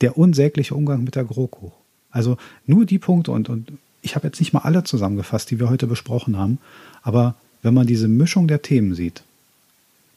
Der 0.00 0.16
unsägliche 0.16 0.74
Umgang 0.74 1.04
mit 1.04 1.14
der 1.14 1.24
GroKo. 1.24 1.72
Also 2.10 2.38
nur 2.66 2.86
die 2.86 2.98
Punkte 2.98 3.30
und, 3.32 3.48
und 3.48 3.72
ich 4.02 4.14
habe 4.16 4.26
jetzt 4.26 4.40
nicht 4.40 4.52
mal 4.52 4.60
alle 4.60 4.84
zusammengefasst, 4.84 5.50
die 5.50 5.60
wir 5.60 5.70
heute 5.70 5.86
besprochen 5.86 6.36
haben, 6.36 6.58
aber 7.02 7.34
wenn 7.62 7.74
man 7.74 7.86
diese 7.86 8.08
Mischung 8.08 8.48
der 8.48 8.62
Themen 8.62 8.94
sieht, 8.94 9.22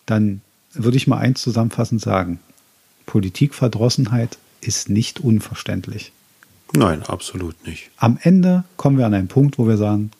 dann 0.06 0.42
würde 0.74 0.98
ich 0.98 1.08
mal 1.08 1.18
eins 1.18 1.42
zusammenfassend 1.42 2.02
sagen. 2.02 2.40
Politikverdrossenheit 3.06 4.38
ist 4.62 4.90
nicht 4.90 5.20
unverständlich. 5.20 6.12
Nein, 6.74 7.04
absolut 7.04 7.68
nicht. 7.68 7.92
Am 7.98 8.18
Ende 8.22 8.64
kommen 8.78 8.98
wir 8.98 9.06
an 9.06 9.14
einen 9.14 9.28
Punkt, 9.28 9.60
wo 9.60 9.68
wir 9.68 9.78
sagen, 9.78 10.12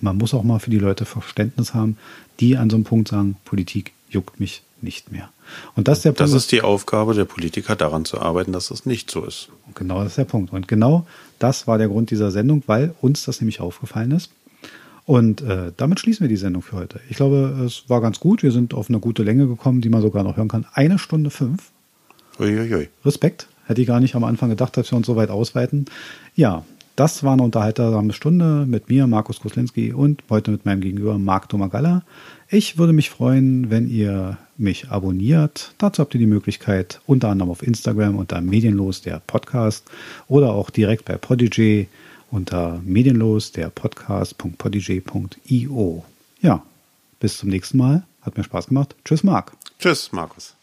man 0.00 0.18
muss 0.18 0.34
auch 0.34 0.42
mal 0.42 0.58
für 0.58 0.70
die 0.70 0.78
Leute 0.78 1.06
Verständnis 1.06 1.72
haben, 1.72 1.96
die 2.40 2.56
an 2.56 2.68
so 2.68 2.76
einem 2.76 2.84
Punkt 2.84 3.08
sagen, 3.08 3.36
Politik 3.44 3.92
juckt 4.10 4.38
mich 4.38 4.62
nicht 4.82 5.10
mehr. 5.10 5.30
Und 5.74 5.88
das 5.88 5.98
ist 5.98 6.04
der 6.04 6.10
Punkt. 6.10 6.20
Das 6.20 6.32
ist 6.32 6.52
die 6.52 6.60
Aufgabe 6.60 7.14
der 7.14 7.24
Politiker, 7.24 7.76
daran 7.76 8.04
zu 8.04 8.20
arbeiten, 8.20 8.52
dass 8.52 8.68
das 8.68 8.84
nicht 8.84 9.10
so 9.10 9.24
ist. 9.24 9.48
Genau, 9.74 10.02
das 10.02 10.12
ist 10.12 10.18
der 10.18 10.24
Punkt. 10.24 10.52
Und 10.52 10.68
genau 10.68 11.06
das 11.38 11.66
war 11.66 11.78
der 11.78 11.88
Grund 11.88 12.10
dieser 12.10 12.30
Sendung, 12.30 12.62
weil 12.66 12.94
uns 13.00 13.24
das 13.24 13.40
nämlich 13.40 13.60
aufgefallen 13.60 14.10
ist. 14.12 14.30
Und 15.04 15.40
äh, 15.42 15.72
damit 15.76 16.00
schließen 16.00 16.24
wir 16.24 16.28
die 16.28 16.36
Sendung 16.36 16.62
für 16.62 16.76
heute. 16.76 17.00
Ich 17.08 17.16
glaube, 17.16 17.62
es 17.64 17.84
war 17.88 18.00
ganz 18.00 18.18
gut. 18.18 18.42
Wir 18.42 18.50
sind 18.50 18.74
auf 18.74 18.88
eine 18.88 18.98
gute 18.98 19.22
Länge 19.22 19.46
gekommen, 19.46 19.80
die 19.80 19.88
man 19.88 20.02
sogar 20.02 20.24
noch 20.24 20.36
hören 20.36 20.48
kann. 20.48 20.66
Eine 20.72 20.98
Stunde 20.98 21.30
fünf. 21.30 21.70
Uiuiui. 22.40 22.88
Respekt. 23.04 23.46
Hätte 23.66 23.80
ich 23.80 23.86
gar 23.86 24.00
nicht 24.00 24.16
am 24.16 24.24
Anfang 24.24 24.50
gedacht, 24.50 24.76
dass 24.76 24.90
wir 24.90 24.96
uns 24.96 25.06
so 25.06 25.16
weit 25.16 25.30
ausweiten. 25.30 25.86
Ja, 26.34 26.64
das 26.96 27.22
war 27.22 27.34
eine 27.34 27.42
unterhaltsame 27.42 28.12
Stunde 28.12 28.66
mit 28.66 28.88
mir, 28.88 29.06
Markus 29.06 29.40
Koslinski, 29.40 29.92
und 29.92 30.24
heute 30.30 30.50
mit 30.50 30.64
meinem 30.64 30.80
Gegenüber, 30.80 31.18
Marc 31.18 31.48
Domagalla. 31.50 32.02
Ich 32.48 32.78
würde 32.78 32.92
mich 32.92 33.10
freuen, 33.10 33.70
wenn 33.70 33.88
ihr 33.88 34.38
mich 34.56 34.88
abonniert. 34.88 35.74
Dazu 35.78 36.00
habt 36.00 36.14
ihr 36.14 36.20
die 36.20 36.26
Möglichkeit, 36.26 37.00
unter 37.06 37.28
anderem 37.28 37.50
auf 37.50 37.62
Instagram 37.62 38.16
unter 38.16 38.40
Medienlos, 38.40 39.02
der 39.02 39.20
Podcast, 39.26 39.84
oder 40.26 40.54
auch 40.54 40.70
direkt 40.70 41.04
bei 41.04 41.16
Podigy 41.16 41.88
unter 42.30 42.80
Medienlos, 42.84 43.52
der 43.52 43.70
Podcast.podigy.io. 43.70 46.04
Ja, 46.40 46.62
bis 47.20 47.38
zum 47.38 47.50
nächsten 47.50 47.78
Mal. 47.78 48.02
Hat 48.22 48.36
mir 48.36 48.44
Spaß 48.44 48.68
gemacht. 48.68 48.94
Tschüss, 49.04 49.22
Marc. 49.22 49.52
Tschüss, 49.78 50.10
Markus. 50.12 50.55